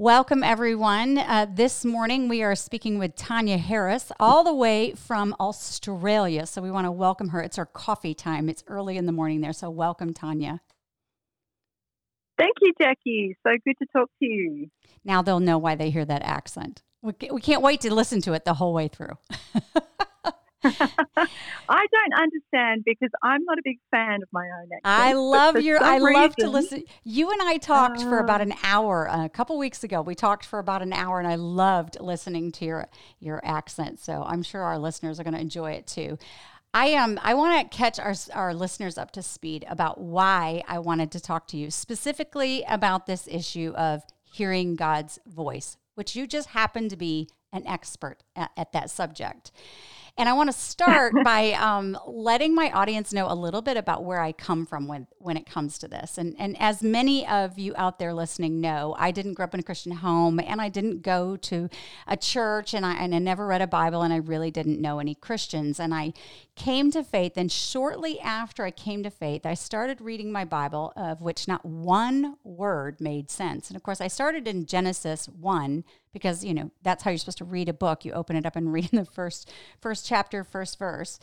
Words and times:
Welcome, 0.00 0.44
everyone. 0.44 1.18
Uh, 1.18 1.48
this 1.52 1.84
morning 1.84 2.28
we 2.28 2.44
are 2.44 2.54
speaking 2.54 3.00
with 3.00 3.16
Tanya 3.16 3.58
Harris, 3.58 4.12
all 4.20 4.44
the 4.44 4.54
way 4.54 4.92
from 4.92 5.34
Australia. 5.40 6.46
So 6.46 6.62
we 6.62 6.70
want 6.70 6.84
to 6.84 6.92
welcome 6.92 7.30
her. 7.30 7.42
It's 7.42 7.58
our 7.58 7.66
coffee 7.66 8.14
time. 8.14 8.48
It's 8.48 8.62
early 8.68 8.96
in 8.96 9.06
the 9.06 9.12
morning 9.12 9.40
there. 9.40 9.52
So 9.52 9.70
welcome, 9.70 10.14
Tanya. 10.14 10.60
Thank 12.38 12.52
you, 12.60 12.72
Jackie. 12.80 13.36
So 13.44 13.50
good 13.64 13.74
to 13.80 13.86
talk 13.92 14.08
to 14.20 14.24
you. 14.24 14.68
Now 15.04 15.20
they'll 15.20 15.40
know 15.40 15.58
why 15.58 15.74
they 15.74 15.90
hear 15.90 16.04
that 16.04 16.22
accent. 16.22 16.84
We, 17.02 17.14
we 17.32 17.40
can't 17.40 17.62
wait 17.62 17.80
to 17.80 17.92
listen 17.92 18.20
to 18.20 18.34
it 18.34 18.44
the 18.44 18.54
whole 18.54 18.72
way 18.72 18.86
through. 18.86 19.18
I 20.64 21.86
don't 21.92 22.14
understand 22.20 22.82
because 22.84 23.10
I'm 23.22 23.44
not 23.44 23.58
a 23.58 23.62
big 23.64 23.78
fan 23.90 24.22
of 24.22 24.28
my 24.32 24.44
own 24.44 24.64
accent. 24.64 24.80
I 24.84 25.12
love 25.12 25.60
your. 25.60 25.82
I 25.82 25.96
reason, 25.96 26.12
love 26.14 26.36
to 26.36 26.50
listen. 26.50 26.82
You 27.04 27.30
and 27.30 27.40
I 27.42 27.58
talked 27.58 28.00
uh, 28.00 28.08
for 28.08 28.18
about 28.18 28.40
an 28.40 28.54
hour 28.62 29.08
uh, 29.08 29.24
a 29.24 29.28
couple 29.28 29.56
weeks 29.56 29.84
ago. 29.84 30.02
We 30.02 30.14
talked 30.16 30.44
for 30.44 30.58
about 30.58 30.82
an 30.82 30.92
hour, 30.92 31.20
and 31.20 31.28
I 31.28 31.36
loved 31.36 32.00
listening 32.00 32.50
to 32.52 32.64
your 32.64 32.88
your 33.20 33.40
accent. 33.44 34.00
So 34.00 34.24
I'm 34.26 34.42
sure 34.42 34.62
our 34.62 34.78
listeners 34.78 35.20
are 35.20 35.24
going 35.24 35.34
to 35.34 35.40
enjoy 35.40 35.72
it 35.72 35.86
too. 35.86 36.18
I 36.74 36.86
am. 36.88 37.12
Um, 37.12 37.20
I 37.22 37.34
want 37.34 37.70
to 37.70 37.76
catch 37.76 38.00
our 38.00 38.14
our 38.34 38.52
listeners 38.52 38.98
up 38.98 39.12
to 39.12 39.22
speed 39.22 39.64
about 39.68 40.00
why 40.00 40.62
I 40.66 40.80
wanted 40.80 41.12
to 41.12 41.20
talk 41.20 41.46
to 41.48 41.56
you 41.56 41.70
specifically 41.70 42.64
about 42.68 43.06
this 43.06 43.28
issue 43.30 43.72
of 43.76 44.02
hearing 44.24 44.74
God's 44.74 45.18
voice, 45.26 45.76
which 45.94 46.16
you 46.16 46.26
just 46.26 46.48
happen 46.48 46.88
to 46.88 46.96
be 46.96 47.28
an 47.52 47.66
expert 47.66 48.18
at, 48.36 48.50
at 48.56 48.72
that 48.72 48.90
subject. 48.90 49.52
And 50.18 50.28
I 50.28 50.32
want 50.32 50.52
to 50.52 50.58
start 50.58 51.14
by 51.24 51.52
um, 51.52 51.96
letting 52.06 52.52
my 52.54 52.72
audience 52.72 53.12
know 53.12 53.30
a 53.30 53.34
little 53.34 53.62
bit 53.62 53.76
about 53.76 54.02
where 54.02 54.20
I 54.20 54.32
come 54.32 54.66
from 54.66 54.88
when, 54.88 55.06
when 55.18 55.36
it 55.36 55.46
comes 55.46 55.78
to 55.78 55.88
this. 55.88 56.18
And, 56.18 56.34
and 56.40 56.60
as 56.60 56.82
many 56.82 57.26
of 57.26 57.56
you 57.56 57.72
out 57.76 58.00
there 58.00 58.12
listening 58.12 58.60
know, 58.60 58.96
I 58.98 59.12
didn't 59.12 59.34
grow 59.34 59.44
up 59.44 59.54
in 59.54 59.60
a 59.60 59.62
Christian 59.62 59.92
home 59.92 60.40
and 60.40 60.60
I 60.60 60.68
didn't 60.68 61.02
go 61.02 61.36
to 61.36 61.70
a 62.08 62.16
church 62.16 62.74
and 62.74 62.84
I, 62.84 62.94
and 62.94 63.14
I 63.14 63.18
never 63.20 63.46
read 63.46 63.62
a 63.62 63.68
Bible 63.68 64.02
and 64.02 64.12
I 64.12 64.16
really 64.16 64.50
didn't 64.50 64.80
know 64.80 64.98
any 64.98 65.14
Christians. 65.14 65.78
And 65.78 65.94
I 65.94 66.12
came 66.58 66.90
to 66.90 67.04
faith. 67.04 67.34
And 67.36 67.50
shortly 67.50 68.20
after 68.20 68.64
I 68.64 68.72
came 68.72 69.02
to 69.04 69.10
faith, 69.10 69.46
I 69.46 69.54
started 69.54 70.00
reading 70.00 70.32
my 70.32 70.44
Bible, 70.44 70.92
of 70.96 71.22
which 71.22 71.46
not 71.46 71.64
one 71.64 72.36
word 72.42 73.00
made 73.00 73.30
sense. 73.30 73.70
And 73.70 73.76
of 73.76 73.82
course, 73.84 74.00
I 74.00 74.08
started 74.08 74.48
in 74.48 74.66
Genesis 74.66 75.28
1 75.28 75.84
because 76.12 76.44
you 76.44 76.52
know 76.52 76.70
that's 76.82 77.04
how 77.04 77.10
you're 77.10 77.18
supposed 77.18 77.38
to 77.38 77.44
read 77.44 77.68
a 77.68 77.72
book 77.72 78.04
you 78.04 78.12
open 78.12 78.34
it 78.34 78.44
up 78.44 78.56
and 78.56 78.72
read 78.72 78.88
in 78.92 78.98
the 78.98 79.04
first 79.04 79.52
first 79.80 80.06
chapter 80.06 80.42
first 80.42 80.78
verse 80.78 81.20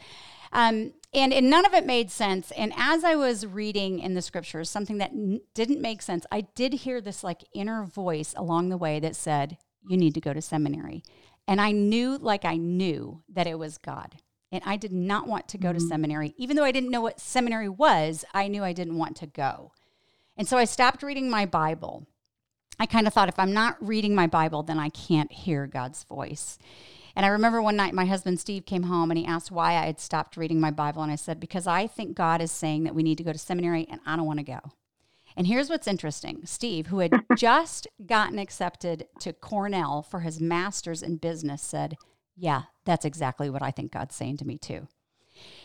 um, 0.54 0.94
and, 1.14 1.34
and 1.34 1.50
none 1.50 1.66
of 1.66 1.74
it 1.74 1.86
made 1.86 2.10
sense 2.12 2.52
and 2.52 2.72
as 2.78 3.04
i 3.04 3.16
was 3.16 3.48
reading 3.48 4.00
in 4.00 4.14
the 4.14 4.22
scriptures 4.22 4.70
something 4.70 5.00
that 5.00 5.10
n- 5.10 5.42
didn't 5.56 5.82
make 5.82 6.04
sense 6.04 6.26
i 6.32 6.42
did 6.54 6.72
hear 6.72 7.02
this 7.02 7.24
like 7.24 7.44
inner 7.52 7.84
voice 7.84 8.34
along 8.38 8.70
the 8.70 8.78
way 8.78 9.00
that 9.00 9.16
said 9.16 9.58
you 9.90 9.98
need 9.98 10.14
to 10.14 10.22
go 10.22 10.34
to 10.34 10.42
seminary 10.42 11.04
and 11.48 11.60
i 11.60 11.72
knew 11.72 12.18
like 12.20 12.46
i 12.46 12.56
knew 12.56 13.22
that 13.28 13.48
it 13.48 13.58
was 13.58 13.80
god 13.80 14.16
and 14.52 14.62
i 14.66 14.76
did 14.76 14.92
not 14.92 15.28
want 15.28 15.48
to 15.48 15.58
go 15.58 15.70
mm-hmm. 15.70 15.80
to 15.80 15.88
seminary 15.88 16.34
even 16.38 16.56
though 16.56 16.64
i 16.64 16.72
didn't 16.72 16.92
know 16.92 17.02
what 17.02 17.20
seminary 17.20 17.70
was 17.70 18.26
i 18.34 18.48
knew 18.48 18.64
i 18.64 18.74
didn't 18.74 18.98
want 18.98 19.16
to 19.16 19.28
go 19.28 19.72
and 20.38 20.48
so 20.48 20.58
i 20.58 20.66
stopped 20.66 21.04
reading 21.04 21.30
my 21.30 21.46
bible 21.46 22.08
I 22.80 22.86
kind 22.86 23.08
of 23.08 23.14
thought 23.14 23.30
if 23.30 23.40
I'm 23.40 23.54
not 23.54 23.78
reading 23.80 24.16
my 24.16 24.28
Bible, 24.28 24.64
then 24.64 24.80
I 24.80 24.90
can't 24.90 25.32
hear 25.32 25.66
God's 25.68 26.04
voice. 26.04 26.58
And 27.16 27.26
I 27.26 27.30
remember 27.30 27.62
one 27.62 27.78
night 27.78 27.94
my 27.94 28.06
husband 28.06 28.40
Steve 28.40 28.66
came 28.66 28.84
home 28.84 29.10
and 29.10 29.18
he 29.18 29.26
asked 29.26 29.52
why 29.52 29.72
I 29.72 29.86
had 29.86 30.02
stopped 30.02 30.36
reading 30.36 30.60
my 30.60 30.72
Bible. 30.72 31.02
And 31.02 31.12
I 31.12 31.16
said, 31.16 31.40
Because 31.40 31.66
I 31.68 31.88
think 31.88 32.16
God 32.16 32.42
is 32.42 32.52
saying 32.52 32.84
that 32.84 32.96
we 32.96 33.04
need 33.04 33.18
to 33.20 33.24
go 33.24 33.32
to 33.32 33.40
seminary 33.40 33.88
and 33.90 34.02
I 34.06 34.18
don't 34.18 34.26
want 34.26 34.40
to 34.40 34.46
go. 34.46 34.60
And 35.38 35.48
here's 35.48 35.70
what's 35.70 35.88
interesting 35.88 36.42
Steve, 36.46 36.88
who 36.88 37.00
had 37.00 37.14
just 37.38 37.88
gotten 38.06 38.40
accepted 38.40 39.08
to 39.20 39.32
Cornell 39.32 40.02
for 40.02 40.22
his 40.22 40.42
master's 40.42 41.02
in 41.02 41.16
business, 41.18 41.62
said, 41.62 41.96
Yeah, 42.36 42.64
that's 42.86 43.06
exactly 43.06 43.50
what 43.50 43.62
I 43.62 43.72
think 43.72 43.92
God's 43.92 44.16
saying 44.16 44.38
to 44.38 44.46
me 44.46 44.58
too. 44.58 44.88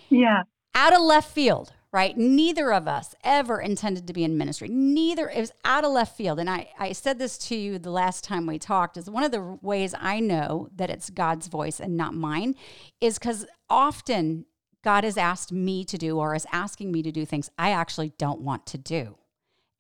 Yeah. 0.09 0.43
Out 0.75 0.93
of 0.93 1.01
left 1.01 1.33
field, 1.33 1.73
right? 1.93 2.17
Neither 2.17 2.73
of 2.73 2.87
us 2.87 3.15
ever 3.25 3.61
intended 3.61 4.07
to 4.07 4.13
be 4.13 4.23
in 4.23 4.39
ministry. 4.39 4.69
Neither, 4.69 5.29
it 5.29 5.41
was 5.41 5.53
out 5.65 5.85
of 5.85 5.93
left 5.93 6.17
field. 6.17 6.39
And 6.39 6.49
I, 6.49 6.71
I 6.79 6.93
said 6.93 7.19
this 7.19 7.37
to 7.39 7.57
you 7.57 7.79
the 7.79 7.91
last 7.91 8.23
time 8.23 8.47
we 8.47 8.59
talked 8.59 8.97
is 8.97 9.11
one 9.11 9.25
of 9.25 9.33
the 9.33 9.59
ways 9.63 9.95
I 9.99 10.21
know 10.21 10.69
that 10.77 10.91
it's 10.91 11.11
God's 11.11 11.49
voice 11.49 11.81
and 11.81 11.97
not 11.97 12.15
mine 12.15 12.55
is 13.01 13.19
because 13.19 13.47
often 13.69 14.47
God 14.83 15.05
has 15.05 15.17
asked 15.17 15.53
me 15.53 15.85
to 15.85 15.99
do 15.99 16.19
or 16.19 16.35
is 16.35 16.47
asking 16.53 16.93
me 16.93 17.03
to 17.03 17.13
do 17.13 17.27
things 17.27 17.51
I 17.59 17.73
actually 17.73 18.13
don't 18.17 18.41
want 18.41 18.67
to 18.67 18.79
do. 18.79 19.17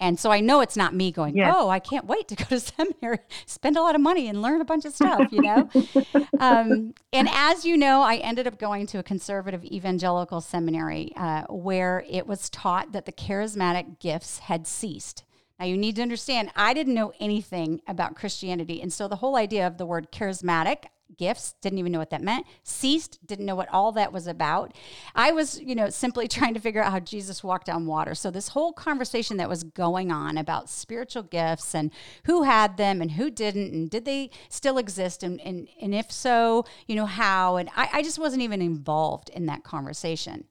And 0.00 0.19
so 0.19 0.33
I 0.33 0.41
know 0.41 0.61
it's 0.61 0.78
not 0.78 0.94
me 0.94 1.12
going, 1.12 1.37
yes. 1.37 1.55
oh, 1.55 1.69
I 1.69 1.78
can't 1.78 2.06
wait 2.06 2.27
to 2.28 2.34
go 2.34 2.44
to 2.47 2.61
seminary, 2.61 3.19
spend 3.44 3.77
a 3.77 3.83
lot 3.83 3.94
of 3.94 4.00
money 4.00 4.28
and 4.28 4.41
learn 4.41 4.62
a 4.62 4.65
bunch 4.65 4.87
of 4.87 4.94
stuff, 4.94 5.31
you 5.31 5.43
know? 5.43 5.69
um, 6.41 6.94
and 7.12 7.28
as 7.31 7.66
you 7.66 7.77
know, 7.77 8.00
I 8.00 8.16
ended 8.16 8.47
up 8.47 8.59
going 8.59 8.87
to 8.88 8.99
a 8.99 9.03
conservative 9.03 9.62
evangelical 9.65 10.41
seminary 10.41 11.12
uh, 11.16 11.43
where 11.50 12.05
it 12.09 12.27
was 12.27 12.49
taught 12.49 12.93
that 12.93 13.05
the 13.05 13.12
charismatic 13.12 14.00
gifts 14.00 14.38
had 14.38 14.66
ceased. 14.66 15.25
Now, 15.59 15.66
you 15.66 15.77
need 15.77 15.97
to 15.97 16.03
understand, 16.03 16.50
I 16.56 16.72
didn't 16.72 16.94
know 16.94 17.12
anything 17.21 17.82
about 17.87 18.17
Christianity. 18.17 18.81
And 18.81 18.91
so 18.91 19.06
the 19.06 19.17
whole 19.17 19.37
idea 19.37 19.67
of 19.67 19.77
the 19.77 19.84
word 19.84 20.11
charismatic, 20.11 20.84
gifts, 21.16 21.54
didn't 21.60 21.78
even 21.78 21.93
know 21.93 21.98
what 21.98 22.10
that 22.10 22.22
meant, 22.22 22.47
ceased, 22.62 23.19
didn't 23.26 23.47
know 23.47 23.54
what 23.54 23.69
all 23.69 23.93
that 23.93 24.12
was 24.12 24.26
about. 24.26 24.72
I 25.15 25.32
was, 25.32 25.60
you 25.60 25.75
know, 25.75 25.91
simply 25.91 26.28
trying 26.28 26.54
to 26.54 26.60
figure 26.60 26.82
out 26.82 26.93
how 26.93 27.00
Jesus 27.00 27.44
walked 27.44 27.69
on 27.69 27.87
water. 27.87 28.15
So 28.15 28.31
this 28.31 28.48
whole 28.48 28.72
conversation 28.72 29.37
that 29.38 29.49
was 29.49 29.62
going 29.62 30.10
on 30.10 30.38
about 30.38 30.69
spiritual 30.69 31.22
gifts 31.22 31.75
and 31.75 31.91
who 32.25 32.43
had 32.43 32.76
them 32.76 33.00
and 33.00 33.12
who 33.12 33.31
didn't, 33.31 33.72
and 33.72 33.91
did 33.91 34.04
they 34.04 34.31
still 34.49 34.78
exist? 34.78 35.22
And, 35.22 35.41
and, 35.41 35.69
and 35.81 35.94
if 35.94 36.10
so, 36.10 36.65
you 36.87 36.97
know, 36.97 37.06
how? 37.06 37.56
And 37.56 37.69
I, 37.76 37.88
I 37.94 38.03
just 38.03 38.19
wasn't 38.19 38.43
even 38.43 38.62
involved 38.62 39.31
in 39.31 39.47
that 39.47 39.65
conversation. 39.65 40.44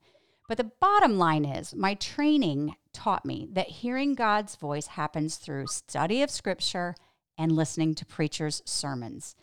But 0.48 0.58
the 0.58 0.72
bottom 0.80 1.19
line 1.19 1.46
is 1.46 1.75
my 1.75 1.94
training 1.94 2.75
taught 2.92 3.24
me 3.24 3.48
that 3.53 3.68
hearing 3.68 4.16
God's 4.16 4.56
voice 4.56 4.88
happens 4.88 5.38
through 5.38 5.68
study 5.68 6.24
of 6.24 6.31
scripture 6.31 6.96
and 7.38 7.52
listening 7.52 7.96
to 7.96 8.06
preachers' 8.06 8.62
sermons. 8.66 9.36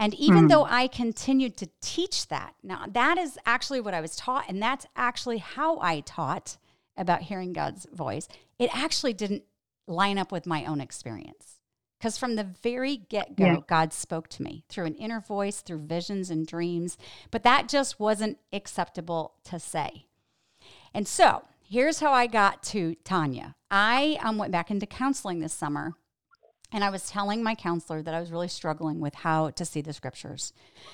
And 0.00 0.14
even 0.14 0.46
mm. 0.46 0.48
though 0.48 0.64
I 0.64 0.88
continued 0.88 1.58
to 1.58 1.68
teach 1.82 2.28
that, 2.28 2.54
now 2.62 2.86
that 2.90 3.18
is 3.18 3.38
actually 3.44 3.82
what 3.82 3.92
I 3.92 4.00
was 4.00 4.16
taught, 4.16 4.48
and 4.48 4.60
that's 4.60 4.86
actually 4.96 5.38
how 5.38 5.78
I 5.78 6.00
taught 6.00 6.56
about 6.96 7.20
hearing 7.20 7.52
God's 7.52 7.86
voice, 7.92 8.26
it 8.58 8.74
actually 8.74 9.12
didn't 9.12 9.44
line 9.86 10.16
up 10.16 10.32
with 10.32 10.46
my 10.46 10.64
own 10.64 10.80
experience. 10.80 11.58
Because 11.98 12.16
from 12.16 12.36
the 12.36 12.44
very 12.44 12.96
get 12.96 13.36
go, 13.36 13.44
yeah. 13.44 13.56
God 13.68 13.92
spoke 13.92 14.28
to 14.28 14.42
me 14.42 14.64
through 14.70 14.86
an 14.86 14.94
inner 14.94 15.20
voice, 15.20 15.60
through 15.60 15.80
visions 15.80 16.30
and 16.30 16.46
dreams, 16.46 16.96
but 17.30 17.42
that 17.42 17.68
just 17.68 18.00
wasn't 18.00 18.38
acceptable 18.54 19.34
to 19.44 19.60
say. 19.60 20.06
And 20.94 21.06
so 21.06 21.42
here's 21.62 22.00
how 22.00 22.10
I 22.10 22.26
got 22.26 22.62
to 22.64 22.94
Tanya. 23.04 23.54
I 23.70 24.18
um, 24.22 24.38
went 24.38 24.50
back 24.50 24.70
into 24.70 24.86
counseling 24.86 25.40
this 25.40 25.52
summer 25.52 25.92
and 26.72 26.84
I 26.84 26.90
was 26.90 27.08
telling 27.08 27.42
my 27.42 27.54
counselor 27.54 28.02
that 28.02 28.14
I 28.14 28.20
was 28.20 28.30
really 28.30 28.48
struggling 28.48 29.00
with 29.00 29.14
how 29.14 29.50
to 29.50 29.64
see 29.64 29.80
the 29.80 29.92
scriptures. 29.92 30.52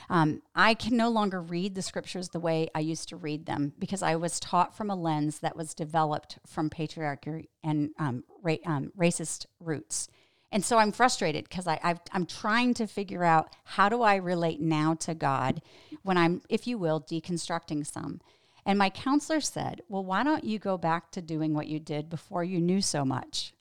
Um, 0.08 0.42
I 0.54 0.74
can 0.74 0.96
no 0.96 1.10
longer 1.10 1.40
read 1.40 1.74
the 1.74 1.82
scriptures 1.82 2.30
the 2.30 2.40
way 2.40 2.68
I 2.74 2.80
used 2.80 3.08
to 3.10 3.16
read 3.16 3.46
them 3.46 3.72
because 3.78 4.02
I 4.02 4.16
was 4.16 4.40
taught 4.40 4.76
from 4.76 4.90
a 4.90 4.96
lens 4.96 5.40
that 5.40 5.56
was 5.56 5.74
developed 5.74 6.38
from 6.46 6.70
patriarchy 6.70 7.48
and 7.62 7.90
um, 7.98 8.24
ra- 8.42 8.56
um, 8.64 8.92
racist 8.98 9.46
roots. 9.60 10.08
And 10.52 10.64
so 10.64 10.78
I'm 10.78 10.92
frustrated 10.92 11.44
because 11.44 11.66
I, 11.66 11.98
am 12.12 12.24
trying 12.24 12.72
to 12.74 12.86
figure 12.86 13.24
out 13.24 13.52
how 13.64 13.88
do 13.88 14.02
I 14.02 14.14
relate 14.16 14.60
now 14.60 14.94
to 14.94 15.14
God 15.14 15.60
when 16.02 16.16
I'm, 16.16 16.40
if 16.48 16.66
you 16.66 16.78
will, 16.78 17.00
deconstructing 17.00 17.86
some. 17.86 18.20
And 18.64 18.78
my 18.78 18.90
counselor 18.90 19.40
said, 19.40 19.82
Well, 19.88 20.04
why 20.04 20.22
don't 20.22 20.44
you 20.44 20.58
go 20.58 20.78
back 20.78 21.10
to 21.12 21.22
doing 21.22 21.52
what 21.52 21.66
you 21.66 21.78
did 21.78 22.08
before 22.08 22.42
you 22.42 22.60
knew 22.60 22.80
so 22.80 23.04
much? 23.04 23.52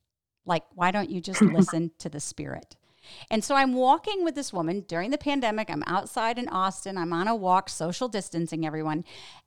Like, 0.45 0.63
why 0.73 0.91
don't 0.91 1.09
you 1.09 1.22
just 1.22 1.41
listen 1.41 1.91
to 2.00 2.09
the 2.09 2.19
Spirit? 2.19 2.75
And 3.30 3.44
so 3.44 3.56
I'm 3.56 3.74
walking 3.74 4.24
with 4.24 4.36
this 4.36 4.51
woman 4.51 4.83
during 4.88 5.12
the 5.12 5.18
pandemic. 5.18 5.69
I'm 5.69 5.83
outside 5.88 6.38
in 6.38 6.47
Austin. 6.47 6.97
I'm 6.97 7.13
on 7.13 7.27
a 7.27 7.36
walk, 7.36 7.69
social 7.69 8.07
distancing 8.07 8.65
everyone. 8.65 9.03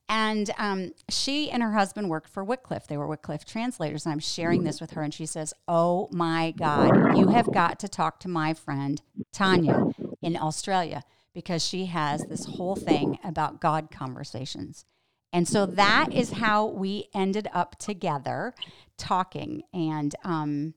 And 0.09 0.51
um, 0.59 0.93
she 1.09 1.51
and 1.51 1.63
her 1.63 1.73
husband 1.73 2.09
worked 2.09 2.31
for 2.31 2.45
Wycliffe. 2.45 2.87
They 2.87 2.97
were 2.97 3.07
Wycliffe 3.07 3.45
translators. 3.45 4.07
And 4.07 4.13
I'm 4.13 4.21
sharing 4.21 4.65
this 4.65 4.81
with 4.81 4.93
her. 4.93 5.03
And 5.03 5.13
she 5.13 5.27
says, 5.27 5.53
Oh 5.67 6.09
my 6.13 6.53
God, 6.53 7.17
you 7.17 7.29
have 7.29 7.53
got 7.53 7.79
to 7.81 7.89
talk 7.89 8.21
to 8.21 8.29
my 8.29 8.55
friend 8.55 9.03
Tanya 9.33 9.87
in 10.23 10.37
Australia 10.37 11.03
because 11.35 11.65
she 11.65 11.87
has 11.87 12.25
this 12.25 12.47
whole 12.47 12.77
thing 12.77 13.19
about 13.23 13.61
God 13.61 13.91
conversations. 13.91 14.85
And 15.31 15.47
so 15.47 15.67
that 15.67 16.13
is 16.13 16.33
how 16.33 16.67
we 16.67 17.09
ended 17.15 17.49
up 17.53 17.79
together 17.79 18.55
talking. 18.97 19.63
And 19.75 20.15
um, 20.25 20.73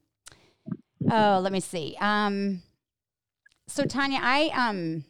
Oh, 1.12 1.40
let 1.42 1.52
me 1.52 1.60
see. 1.60 1.98
Um, 2.00 2.62
so 3.68 3.84
Tanya, 3.84 4.20
I 4.22 4.50
um, 4.56 5.04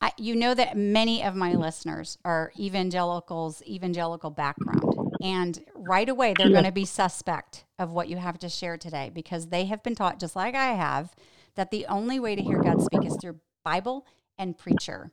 I, 0.00 0.12
you 0.16 0.36
know 0.36 0.54
that 0.54 0.76
many 0.76 1.22
of 1.22 1.34
my 1.34 1.54
listeners 1.54 2.18
are 2.24 2.52
evangelicals, 2.58 3.62
evangelical 3.66 4.30
background, 4.30 5.12
and 5.22 5.62
right 5.74 6.08
away 6.08 6.34
they're 6.36 6.48
yeah. 6.48 6.52
going 6.52 6.64
to 6.64 6.72
be 6.72 6.84
suspect 6.84 7.64
of 7.78 7.92
what 7.92 8.08
you 8.08 8.16
have 8.18 8.38
to 8.40 8.48
share 8.48 8.76
today 8.76 9.10
because 9.12 9.48
they 9.48 9.64
have 9.66 9.82
been 9.82 9.94
taught, 9.94 10.20
just 10.20 10.36
like 10.36 10.54
I 10.54 10.72
have, 10.74 11.14
that 11.54 11.70
the 11.70 11.86
only 11.86 12.20
way 12.20 12.36
to 12.36 12.42
hear 12.42 12.62
God 12.62 12.82
speak 12.82 13.04
is 13.04 13.16
through 13.20 13.40
Bible 13.64 14.06
and 14.38 14.56
preacher. 14.56 15.10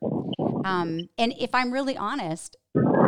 Um, 0.64 1.08
and 1.18 1.34
if 1.38 1.54
I'm 1.54 1.72
really 1.72 1.96
honest, 1.96 2.56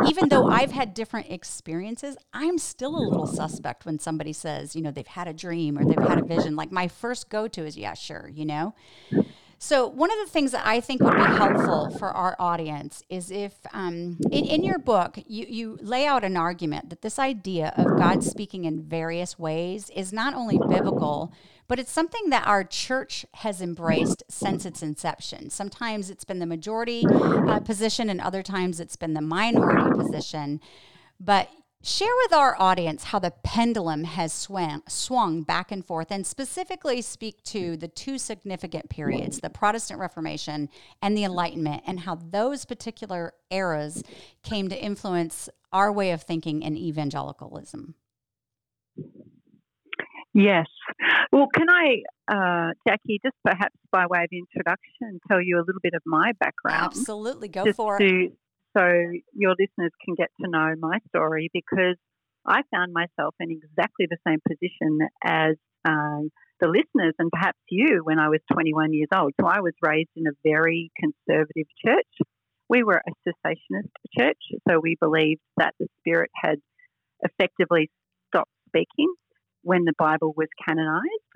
even 0.09 0.29
though 0.29 0.47
I've 0.49 0.71
had 0.71 0.93
different 0.93 1.29
experiences, 1.29 2.17
I'm 2.33 2.57
still 2.57 2.95
a 2.95 3.03
little 3.07 3.27
suspect 3.27 3.85
when 3.85 3.99
somebody 3.99 4.33
says, 4.33 4.75
you 4.75 4.81
know, 4.81 4.91
they've 4.91 5.07
had 5.07 5.27
a 5.27 5.33
dream 5.33 5.77
or 5.77 5.85
they've 5.85 6.07
had 6.07 6.19
a 6.19 6.25
vision. 6.25 6.55
Like 6.55 6.71
my 6.71 6.87
first 6.87 7.29
go 7.29 7.47
to 7.49 7.65
is, 7.65 7.77
yeah, 7.77 7.93
sure, 7.93 8.29
you 8.33 8.45
know? 8.45 8.73
So, 9.63 9.87
one 9.87 10.09
of 10.09 10.17
the 10.17 10.31
things 10.31 10.53
that 10.53 10.65
I 10.65 10.79
think 10.81 11.03
would 11.03 11.15
be 11.15 11.21
helpful 11.21 11.91
for 11.91 12.09
our 12.09 12.35
audience 12.39 13.03
is 13.09 13.29
if 13.29 13.53
um, 13.73 14.17
in, 14.31 14.43
in 14.43 14.63
your 14.63 14.79
book, 14.79 15.19
you, 15.27 15.45
you 15.47 15.77
lay 15.83 16.07
out 16.07 16.23
an 16.23 16.35
argument 16.35 16.89
that 16.89 17.03
this 17.03 17.19
idea 17.19 17.71
of 17.77 17.95
God 17.95 18.23
speaking 18.23 18.65
in 18.65 18.81
various 18.81 19.37
ways 19.37 19.91
is 19.91 20.11
not 20.11 20.33
only 20.33 20.57
biblical, 20.57 21.31
but 21.67 21.77
it's 21.77 21.91
something 21.91 22.31
that 22.31 22.47
our 22.47 22.63
church 22.63 23.23
has 23.35 23.61
embraced 23.61 24.23
since 24.27 24.65
its 24.65 24.81
inception. 24.81 25.51
Sometimes 25.51 26.09
it's 26.09 26.23
been 26.23 26.39
the 26.39 26.47
majority 26.47 27.05
uh, 27.11 27.59
position, 27.59 28.09
and 28.09 28.19
other 28.19 28.41
times 28.41 28.79
it's 28.79 28.95
been 28.95 29.13
the 29.13 29.21
minority 29.21 29.91
position. 29.95 30.59
But 31.19 31.51
Share 31.83 32.13
with 32.23 32.33
our 32.33 32.55
audience 32.59 33.05
how 33.05 33.17
the 33.17 33.33
pendulum 33.43 34.03
has 34.03 34.31
swung, 34.31 34.83
swung 34.87 35.41
back 35.41 35.71
and 35.71 35.83
forth, 35.83 36.11
and 36.11 36.27
specifically 36.27 37.01
speak 37.01 37.41
to 37.45 37.75
the 37.75 37.87
two 37.87 38.19
significant 38.19 38.89
periods 38.89 39.39
the 39.39 39.49
Protestant 39.49 39.99
Reformation 39.99 40.69
and 41.01 41.17
the 41.17 41.23
Enlightenment, 41.23 41.81
and 41.87 42.01
how 42.01 42.15
those 42.15 42.65
particular 42.65 43.33
eras 43.49 44.03
came 44.43 44.69
to 44.69 44.79
influence 44.79 45.49
our 45.73 45.91
way 45.91 46.11
of 46.11 46.21
thinking 46.21 46.61
in 46.61 46.77
evangelicalism. 46.77 47.95
Yes. 50.35 50.67
Well, 51.31 51.47
can 51.53 51.67
I, 51.67 52.03
uh, 52.31 52.73
Jackie, 52.87 53.19
just 53.25 53.35
perhaps 53.43 53.75
by 53.91 54.05
way 54.07 54.23
of 54.23 54.29
introduction, 54.31 55.19
tell 55.27 55.41
you 55.41 55.57
a 55.57 55.63
little 55.65 55.81
bit 55.81 55.93
of 55.95 56.03
my 56.05 56.31
background? 56.39 56.91
Absolutely. 56.95 57.47
Go 57.47 57.73
for 57.73 57.97
to, 57.97 58.05
it 58.05 58.31
so 58.77 58.83
your 59.33 59.51
listeners 59.51 59.91
can 60.05 60.15
get 60.15 60.29
to 60.41 60.49
know 60.49 60.73
my 60.79 60.99
story 61.09 61.49
because 61.53 61.97
I 62.45 62.61
found 62.73 62.93
myself 62.93 63.35
in 63.39 63.51
exactly 63.51 64.07
the 64.09 64.17
same 64.25 64.39
position 64.47 64.99
as 65.23 65.55
uh, 65.85 66.21
the 66.59 66.67
listeners 66.67 67.13
and 67.19 67.29
perhaps 67.31 67.59
you 67.69 68.01
when 68.03 68.19
I 68.19 68.29
was 68.29 68.39
21 68.53 68.93
years 68.93 69.09
old. 69.15 69.33
So 69.39 69.47
I 69.47 69.59
was 69.61 69.73
raised 69.81 70.09
in 70.15 70.25
a 70.27 70.35
very 70.43 70.91
conservative 70.97 71.67
church. 71.85 72.27
We 72.69 72.83
were 72.83 73.01
a 73.05 73.29
cessationist 73.29 73.91
church, 74.17 74.39
so 74.67 74.79
we 74.81 74.95
believed 74.99 75.41
that 75.57 75.73
the 75.79 75.87
Spirit 75.99 76.31
had 76.35 76.59
effectively 77.21 77.89
stopped 78.33 78.51
speaking 78.67 79.13
when 79.63 79.83
the 79.83 79.93
Bible 79.97 80.33
was 80.35 80.47
canonized. 80.65 81.30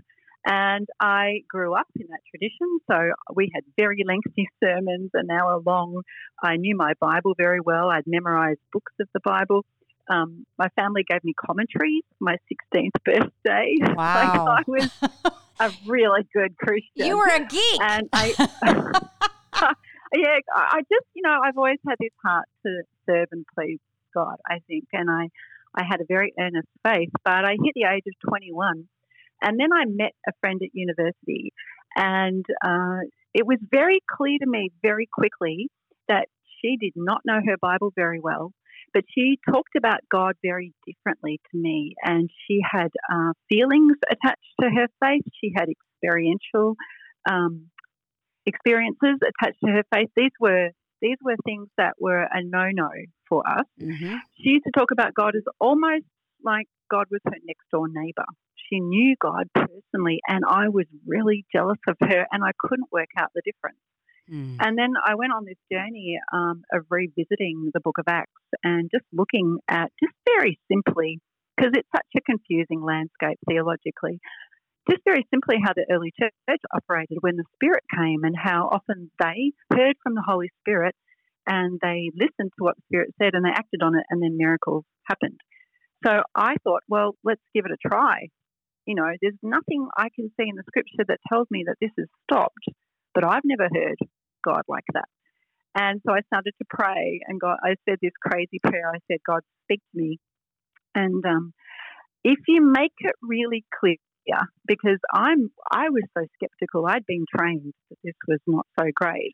And 0.45 0.87
I 0.99 1.41
grew 1.49 1.73
up 1.73 1.87
in 1.95 2.05
that 2.09 2.19
tradition, 2.29 2.79
so 2.89 3.13
we 3.33 3.49
had 3.53 3.63
very 3.77 4.03
lengthy 4.05 4.47
sermons, 4.63 5.09
an 5.15 5.29
hour 5.31 5.59
long. 5.65 6.01
I 6.41 6.57
knew 6.57 6.77
my 6.77 6.93
Bible 6.99 7.33
very 7.35 7.59
well. 7.59 7.89
I'd 7.89 8.03
memorized 8.05 8.59
books 8.71 8.93
of 8.99 9.07
the 9.13 9.21
Bible. 9.23 9.65
Um, 10.07 10.45
my 10.59 10.67
family 10.75 11.03
gave 11.09 11.23
me 11.23 11.33
commentaries 11.33 12.03
my 12.19 12.37
16th 12.73 12.91
birthday. 13.03 13.75
Wow. 13.95 14.57
like 14.67 14.67
I 15.59 15.67
was 15.67 15.73
a 15.73 15.73
really 15.87 16.27
good 16.33 16.55
Christian. 16.57 17.07
You 17.07 17.17
were 17.17 17.27
a 17.27 17.45
geek. 17.45 17.81
And 17.81 18.09
I, 18.13 18.33
yeah, 20.13 20.39
I 20.53 20.81
just, 20.81 21.07
you 21.15 21.23
know, 21.23 21.39
I've 21.43 21.57
always 21.57 21.79
had 21.87 21.95
this 21.99 22.11
heart 22.23 22.45
to 22.65 22.83
serve 23.07 23.29
and 23.31 23.45
please 23.57 23.79
God, 24.13 24.35
I 24.47 24.59
think. 24.67 24.85
And 24.93 25.09
I, 25.09 25.29
I 25.73 25.83
had 25.89 26.01
a 26.01 26.05
very 26.07 26.33
earnest 26.39 26.67
faith, 26.83 27.09
but 27.23 27.45
I 27.45 27.51
hit 27.63 27.73
the 27.73 27.85
age 27.91 28.03
of 28.05 28.29
21 28.29 28.87
and 29.41 29.59
then 29.59 29.71
I 29.73 29.85
met 29.85 30.13
a 30.27 30.31
friend 30.41 30.59
at 30.63 30.69
university, 30.73 31.51
and 31.95 32.45
uh, 32.63 33.01
it 33.33 33.45
was 33.45 33.57
very 33.71 33.99
clear 34.09 34.37
to 34.39 34.49
me 34.49 34.71
very 34.81 35.07
quickly 35.11 35.69
that 36.07 36.27
she 36.61 36.77
did 36.79 36.93
not 36.95 37.21
know 37.25 37.39
her 37.45 37.57
Bible 37.61 37.91
very 37.95 38.19
well, 38.19 38.51
but 38.93 39.03
she 39.13 39.37
talked 39.49 39.75
about 39.77 39.99
God 40.11 40.35
very 40.43 40.73
differently 40.85 41.39
to 41.51 41.57
me. 41.57 41.95
And 42.03 42.29
she 42.47 42.59
had 42.69 42.89
uh, 43.11 43.33
feelings 43.49 43.97
attached 44.09 44.53
to 44.61 44.69
her 44.69 44.87
faith, 45.03 45.23
she 45.41 45.51
had 45.55 45.67
experiential 45.69 46.75
um, 47.29 47.69
experiences 48.45 49.19
attached 49.21 49.59
to 49.65 49.71
her 49.71 49.83
faith. 49.93 50.09
These 50.15 50.31
were 50.39 50.69
these 51.01 51.17
were 51.23 51.35
things 51.45 51.67
that 51.77 51.93
were 51.99 52.23
a 52.23 52.41
no 52.41 52.69
no 52.71 52.89
for 53.27 53.43
us. 53.47 53.65
Mm-hmm. 53.81 54.15
She 54.37 54.51
used 54.51 54.65
to 54.65 54.71
talk 54.71 54.91
about 54.91 55.13
God 55.13 55.35
as 55.35 55.43
almost 55.59 56.05
like 56.43 56.67
God 56.89 57.07
was 57.11 57.21
her 57.25 57.37
next 57.43 57.65
door 57.71 57.87
neighbor 57.89 58.25
she 58.69 58.79
knew 58.79 59.15
God 59.21 59.47
personally, 59.53 60.19
and 60.27 60.43
I 60.47 60.69
was 60.69 60.85
really 61.05 61.45
jealous 61.53 61.79
of 61.87 61.95
her, 62.01 62.25
and 62.31 62.43
I 62.43 62.51
couldn't 62.59 62.91
work 62.91 63.09
out 63.17 63.29
the 63.33 63.41
difference. 63.45 63.77
Mm. 64.31 64.57
And 64.59 64.77
then 64.77 64.93
I 65.03 65.15
went 65.15 65.33
on 65.33 65.45
this 65.45 65.59
journey 65.71 66.17
um, 66.33 66.63
of 66.73 66.85
revisiting 66.89 67.69
the 67.73 67.79
book 67.79 67.97
of 67.99 68.05
Acts 68.07 68.31
and 68.63 68.89
just 68.91 69.05
looking 69.13 69.59
at, 69.69 69.91
just 70.01 70.13
very 70.25 70.59
simply, 70.71 71.19
because 71.55 71.73
it's 71.75 71.89
such 71.95 72.07
a 72.17 72.21
confusing 72.21 72.83
landscape 72.83 73.37
theologically, 73.47 74.19
just 74.89 75.03
very 75.05 75.25
simply 75.31 75.57
how 75.63 75.73
the 75.73 75.85
early 75.91 76.11
church 76.19 76.33
operated 76.73 77.17
when 77.21 77.37
the 77.37 77.45
Spirit 77.55 77.83
came 77.95 78.23
and 78.23 78.35
how 78.37 78.69
often 78.71 79.11
they 79.19 79.51
heard 79.71 79.95
from 80.01 80.15
the 80.15 80.23
Holy 80.25 80.49
Spirit 80.61 80.95
and 81.47 81.79
they 81.81 82.11
listened 82.15 82.51
to 82.57 82.63
what 82.63 82.75
the 82.75 82.83
Spirit 82.89 83.13
said 83.21 83.33
and 83.33 83.45
they 83.45 83.49
acted 83.49 83.81
on 83.83 83.95
it, 83.95 84.05
and 84.09 84.21
then 84.21 84.37
miracles 84.37 84.83
happened. 85.03 85.39
So 86.05 86.21
I 86.35 86.55
thought, 86.63 86.81
well, 86.87 87.15
let's 87.23 87.41
give 87.53 87.65
it 87.65 87.71
a 87.71 87.87
try. 87.87 88.27
You 88.85 88.95
know, 88.95 89.09
there's 89.21 89.37
nothing 89.41 89.87
I 89.97 90.09
can 90.15 90.29
see 90.39 90.47
in 90.47 90.55
the 90.55 90.63
scripture 90.67 91.05
that 91.07 91.19
tells 91.27 91.47
me 91.49 91.65
that 91.67 91.77
this 91.81 91.91
is 91.97 92.07
stopped, 92.23 92.65
but 93.13 93.25
I've 93.25 93.43
never 93.43 93.67
heard 93.73 93.97
God 94.43 94.63
like 94.67 94.85
that. 94.93 95.09
And 95.77 96.01
so 96.07 96.13
I 96.13 96.21
started 96.27 96.53
to 96.59 96.65
pray, 96.69 97.19
and 97.27 97.39
God, 97.39 97.57
I 97.63 97.75
said 97.87 97.97
this 98.01 98.13
crazy 98.21 98.59
prayer. 98.63 98.89
I 98.93 98.99
said, 99.11 99.19
God, 99.27 99.41
speak 99.65 99.81
to 99.91 100.01
me. 100.01 100.19
And 100.93 101.25
um, 101.25 101.53
if 102.23 102.39
you 102.47 102.61
make 102.61 102.93
it 102.99 103.15
really 103.21 103.65
clear, 103.77 103.97
because 104.65 104.99
I'm, 105.13 105.51
I 105.71 105.89
was 105.89 106.03
so 106.17 106.25
skeptical. 106.35 106.85
I'd 106.87 107.05
been 107.05 107.25
trained 107.37 107.73
that 107.89 107.97
this 108.03 108.15
was 108.27 108.39
not 108.47 108.65
so 108.79 108.85
great. 108.95 109.33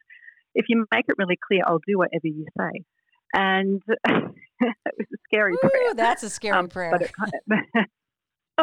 If 0.55 0.65
you 0.67 0.85
make 0.93 1.05
it 1.07 1.15
really 1.17 1.37
clear, 1.47 1.61
I'll 1.65 1.79
do 1.87 1.97
whatever 1.97 2.25
you 2.25 2.45
say. 2.57 2.83
And 3.33 3.81
it 4.07 4.33
was 4.97 5.07
a 5.13 5.17
scary 5.27 5.53
Ooh, 5.53 5.69
prayer. 5.69 5.93
That's 5.95 6.23
a 6.23 6.29
scary 6.29 6.57
um, 6.57 6.67
prayer. 6.67 6.91
But 6.91 7.01
it, 7.03 7.11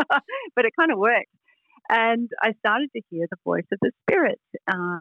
but 0.56 0.64
it 0.64 0.72
kind 0.78 0.92
of 0.92 0.98
worked. 0.98 1.30
And 1.88 2.28
I 2.42 2.52
started 2.58 2.90
to 2.94 3.02
hear 3.10 3.26
the 3.30 3.38
voice 3.44 3.66
of 3.72 3.78
the 3.80 3.92
Spirit. 4.02 4.40
Uh, 4.70 4.98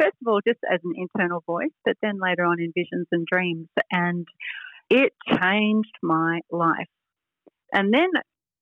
first 0.00 0.16
of 0.22 0.28
all, 0.28 0.40
just 0.46 0.60
as 0.70 0.80
an 0.82 0.94
internal 0.96 1.42
voice, 1.46 1.74
but 1.84 1.96
then 2.02 2.18
later 2.20 2.44
on 2.44 2.60
in 2.60 2.72
visions 2.74 3.06
and 3.12 3.26
dreams. 3.30 3.68
And 3.90 4.26
it 4.90 5.12
changed 5.28 5.92
my 6.02 6.40
life. 6.50 6.88
And 7.72 7.92
then 7.92 8.08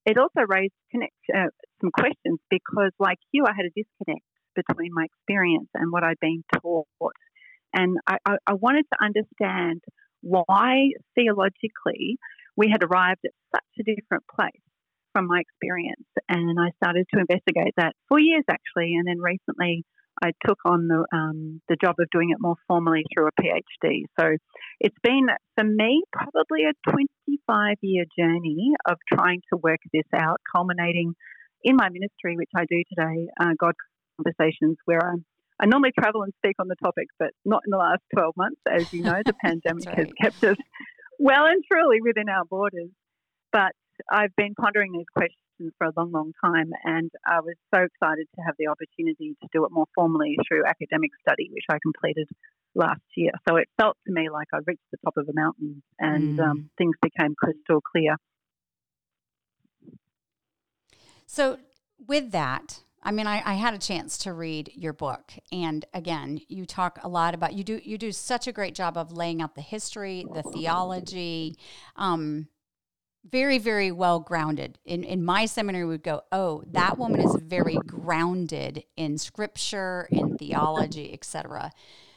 it 0.07 0.19
also 0.19 0.41
raised 0.47 0.75
connect, 0.91 1.15
uh, 1.33 1.51
some 1.81 1.91
questions 1.93 2.41
because, 2.51 2.91
like 2.99 3.19
you, 3.31 3.45
I 3.47 3.53
had 3.55 3.67
a 3.67 3.71
disconnect 3.71 4.25
between 4.55 4.91
my 4.93 5.05
experience 5.05 5.69
and 5.75 5.93
what 5.93 6.03
I'd 6.03 6.21
been 6.21 6.43
taught. 6.55 7.15
And 7.75 7.97
I, 8.07 8.17
I, 8.27 8.37
I 8.47 8.53
wanted 8.55 8.87
to 8.93 9.05
understand 9.05 9.83
why 10.21 10.91
theologically 11.15 12.19
we 12.57 12.69
had 12.71 12.83
arrived 12.83 13.21
at 13.25 13.33
such 13.55 13.81
a 13.81 13.83
different 13.83 14.25
place 14.35 14.63
from 15.13 15.27
my 15.27 15.41
experience. 15.41 16.07
And 16.29 16.59
I 16.59 16.71
started 16.83 17.07
to 17.15 17.21
investigate 17.21 17.75
that 17.77 17.95
for 18.09 18.19
years 18.19 18.45
actually. 18.51 18.95
And 18.95 19.07
then 19.07 19.19
recently 19.21 19.85
I 20.23 20.33
took 20.47 20.59
on 20.65 20.89
the, 20.89 21.05
um, 21.13 21.61
the 21.69 21.77
job 21.83 21.97
of 21.99 22.07
doing 22.13 22.31
it 22.31 22.39
more 22.41 22.57
formally 22.69 23.03
through 23.13 23.29
a 23.29 23.43
PhD. 23.43 24.05
So 24.19 24.37
it's 24.81 24.97
been, 25.03 25.27
for 25.57 25.65
me, 25.65 26.03
probably 26.13 26.65
a 26.65 26.91
25 26.91 27.77
year 27.83 28.05
journey 28.19 28.75
of 28.89 28.97
trying 29.13 29.41
to 29.53 29.59
work 29.63 29.81
this 29.93 30.07
out, 30.15 30.39
culminating 30.55 31.15
in 31.65 31.77
my 31.77 31.89
ministry, 31.89 32.37
which 32.37 32.51
I 32.55 32.65
do 32.69 32.83
today, 32.95 33.29
uh, 33.41 33.53
God 33.59 33.75
Conversations, 34.17 34.77
where 34.85 35.05
I'm 35.05 35.25
I 35.61 35.67
normally 35.67 35.93
travel 35.97 36.23
and 36.23 36.33
speak 36.39 36.57
on 36.59 36.67
the 36.67 36.75
topic, 36.83 37.07
but 37.21 37.31
not 37.45 37.63
in 37.65 37.71
the 37.71 37.77
last 37.77 38.03
12 38.15 38.35
months. 38.37 38.61
As 38.69 38.93
you 38.93 39.03
know, 39.05 39.23
the 39.25 39.33
pandemic 39.45 39.87
right. 39.87 39.99
has 39.99 40.09
kept 40.21 40.43
us 40.43 40.57
well 41.21 41.47
and 41.47 41.63
truly 41.71 41.99
within 42.03 42.29
our 42.29 42.45
borders. 42.45 42.91
But 43.53 43.73
I've 44.11 44.35
been 44.37 44.55
pondering 44.55 44.93
these 44.93 45.07
questions 45.15 45.73
for 45.79 45.87
a 45.87 45.93
long, 45.97 46.13
long 46.13 46.33
time, 46.45 46.71
and 46.85 47.11
I 47.27 47.41
was 47.41 47.55
so 47.75 47.83
excited 47.83 48.27
to 48.37 48.43
have 48.43 48.55
the 48.59 48.69
opportunity 48.69 49.37
to 49.41 49.49
do 49.53 49.65
it 49.65 49.73
more 49.73 49.87
formally 49.95 50.37
through 50.49 50.65
academic 50.67 51.11
study, 51.21 51.51
which 51.53 51.65
I 51.71 51.79
completed 51.83 52.29
last 52.75 53.03
year. 53.17 53.33
So 53.49 53.57
it 53.57 53.69
felt 53.81 53.97
to 54.07 54.13
me 54.13 54.31
like 54.31 54.49
I 54.53 54.59
reached 54.67 54.83
the 54.91 54.99
top 55.05 55.15
of 55.17 55.29
a 55.29 55.33
mountain 55.35 55.83
and 55.99 56.41
um, 56.41 56.47
mm. 56.47 56.51
um, 56.51 56.71
things 56.79 56.97
became 57.03 57.35
crystal 57.37 57.81
clear. 57.81 58.17
So, 61.27 61.59
with 62.07 62.33
that, 62.33 62.81
I 63.03 63.11
mean, 63.11 63.27
I, 63.27 63.43
I, 63.45 63.55
had 63.55 63.75
a 63.75 63.79
chance 63.79 64.19
to 64.19 64.33
read 64.33 64.71
your 64.75 64.93
book, 64.93 65.33
and 65.51 65.85
again, 65.95 66.41
you 66.49 66.67
talk 66.67 66.99
a 67.03 67.09
lot 67.09 67.35
about 67.35 67.55
you 67.55 67.65
do 67.65 67.81
you 67.83 67.97
do 67.97 68.13
such 68.13 68.47
a 68.47 68.53
great 68.53 68.75
job 68.75 68.97
of 68.97 69.13
laying 69.13 69.41
out 69.41 69.55
the 69.55 69.63
history, 69.63 70.27
the 70.33 70.43
theology, 70.43 71.57
um, 71.97 72.49
very, 73.31 73.59
very 73.59 73.93
well 73.93 74.21
grounded. 74.21 74.79
In 74.85 75.05
in 75.05 75.25
my 75.25 75.47
seminary, 75.47 75.85
would 75.85 76.03
go, 76.03 76.23
oh, 76.33 76.63
that 76.73 76.99
woman 76.99 77.21
is 77.21 77.37
very 77.43 77.77
grounded 77.87 78.85
in 78.97 79.19
scripture, 79.19 80.09
in 80.11 80.37
theology, 80.37 81.13
etc. 81.13 81.71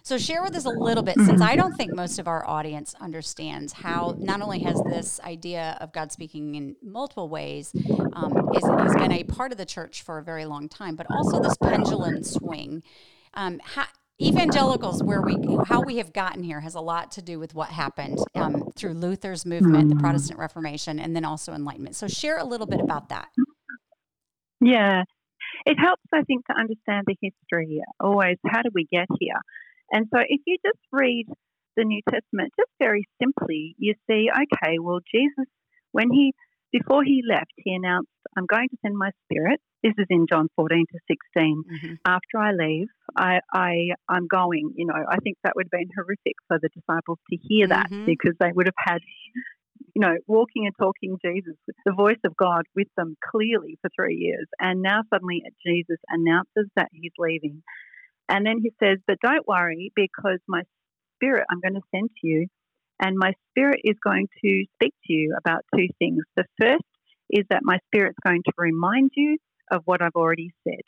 So 0.05 0.19
share 0.19 0.43
with 0.43 0.55
us 0.55 0.65
a 0.65 0.69
little 0.69 1.01
bit, 1.01 1.15
since 1.15 1.41
I 1.41 1.55
don't 1.55 1.73
think 1.73 1.95
most 1.95 2.19
of 2.19 2.27
our 2.27 2.47
audience 2.47 2.93
understands 3.01 3.73
how 3.73 4.15
not 4.19 4.39
only 4.39 4.59
has 4.59 4.79
this 4.83 5.19
idea 5.21 5.79
of 5.81 5.91
God 5.93 6.11
speaking 6.11 6.53
in 6.53 6.75
multiple 6.83 7.27
ways 7.27 7.73
um, 8.13 8.51
is, 8.53 8.63
has 8.63 8.93
been 8.93 9.11
a 9.11 9.23
part 9.23 9.51
of 9.51 9.57
the 9.57 9.65
church 9.65 10.03
for 10.03 10.19
a 10.19 10.23
very 10.23 10.45
long 10.45 10.69
time, 10.69 10.95
but 10.95 11.07
also 11.09 11.41
this 11.41 11.57
pendulum 11.57 12.23
swing. 12.23 12.83
Um, 13.33 13.59
how, 13.63 13.85
evangelicals 14.21 15.03
where 15.03 15.21
we 15.21 15.35
how 15.65 15.81
we 15.81 15.97
have 15.97 16.13
gotten 16.13 16.43
here 16.43 16.61
has 16.61 16.75
a 16.75 16.79
lot 16.79 17.11
to 17.11 17.21
do 17.21 17.37
with 17.37 17.53
what 17.53 17.69
happened 17.69 18.17
um, 18.35 18.63
through 18.75 18.93
luther's 18.93 19.45
movement 19.45 19.89
the 19.89 19.95
protestant 19.95 20.39
reformation 20.39 20.99
and 20.99 21.15
then 21.15 21.25
also 21.25 21.53
enlightenment. 21.53 21.95
So 21.95 22.07
share 22.07 22.37
a 22.37 22.45
little 22.45 22.67
bit 22.67 22.79
about 22.79 23.09
that. 23.09 23.27
Yeah. 24.61 25.03
It 25.65 25.77
helps 25.77 26.03
i 26.13 26.21
think 26.23 26.45
to 26.47 26.53
understand 26.53 27.05
the 27.07 27.15
history 27.21 27.81
always. 27.99 28.37
How 28.45 28.61
do 28.61 28.69
we 28.73 28.85
get 28.85 29.07
here? 29.19 29.41
And 29.91 30.07
so 30.13 30.19
if 30.27 30.41
you 30.45 30.57
just 30.65 30.79
read 30.91 31.27
the 31.75 31.83
new 31.83 32.01
testament 32.09 32.53
just 32.57 32.71
very 32.79 33.05
simply 33.21 33.75
you 33.77 33.95
see 34.09 34.29
okay 34.31 34.79
well 34.79 34.99
jesus 35.13 35.45
when 35.91 36.09
he 36.09 36.33
before 36.77 37.03
he 37.03 37.21
left 37.35 37.53
he 37.57 37.73
announced 37.73 38.09
i'm 38.37 38.45
going 38.45 38.69
to 38.69 38.77
send 38.83 38.95
my 39.05 39.11
spirit 39.25 39.59
this 39.85 39.93
is 39.99 40.07
in 40.09 40.25
John 40.27 40.47
14 40.55 40.85
to 40.93 40.99
16. 41.07 41.63
Mm-hmm. 41.63 41.93
After 42.07 42.39
I 42.39 42.53
leave, 42.53 42.87
I, 43.15 43.39
I, 43.53 43.73
I'm 44.09 44.25
going. 44.25 44.71
You 44.75 44.87
know, 44.87 44.95
I 44.95 45.17
think 45.17 45.37
that 45.43 45.53
would 45.55 45.67
have 45.67 45.79
been 45.79 45.89
horrific 45.95 46.33
for 46.47 46.57
the 46.59 46.69
disciples 46.73 47.19
to 47.29 47.37
hear 47.37 47.67
that 47.67 47.91
mm-hmm. 47.91 48.05
because 48.05 48.33
they 48.39 48.49
would 48.51 48.65
have 48.65 48.81
had, 48.83 49.01
you 49.93 50.01
know, 50.01 50.15
walking 50.25 50.65
and 50.65 50.73
talking 50.79 51.19
Jesus, 51.23 51.53
the 51.85 51.93
voice 51.93 52.17
of 52.25 52.35
God 52.35 52.63
with 52.75 52.87
them 52.97 53.15
clearly 53.29 53.77
for 53.79 53.91
three 53.95 54.15
years. 54.15 54.47
And 54.59 54.81
now 54.81 55.01
suddenly 55.13 55.43
Jesus 55.63 55.99
announces 56.09 56.67
that 56.75 56.89
he's 56.91 57.13
leaving. 57.19 57.61
And 58.27 58.43
then 58.43 58.57
he 58.63 58.71
says, 58.81 58.97
But 59.05 59.19
don't 59.21 59.47
worry 59.47 59.91
because 59.95 60.39
my 60.47 60.63
spirit 61.17 61.45
I'm 61.51 61.61
going 61.61 61.79
to 61.79 61.87
send 61.93 62.09
to 62.09 62.27
you. 62.27 62.47
And 63.01 63.17
my 63.17 63.33
spirit 63.51 63.81
is 63.83 63.95
going 64.03 64.27
to 64.43 64.65
speak 64.75 64.93
to 65.05 65.13
you 65.13 65.35
about 65.37 65.65
two 65.75 65.87
things. 65.99 66.23
The 66.35 66.45
first 66.59 66.83
is 67.29 67.45
that 67.49 67.61
my 67.63 67.79
spirit's 67.87 68.17
going 68.25 68.43
to 68.45 68.51
remind 68.57 69.11
you 69.15 69.37
of 69.71 69.81
what 69.85 70.01
I've 70.01 70.15
already 70.15 70.51
said. 70.63 70.81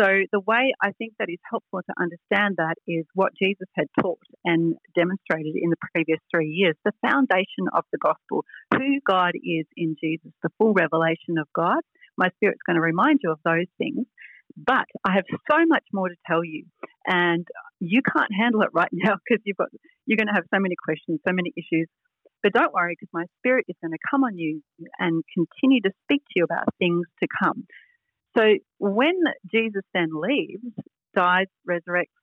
So, 0.00 0.06
the 0.30 0.40
way 0.40 0.72
I 0.80 0.92
think 0.92 1.14
that 1.18 1.28
is 1.28 1.40
helpful 1.50 1.80
to 1.82 1.94
understand 2.00 2.56
that 2.58 2.76
is 2.86 3.04
what 3.14 3.32
Jesus 3.40 3.66
had 3.74 3.86
taught 4.00 4.20
and 4.44 4.76
demonstrated 4.94 5.56
in 5.56 5.70
the 5.70 5.76
previous 5.92 6.20
three 6.32 6.50
years 6.50 6.76
the 6.84 6.92
foundation 7.02 7.66
of 7.74 7.84
the 7.90 7.98
gospel, 7.98 8.44
who 8.72 9.00
God 9.04 9.32
is 9.34 9.66
in 9.76 9.96
Jesus, 10.00 10.30
the 10.44 10.50
full 10.56 10.72
revelation 10.72 11.38
of 11.40 11.48
God. 11.52 11.80
My 12.16 12.28
spirit's 12.36 12.62
going 12.64 12.76
to 12.76 12.80
remind 12.80 13.20
you 13.24 13.32
of 13.32 13.40
those 13.44 13.66
things. 13.76 14.06
But 14.56 14.86
I 15.04 15.14
have 15.14 15.24
so 15.50 15.58
much 15.66 15.84
more 15.92 16.08
to 16.08 16.16
tell 16.26 16.44
you, 16.44 16.64
and 17.06 17.46
you 17.80 18.02
can't 18.02 18.30
handle 18.38 18.62
it 18.62 18.70
right 18.72 18.90
now 18.92 19.14
because 19.16 19.42
you've 19.44 19.56
got 19.56 19.68
you're 20.06 20.16
going 20.16 20.28
to 20.28 20.34
have 20.34 20.44
so 20.52 20.60
many 20.60 20.74
questions, 20.82 21.20
so 21.26 21.32
many 21.32 21.52
issues. 21.56 21.88
But 22.42 22.52
don't 22.52 22.72
worry, 22.72 22.94
because 22.98 23.10
my 23.12 23.24
spirit 23.38 23.64
is 23.68 23.76
going 23.82 23.92
to 23.92 23.98
come 24.08 24.22
on 24.22 24.38
you 24.38 24.62
and 24.98 25.24
continue 25.34 25.80
to 25.82 25.90
speak 26.04 26.22
to 26.22 26.34
you 26.36 26.44
about 26.44 26.72
things 26.78 27.06
to 27.20 27.28
come. 27.42 27.66
So 28.36 28.44
when 28.78 29.14
Jesus 29.52 29.82
then 29.92 30.10
leaves, 30.14 30.62
dies, 31.16 31.46
resurrects, 31.68 32.14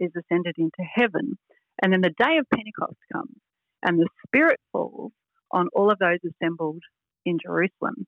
is 0.00 0.10
ascended 0.18 0.56
into 0.58 0.82
heaven, 0.82 1.38
and 1.80 1.92
then 1.92 2.00
the 2.00 2.10
day 2.10 2.38
of 2.38 2.46
Pentecost 2.52 2.98
comes, 3.12 3.36
and 3.84 3.98
the 3.98 4.08
Spirit 4.26 4.58
falls 4.72 5.12
on 5.52 5.68
all 5.74 5.92
of 5.92 5.98
those 5.98 6.18
assembled 6.26 6.82
in 7.24 7.38
Jerusalem, 7.40 8.06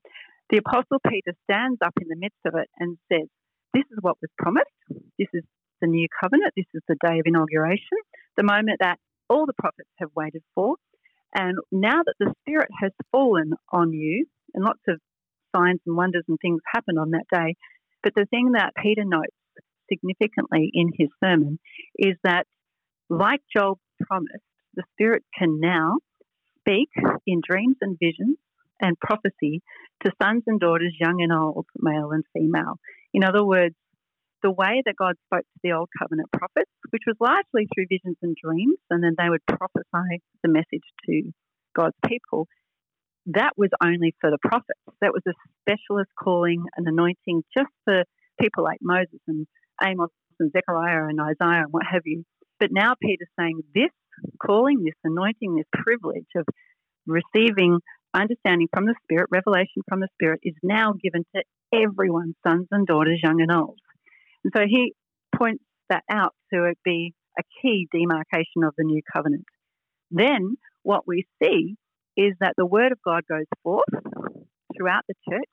the 0.51 0.59
Apostle 0.59 0.99
Peter 1.09 1.33
stands 1.45 1.79
up 1.85 1.95
in 2.01 2.09
the 2.09 2.17
midst 2.17 2.41
of 2.47 2.55
it 2.57 2.69
and 2.79 2.99
says, 3.13 3.29
This 3.73 3.85
is 3.91 3.99
what 4.01 4.17
was 4.21 4.31
promised. 4.39 4.67
This 5.19 5.29
is 5.33 5.45
the 5.81 5.87
new 5.87 6.07
covenant. 6.23 6.53
This 6.57 6.67
is 6.75 6.83
the 6.89 6.97
day 7.05 7.19
of 7.19 7.27
inauguration, 7.27 7.99
the 8.37 8.43
moment 8.43 8.79
that 8.81 8.99
all 9.29 9.47
the 9.47 9.55
prophets 9.59 9.91
have 9.99 10.11
waited 10.15 10.43
for. 10.55 10.77
And 11.35 11.57
now 11.73 12.01
that 12.05 12.15
the 12.19 12.33
Spirit 12.43 12.69
has 12.81 12.93
fallen 13.11 13.55
on 13.73 13.93
you, 13.93 14.27
and 14.55 14.65
lots 14.65 14.81
of 14.89 15.01
signs 15.55 15.81
and 15.87 15.97
wonders 15.97 16.25
and 16.29 16.39
things 16.41 16.61
happen 16.73 16.99
on 16.99 17.11
that 17.11 17.27
day. 17.33 17.55
But 18.03 18.15
the 18.15 18.27
thing 18.27 18.53
that 18.53 18.73
Peter 18.81 19.05
notes 19.05 19.35
significantly 19.91 20.71
in 20.73 20.91
his 20.97 21.09
sermon 21.23 21.59
is 21.99 22.17
that, 22.25 22.47
like 23.09 23.41
Joel 23.55 23.79
promised, 24.01 24.45
the 24.75 24.85
Spirit 24.93 25.23
can 25.37 25.61
now 25.61 25.99
speak 26.61 26.89
in 27.27 27.41
dreams 27.49 27.77
and 27.81 27.99
visions 27.99 28.37
and 28.81 28.99
prophecy 28.99 29.63
to 30.05 30.13
sons 30.23 30.43
and 30.47 30.59
daughters, 30.59 30.97
young 30.99 31.21
and 31.21 31.33
old, 31.33 31.67
male 31.79 32.11
and 32.11 32.25
female. 32.33 32.79
In 33.13 33.25
other 33.25 33.45
words, 33.45 33.75
the 34.45 34.53
way 34.53 34.83
that 34.85 34.95
God 34.97 35.15
spoke 35.27 35.43
to 35.43 35.61
the 35.65 35.73
Old 35.73 35.89
Covenant 35.99 36.31
prophets, 36.31 36.71
which 36.91 37.03
was 37.07 37.17
largely 37.19 37.67
through 37.73 37.87
visions 37.89 38.19
and 38.23 38.37
dreams, 38.37 38.77
and 38.91 39.03
then 39.03 39.17
they 39.17 39.31
would 39.31 39.45
prophesy 39.49 40.21
the 40.45 40.51
message 40.53 40.85
to 41.09 41.33
God's 41.75 41.97
people, 42.07 42.47
that 43.27 43.53
was 43.57 43.71
only 43.83 44.15
for 44.21 44.31
the 44.31 44.39
prophets. 44.45 44.85
That 45.01 45.13
was 45.13 45.23
a 45.27 45.33
specialist 45.63 46.11
calling, 46.23 46.63
and 46.77 46.87
anointing 46.87 47.43
just 47.57 47.73
for 47.85 48.05
people 48.39 48.63
like 48.63 48.79
Moses 48.83 49.21
and 49.27 49.47
Amos 49.83 50.11
and 50.39 50.53
Zechariah 50.53 51.09
and 51.09 51.19
Isaiah 51.19 51.65
and 51.65 51.73
what 51.73 51.85
have 51.91 52.03
you. 52.05 52.25
But 52.61 52.69
now 52.71 52.95
Peter's 53.01 53.29
saying 53.39 53.63
this 53.75 53.91
calling, 54.45 54.85
this 54.85 54.95
anointing, 55.05 55.57
this 55.57 55.67
privilege 55.73 56.29
of 56.37 56.45
receiving 57.07 57.81
understanding 58.13 58.69
from 58.73 58.87
the 58.87 58.95
Spirit, 59.05 59.29
revelation 59.31 59.83
from 59.89 60.01
the 60.01 60.09
Spirit, 60.15 60.41
is 60.43 60.55
now 60.63 60.93
given 61.03 61.25
to 61.35 61.43
everyone, 61.73 62.35
sons 62.47 62.69
and 62.71 62.87
daughters, 62.87 63.21
young 63.23 63.41
and 63.41 63.51
old. 63.51 63.81
And 64.45 64.53
so 64.57 64.63
he 64.69 64.95
points 65.37 65.65
that 65.89 66.05
out 66.11 66.35
to 66.53 66.75
be 66.85 67.15
a 67.39 67.43
key 67.61 67.89
demarcation 67.93 68.63
of 68.65 68.75
the 68.77 68.85
new 68.85 69.03
covenant. 69.13 69.45
Then 70.11 70.57
what 70.83 71.07
we 71.07 71.27
see 71.43 71.77
is 72.17 72.35
that 72.41 72.55
the 72.57 72.67
word 72.67 72.93
of 72.93 72.99
God 73.05 73.25
goes 73.29 73.47
forth 73.63 73.89
throughout 74.77 75.03
the 75.09 75.15
church, 75.29 75.49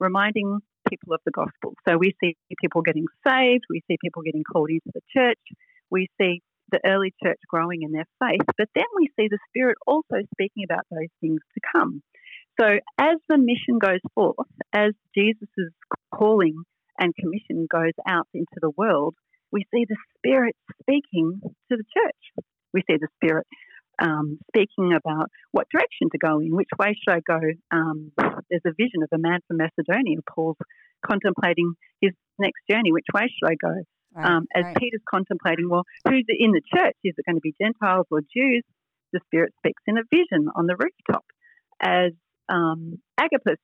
reminding 0.00 0.60
people 0.88 1.12
of 1.12 1.20
the 1.26 1.32
gospel. 1.32 1.74
So 1.86 1.98
we 1.98 2.14
see 2.22 2.36
people 2.60 2.82
getting 2.82 3.06
saved, 3.26 3.64
we 3.68 3.82
see 3.88 3.98
people 4.02 4.22
getting 4.22 4.44
called 4.44 4.70
into 4.70 4.90
the 4.94 5.02
church, 5.14 5.38
we 5.90 6.08
see 6.20 6.40
the 6.70 6.80
early 6.84 7.14
church 7.22 7.38
growing 7.48 7.82
in 7.82 7.92
their 7.92 8.06
faith, 8.20 8.46
but 8.56 8.68
then 8.74 8.84
we 8.96 9.08
see 9.18 9.28
the 9.28 9.38
Spirit 9.48 9.76
also 9.86 10.16
speaking 10.34 10.64
about 10.64 10.84
those 10.90 11.08
things 11.20 11.40
to 11.54 11.60
come. 11.74 12.02
So 12.60 12.78
as 12.98 13.16
the 13.28 13.38
mission 13.38 13.78
goes 13.80 14.00
forth, 14.14 14.36
as 14.72 14.92
Jesus' 15.14 15.72
calling 16.12 16.62
and 16.98 17.14
commission 17.14 17.66
goes 17.70 17.92
out 18.06 18.28
into 18.34 18.58
the 18.60 18.70
world, 18.76 19.14
we 19.52 19.64
see 19.74 19.86
the 19.88 19.96
Spirit 20.16 20.56
speaking 20.82 21.40
to 21.42 21.76
the 21.76 21.84
church. 21.94 22.44
We 22.72 22.82
see 22.88 22.96
the 23.00 23.08
Spirit 23.16 23.46
um, 24.00 24.38
speaking 24.48 24.92
about 24.94 25.28
what 25.52 25.66
direction 25.72 26.08
to 26.12 26.18
go 26.18 26.38
in, 26.40 26.54
which 26.54 26.68
way 26.78 26.94
should 26.94 27.14
I 27.14 27.20
go. 27.26 27.40
Um, 27.70 28.12
there's 28.50 28.62
a 28.66 28.76
vision 28.76 29.02
of 29.02 29.08
a 29.12 29.18
man 29.18 29.40
from 29.46 29.58
Macedonia. 29.58 30.18
Paul's 30.28 30.56
contemplating 31.04 31.74
his 32.00 32.12
next 32.38 32.60
journey. 32.70 32.92
Which 32.92 33.06
way 33.14 33.22
should 33.22 33.50
I 33.50 33.56
go? 33.60 33.74
Right, 34.14 34.26
um, 34.26 34.46
as 34.54 34.64
right. 34.64 34.76
Peter's 34.76 35.02
contemplating, 35.08 35.68
well, 35.68 35.84
who's 36.06 36.24
in 36.28 36.52
the 36.52 36.62
church? 36.74 36.96
Is 37.04 37.14
it 37.16 37.24
going 37.26 37.36
to 37.36 37.40
be 37.40 37.54
Gentiles 37.60 38.06
or 38.10 38.20
Jews? 38.20 38.64
The 39.12 39.20
Spirit 39.26 39.52
speaks 39.58 39.82
in 39.86 39.96
a 39.98 40.02
vision 40.10 40.48
on 40.54 40.66
the 40.66 40.76
rooftop. 40.76 41.24
As 41.80 42.12
um, 42.48 42.98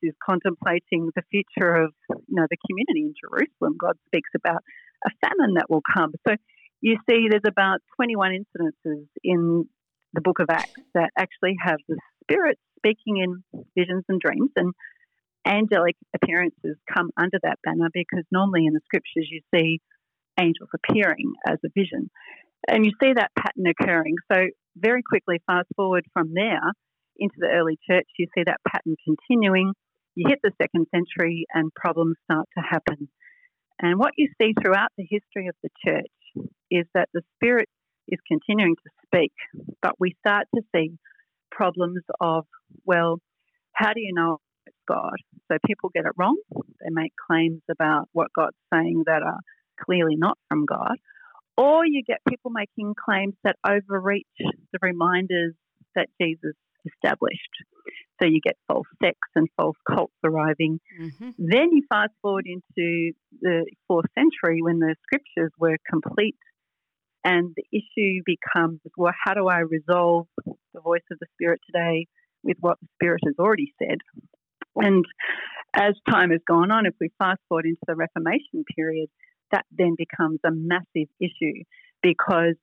is 0.02 0.14
contemplating 0.22 1.10
the 1.14 1.22
future 1.30 1.74
of 1.74 1.94
you 2.08 2.36
know 2.36 2.46
the 2.50 2.56
community 2.68 3.02
in 3.02 3.14
Jerusalem, 3.20 3.76
God 3.78 3.96
speaks 4.06 4.30
about 4.34 4.62
a 5.06 5.10
famine 5.24 5.54
that 5.54 5.70
will 5.70 5.82
come. 5.94 6.12
So 6.26 6.34
you 6.80 6.96
see, 7.08 7.28
there's 7.30 7.46
about 7.46 7.80
21 7.96 8.44
incidences 8.44 9.06
in 9.22 9.66
the 10.12 10.20
book 10.20 10.38
of 10.40 10.46
Acts 10.50 10.82
that 10.94 11.10
actually 11.18 11.56
have 11.62 11.78
the 11.88 11.96
Spirit 12.22 12.58
speaking 12.78 13.16
in 13.16 13.42
visions 13.76 14.04
and 14.08 14.20
dreams, 14.20 14.50
and 14.56 14.72
angelic 15.46 15.96
appearances 16.14 16.76
come 16.92 17.10
under 17.16 17.38
that 17.42 17.58
banner 17.64 17.88
because 17.92 18.24
normally 18.30 18.66
in 18.66 18.74
the 18.74 18.80
scriptures 18.84 19.28
you 19.30 19.40
see 19.54 19.80
angels 20.38 20.68
appearing 20.74 21.32
as 21.46 21.58
a 21.64 21.68
vision. 21.74 22.10
And 22.66 22.84
you 22.84 22.92
see 23.02 23.12
that 23.14 23.30
pattern 23.38 23.66
occurring. 23.66 24.16
So, 24.32 24.46
very 24.76 25.02
quickly, 25.02 25.40
fast 25.46 25.68
forward 25.76 26.04
from 26.12 26.32
there 26.34 26.72
into 27.18 27.36
the 27.38 27.48
early 27.48 27.78
church, 27.88 28.06
you 28.18 28.26
see 28.36 28.44
that 28.44 28.60
pattern 28.66 28.96
continuing. 29.04 29.72
You 30.14 30.26
hit 30.28 30.40
the 30.42 30.52
second 30.60 30.86
century, 30.94 31.44
and 31.52 31.74
problems 31.74 32.16
start 32.24 32.48
to 32.56 32.62
happen. 32.62 33.08
And 33.80 33.98
what 33.98 34.12
you 34.16 34.28
see 34.40 34.54
throughout 34.60 34.90
the 34.96 35.06
history 35.08 35.48
of 35.48 35.56
the 35.62 35.70
church 35.84 36.48
is 36.70 36.86
that 36.94 37.08
the 37.12 37.22
Spirit 37.36 37.68
is 38.08 38.18
continuing 38.28 38.76
to 38.76 38.90
speak, 39.06 39.32
but 39.82 39.94
we 39.98 40.14
start 40.20 40.46
to 40.54 40.62
see 40.74 40.92
problems 41.50 42.02
of, 42.20 42.46
well, 42.84 43.18
how 43.72 43.92
do 43.92 44.00
you 44.00 44.12
know 44.14 44.38
it's 44.66 44.76
God? 44.88 45.16
So 45.50 45.58
people 45.66 45.90
get 45.92 46.04
it 46.04 46.12
wrong. 46.16 46.36
They 46.52 46.90
make 46.90 47.12
claims 47.26 47.62
about 47.70 48.08
what 48.12 48.28
God's 48.36 48.56
saying 48.72 49.04
that 49.06 49.22
are 49.22 49.40
clearly 49.84 50.16
not 50.16 50.38
from 50.48 50.64
God. 50.64 50.96
Or 51.56 51.86
you 51.86 52.02
get 52.06 52.18
people 52.28 52.50
making 52.50 52.94
claims 53.02 53.34
that 53.44 53.56
overreach 53.66 54.26
the 54.38 54.78
reminders 54.82 55.54
that 55.94 56.08
Jesus 56.20 56.54
established. 56.86 57.50
So 58.20 58.28
you 58.28 58.40
get 58.40 58.56
false 58.68 58.86
sects 59.02 59.28
and 59.34 59.48
false 59.56 59.76
cults 59.88 60.14
arriving. 60.24 60.80
Mm-hmm. 61.00 61.30
Then 61.38 61.72
you 61.72 61.82
fast 61.88 62.12
forward 62.22 62.46
into 62.46 63.12
the 63.40 63.66
fourth 63.88 64.06
century 64.16 64.62
when 64.62 64.78
the 64.78 64.94
scriptures 65.02 65.52
were 65.58 65.76
complete, 65.90 66.36
and 67.24 67.54
the 67.56 67.64
issue 67.72 68.22
becomes 68.24 68.80
well, 68.96 69.12
how 69.24 69.34
do 69.34 69.48
I 69.48 69.60
resolve 69.60 70.26
the 70.46 70.80
voice 70.80 71.02
of 71.10 71.18
the 71.18 71.26
Spirit 71.34 71.60
today 71.66 72.06
with 72.42 72.56
what 72.60 72.78
the 72.80 72.88
Spirit 72.94 73.20
has 73.26 73.34
already 73.38 73.72
said? 73.78 73.98
And 74.76 75.04
as 75.74 75.94
time 76.08 76.30
has 76.30 76.40
gone 76.46 76.70
on, 76.70 76.86
if 76.86 76.94
we 77.00 77.10
fast 77.18 77.40
forward 77.48 77.66
into 77.66 77.80
the 77.86 77.96
Reformation 77.96 78.64
period, 78.76 79.08
that 79.50 79.64
then 79.70 79.94
becomes 79.96 80.40
a 80.44 80.50
massive 80.50 81.08
issue 81.20 81.64
because 82.02 82.56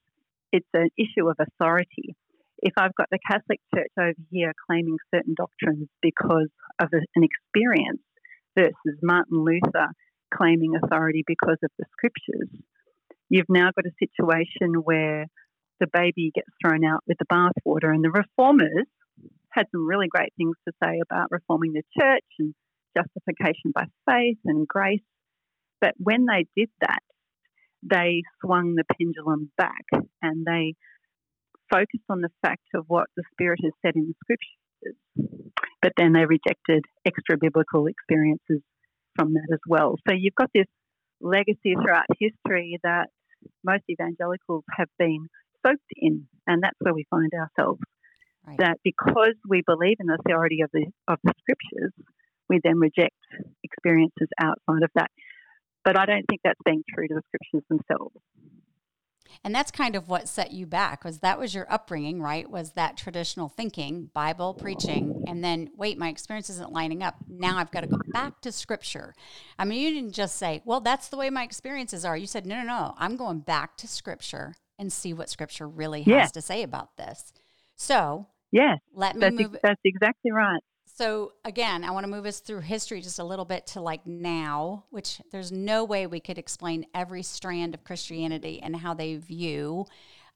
it's 0.51 0.67
an 0.73 0.89
issue 0.97 1.29
of 1.29 1.37
authority. 1.39 2.15
If 2.61 2.73
I've 2.77 2.95
got 2.95 3.07
the 3.11 3.19
Catholic 3.29 3.59
Church 3.73 3.91
over 3.99 4.13
here 4.29 4.53
claiming 4.69 4.97
certain 5.13 5.33
doctrines 5.35 5.87
because 6.01 6.49
of 6.79 6.89
an 6.93 7.23
experience 7.23 8.01
versus 8.55 8.99
Martin 9.01 9.43
Luther 9.43 9.87
claiming 10.33 10.73
authority 10.75 11.23
because 11.25 11.57
of 11.63 11.71
the 11.79 11.85
scriptures, 11.91 12.49
you've 13.29 13.49
now 13.49 13.71
got 13.75 13.85
a 13.85 13.97
situation 13.99 14.75
where 14.83 15.25
the 15.79 15.87
baby 15.91 16.31
gets 16.33 16.49
thrown 16.61 16.85
out 16.85 17.01
with 17.07 17.17
the 17.17 17.25
bathwater, 17.25 17.91
and 17.91 18.03
the 18.03 18.11
reformers 18.11 18.85
had 19.49 19.65
some 19.71 19.87
really 19.87 20.07
great 20.07 20.31
things 20.37 20.55
to 20.67 20.73
say 20.83 20.99
about 21.01 21.31
reforming 21.31 21.73
the 21.73 21.83
church 21.99 22.25
and 22.39 22.53
justification 22.95 23.71
by 23.73 23.85
faith 24.09 24.37
and 24.45 24.67
grace. 24.67 25.01
But 25.81 25.95
when 25.97 26.25
they 26.25 26.45
did 26.55 26.69
that, 26.81 27.01
they 27.83 28.21
swung 28.43 28.75
the 28.75 28.83
pendulum 28.97 29.51
back 29.57 29.85
and 30.21 30.45
they 30.45 30.75
focused 31.71 32.05
on 32.09 32.21
the 32.21 32.29
fact 32.41 32.67
of 32.75 32.85
what 32.87 33.07
the 33.15 33.23
Spirit 33.31 33.59
has 33.63 33.73
said 33.81 33.95
in 33.95 34.07
the 34.07 34.15
scriptures, 34.23 34.97
but 35.81 35.93
then 35.97 36.13
they 36.13 36.25
rejected 36.25 36.83
extra 37.05 37.37
biblical 37.39 37.87
experiences 37.87 38.61
from 39.15 39.33
that 39.33 39.47
as 39.51 39.59
well. 39.67 39.95
So 40.07 40.13
you've 40.15 40.35
got 40.35 40.49
this 40.53 40.67
legacy 41.21 41.75
throughout 41.75 42.05
history 42.19 42.79
that 42.83 43.07
most 43.63 43.83
evangelicals 43.89 44.63
have 44.77 44.89
been 44.99 45.27
soaked 45.65 45.81
in, 45.95 46.27
and 46.47 46.61
that's 46.63 46.77
where 46.79 46.93
we 46.93 47.05
find 47.09 47.31
ourselves. 47.33 47.81
Right. 48.45 48.57
That 48.57 48.77
because 48.83 49.35
we 49.47 49.61
believe 49.65 49.97
in 49.99 50.07
the 50.07 50.17
authority 50.19 50.61
of 50.61 50.71
the 50.73 50.87
of 51.07 51.19
the 51.23 51.33
scriptures, 51.39 51.93
we 52.49 52.59
then 52.63 52.79
reject 52.79 53.15
experiences 53.63 54.29
outside 54.39 54.83
of 54.83 54.89
that. 54.95 55.11
But 55.85 55.97
I 55.97 56.05
don't 56.05 56.25
think 56.27 56.41
that's 56.43 56.59
being 56.65 56.83
true 56.93 57.07
to 57.07 57.15
the 57.15 57.21
scriptures 57.27 57.65
themselves. 57.69 58.15
And 59.43 59.55
that's 59.55 59.71
kind 59.71 59.95
of 59.95 60.07
what 60.07 60.27
set 60.27 60.51
you 60.51 60.67
back 60.67 61.03
was 61.03 61.19
that 61.19 61.39
was 61.39 61.55
your 61.55 61.71
upbringing, 61.71 62.21
right? 62.21 62.47
Was 62.49 62.73
that 62.73 62.95
traditional 62.95 63.49
thinking, 63.49 64.11
Bible 64.13 64.53
preaching, 64.53 65.23
and 65.27 65.43
then 65.43 65.71
wait, 65.75 65.97
my 65.97 66.09
experience 66.09 66.49
isn't 66.51 66.71
lining 66.71 67.01
up. 67.01 67.15
Now 67.27 67.57
I've 67.57 67.71
got 67.71 67.81
to 67.81 67.87
go 67.87 67.97
back 68.13 68.39
to 68.41 68.51
scripture. 68.51 69.15
I 69.57 69.65
mean, 69.65 69.81
you 69.81 69.93
didn't 69.95 70.13
just 70.13 70.35
say, 70.35 70.61
well, 70.63 70.79
that's 70.79 71.07
the 71.07 71.17
way 71.17 71.31
my 71.31 71.43
experiences 71.43 72.05
are. 72.05 72.15
You 72.15 72.27
said, 72.27 72.45
no, 72.45 72.55
no, 72.57 72.67
no, 72.67 72.93
I'm 72.97 73.17
going 73.17 73.39
back 73.39 73.77
to 73.77 73.87
scripture 73.87 74.53
and 74.77 74.93
see 74.93 75.13
what 75.13 75.29
scripture 75.29 75.67
really 75.67 76.01
has 76.03 76.07
yeah. 76.07 76.25
to 76.27 76.41
say 76.41 76.61
about 76.61 76.97
this. 76.97 77.33
So, 77.75 78.27
yes, 78.51 78.77
let 78.93 79.15
me 79.15 79.21
that's 79.21 79.35
move. 79.35 79.53
Ex- 79.55 79.61
that's 79.63 79.81
exactly 79.83 80.31
right. 80.31 80.61
So 80.93 81.33
again, 81.45 81.83
I 81.83 81.91
want 81.91 82.03
to 82.03 82.11
move 82.11 82.25
us 82.25 82.39
through 82.39 82.61
history 82.61 83.01
just 83.01 83.19
a 83.19 83.23
little 83.23 83.45
bit 83.45 83.65
to 83.67 83.81
like 83.81 84.05
now, 84.05 84.83
which 84.89 85.21
there's 85.31 85.51
no 85.51 85.83
way 85.83 86.05
we 86.05 86.19
could 86.19 86.37
explain 86.37 86.85
every 86.93 87.23
strand 87.23 87.73
of 87.73 87.83
Christianity 87.83 88.61
and 88.61 88.75
how 88.75 88.93
they 88.93 89.15
view 89.15 89.85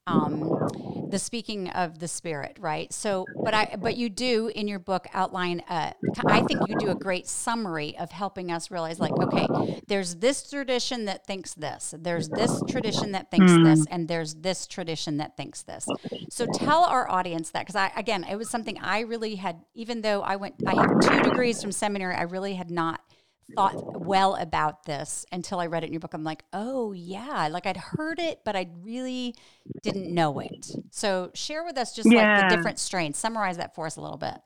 um, 0.07 1.07
the 1.09 1.17
speaking 1.17 1.69
of 1.69 1.99
the 1.99 2.07
spirit, 2.07 2.57
right? 2.59 2.93
So, 2.93 3.25
but 3.43 3.53
I, 3.53 3.75
but 3.79 3.97
you 3.97 4.09
do 4.09 4.51
in 4.53 4.67
your 4.67 4.77
book 4.77 5.07
outline. 5.13 5.61
Uh, 5.67 5.93
I 6.27 6.41
think 6.41 6.61
you 6.67 6.75
do 6.77 6.89
a 6.89 6.95
great 6.95 7.27
summary 7.27 7.97
of 7.97 8.11
helping 8.11 8.51
us 8.51 8.69
realize, 8.69 8.99
like, 8.99 9.13
okay, 9.13 9.47
there's 9.87 10.15
this 10.15 10.47
tradition 10.49 11.05
that 11.05 11.25
thinks 11.25 11.53
this, 11.55 11.95
there's 11.97 12.29
this 12.29 12.61
tradition 12.69 13.13
that 13.13 13.31
thinks 13.31 13.51
mm. 13.51 13.63
this, 13.63 13.85
and 13.89 14.07
there's 14.07 14.35
this 14.35 14.67
tradition 14.67 15.17
that 15.17 15.35
thinks 15.37 15.63
this. 15.63 15.87
So, 16.29 16.45
tell 16.53 16.83
our 16.83 17.09
audience 17.09 17.49
that 17.51 17.61
because 17.61 17.75
I, 17.75 17.91
again, 17.95 18.23
it 18.29 18.35
was 18.35 18.49
something 18.49 18.77
I 18.79 18.99
really 19.01 19.35
had, 19.35 19.61
even 19.73 20.01
though 20.01 20.21
I 20.21 20.35
went, 20.35 20.55
I 20.67 20.75
have 20.75 20.99
two 20.99 21.29
degrees 21.29 21.61
from 21.61 21.71
seminary, 21.71 22.15
I 22.15 22.23
really 22.23 22.53
had 22.53 22.69
not 22.69 23.01
thought 23.53 24.01
well 24.01 24.35
about 24.35 24.85
this 24.85 25.25
until 25.31 25.59
I 25.59 25.67
read 25.67 25.83
it 25.83 25.87
in 25.87 25.93
your 25.93 25.99
book. 25.99 26.13
I'm 26.13 26.23
like, 26.23 26.43
oh 26.53 26.93
yeah, 26.93 27.47
like 27.51 27.65
I'd 27.67 27.77
heard 27.77 28.19
it, 28.19 28.41
but 28.43 28.55
I 28.55 28.67
really 28.81 29.35
didn't 29.83 30.13
know 30.13 30.39
it. 30.39 30.67
So 30.91 31.31
share 31.33 31.63
with 31.63 31.77
us 31.77 31.95
just 31.95 32.11
yeah. 32.11 32.39
like 32.39 32.49
the 32.49 32.55
different 32.55 32.79
strains. 32.79 33.17
Summarize 33.17 33.57
that 33.57 33.75
for 33.75 33.85
us 33.85 33.97
a 33.97 34.01
little 34.01 34.17
bit. 34.17 34.37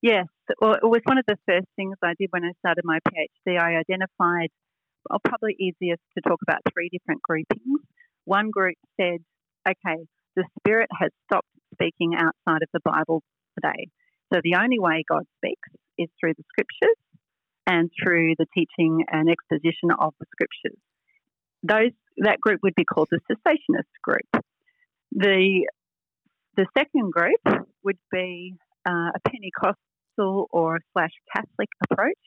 Yes, 0.00 0.26
well, 0.60 0.74
it 0.74 0.84
was 0.84 1.00
one 1.04 1.18
of 1.18 1.24
the 1.26 1.36
first 1.46 1.66
things 1.74 1.96
I 2.02 2.14
did 2.18 2.28
when 2.30 2.44
I 2.44 2.52
started 2.60 2.82
my 2.84 2.98
PhD. 3.08 3.58
I 3.58 3.76
identified, 3.78 4.50
well, 5.08 5.18
probably 5.24 5.56
easiest 5.58 6.02
to 6.16 6.20
talk 6.20 6.38
about 6.42 6.60
three 6.72 6.88
different 6.88 7.20
groupings. 7.22 7.80
One 8.24 8.50
group 8.50 8.76
said, 9.00 9.24
okay, 9.66 10.04
the 10.36 10.44
Spirit 10.60 10.88
has 11.00 11.10
stopped 11.26 11.48
speaking 11.74 12.14
outside 12.14 12.62
of 12.62 12.68
the 12.72 12.80
Bible 12.84 13.22
today. 13.56 13.88
So 14.32 14.40
the 14.44 14.56
only 14.56 14.78
way 14.78 15.04
God 15.08 15.24
speaks 15.38 15.57
through 16.20 16.34
the 16.34 16.44
scriptures 16.50 16.96
and 17.66 17.90
through 18.02 18.34
the 18.38 18.46
teaching 18.54 19.04
and 19.10 19.28
exposition 19.28 19.90
of 19.98 20.14
the 20.18 20.26
scriptures. 20.32 20.78
Those 21.62 21.92
that 22.18 22.40
group 22.40 22.60
would 22.62 22.74
be 22.74 22.84
called 22.84 23.08
the 23.10 23.20
cessationist 23.30 23.92
group. 24.02 24.44
The 25.12 25.66
the 26.56 26.66
second 26.76 27.12
group 27.12 27.66
would 27.84 27.98
be 28.10 28.54
uh, 28.86 29.10
a 29.14 29.20
Pentecostal 29.28 30.48
or 30.50 30.80
slash 30.92 31.12
Catholic 31.34 31.68
approach, 31.88 32.18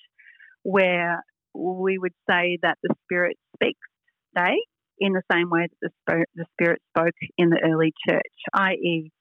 where 0.63 1.23
we 1.53 1.97
would 1.97 2.13
say 2.29 2.57
that 2.61 2.77
the 2.83 2.95
Spirit 3.03 3.37
speaks 3.55 3.87
today 4.33 4.55
in 4.99 5.13
the 5.13 5.23
same 5.31 5.49
way 5.49 5.67
that 5.81 5.91
the 6.07 6.25
the 6.35 6.45
Spirit 6.53 6.81
spoke 6.95 7.15
in 7.37 7.49
the 7.49 7.59
early 7.63 7.93
church, 8.07 8.35
i.e., 8.53 9.11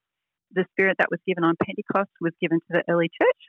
the 0.53 0.65
Spirit 0.73 0.97
that 0.99 1.11
was 1.11 1.21
given 1.27 1.45
on 1.45 1.55
Pentecost 1.63 2.11
was 2.21 2.33
given 2.41 2.59
to 2.59 2.67
the 2.71 2.83
early 2.89 3.09
church, 3.09 3.41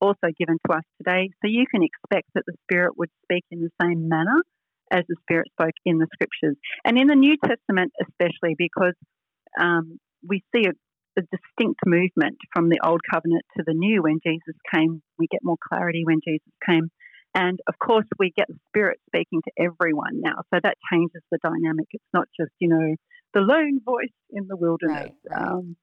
also 0.00 0.28
given 0.38 0.58
to 0.66 0.76
us 0.76 0.84
today. 0.98 1.30
So 1.42 1.48
you 1.48 1.66
can 1.70 1.82
expect 1.82 2.28
that 2.34 2.44
the 2.46 2.54
Spirit 2.64 2.96
would 2.96 3.10
speak 3.24 3.44
in 3.50 3.60
the 3.60 3.70
same 3.80 4.08
manner 4.08 4.42
as 4.90 5.04
the 5.08 5.16
Spirit 5.22 5.48
spoke 5.52 5.74
in 5.84 5.98
the 5.98 6.06
Scriptures. 6.12 6.56
And 6.84 6.98
in 6.98 7.06
the 7.08 7.14
New 7.14 7.36
Testament, 7.44 7.92
especially, 8.00 8.54
because 8.56 8.94
um, 9.60 9.98
we 10.26 10.42
see 10.54 10.66
a, 10.66 10.72
a, 11.18 11.22
distinct 11.22 11.80
movement 11.86 12.36
from 12.54 12.68
the 12.68 12.80
Old 12.84 13.00
Covenant 13.10 13.42
to 13.56 13.64
the 13.66 13.74
New 13.74 14.02
when 14.02 14.20
Jesus 14.24 14.54
came. 14.72 15.02
We 15.18 15.26
get 15.28 15.40
more 15.42 15.56
clarity 15.68 16.02
when 16.04 16.20
Jesus 16.26 16.52
came. 16.68 16.90
And 17.34 17.58
of 17.68 17.74
course, 17.78 18.06
we 18.18 18.32
get 18.36 18.48
the 18.48 18.58
Spirit 18.68 18.98
speaking 19.08 19.42
to 19.42 19.64
everyone 19.64 20.20
now. 20.20 20.42
So 20.52 20.60
that 20.62 20.76
changes 20.90 21.22
the 21.30 21.38
dynamic. 21.42 21.86
It's 21.90 22.04
not 22.14 22.28
just, 22.38 22.52
you 22.58 22.68
know, 22.68 22.96
the 23.34 23.40
lone 23.40 23.80
voice 23.84 24.16
in 24.30 24.46
the 24.48 24.56
wilderness. 24.56 25.12
Right, 25.28 25.38
right. 25.38 25.48
Um, 25.48 25.76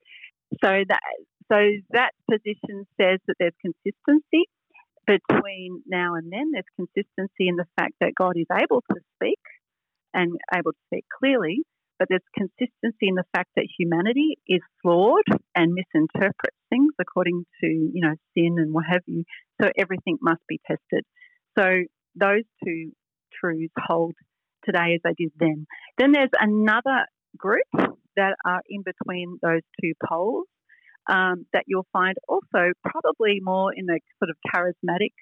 so 0.63 0.69
that 0.88 1.02
so 1.51 1.58
that 1.91 2.12
position 2.29 2.86
says 2.99 3.19
that 3.27 3.36
there's 3.39 3.53
consistency 3.62 4.49
between 5.06 5.84
now 5.86 6.15
and 6.15 6.32
then. 6.32 6.51
There's 6.51 6.65
consistency 6.75 7.47
in 7.47 7.56
the 7.56 7.67
fact 7.79 7.93
that 7.99 8.15
God 8.15 8.34
is 8.38 8.47
able 8.51 8.84
to 8.91 8.99
speak 9.15 9.39
and 10.13 10.38
able 10.56 10.71
to 10.71 10.77
speak 10.88 11.06
clearly, 11.19 11.63
but 11.99 12.08
there's 12.10 12.21
consistency 12.36 13.08
in 13.08 13.15
the 13.15 13.25
fact 13.36 13.49
that 13.56 13.67
humanity 13.77 14.38
is 14.47 14.62
flawed 14.82 15.25
and 15.56 15.73
misinterprets 15.73 16.58
things 16.69 16.93
according 16.99 17.45
to 17.62 17.67
you 17.67 18.01
know 18.01 18.15
sin 18.34 18.56
and 18.58 18.73
what 18.73 18.86
have 18.89 19.01
you. 19.06 19.23
So 19.62 19.69
everything 19.77 20.17
must 20.21 20.41
be 20.47 20.60
tested. 20.65 21.06
So 21.58 21.84
those 22.15 22.43
two 22.63 22.91
truths 23.39 23.73
hold 23.77 24.13
today 24.65 24.95
as 24.95 25.01
they 25.03 25.13
did 25.17 25.32
then. 25.39 25.65
Then 25.97 26.12
there's 26.12 26.29
another 26.39 27.06
group 27.38 27.67
that 28.15 28.36
are 28.45 28.62
in 28.69 28.84
between 28.84 29.39
those 29.41 29.62
two 29.82 29.93
poles 30.08 30.45
um, 31.10 31.46
that 31.54 31.63
you'll 31.68 31.88
find 31.92 32.16
also 32.28 32.72
probably 32.86 33.39
more 33.42 33.74
in 33.74 33.86
the 33.86 34.00
sort 34.20 34.30
of 34.30 34.38
charismatic 34.54 35.13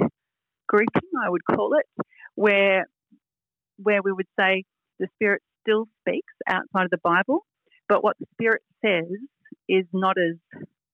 grouping, 0.67 1.09
I 1.23 1.29
would 1.29 1.45
call 1.45 1.73
it, 1.73 2.05
where 2.35 2.85
where 3.77 4.01
we 4.03 4.11
would 4.11 4.27
say 4.39 4.63
the 4.99 5.07
Spirit 5.15 5.41
still 5.61 5.87
speaks 6.01 6.33
outside 6.47 6.85
of 6.85 6.91
the 6.91 6.99
Bible, 7.03 7.45
but 7.89 8.03
what 8.03 8.15
the 8.19 8.27
Spirit 8.33 8.61
says 8.85 9.11
is 9.67 9.85
not 9.91 10.15
as 10.17 10.37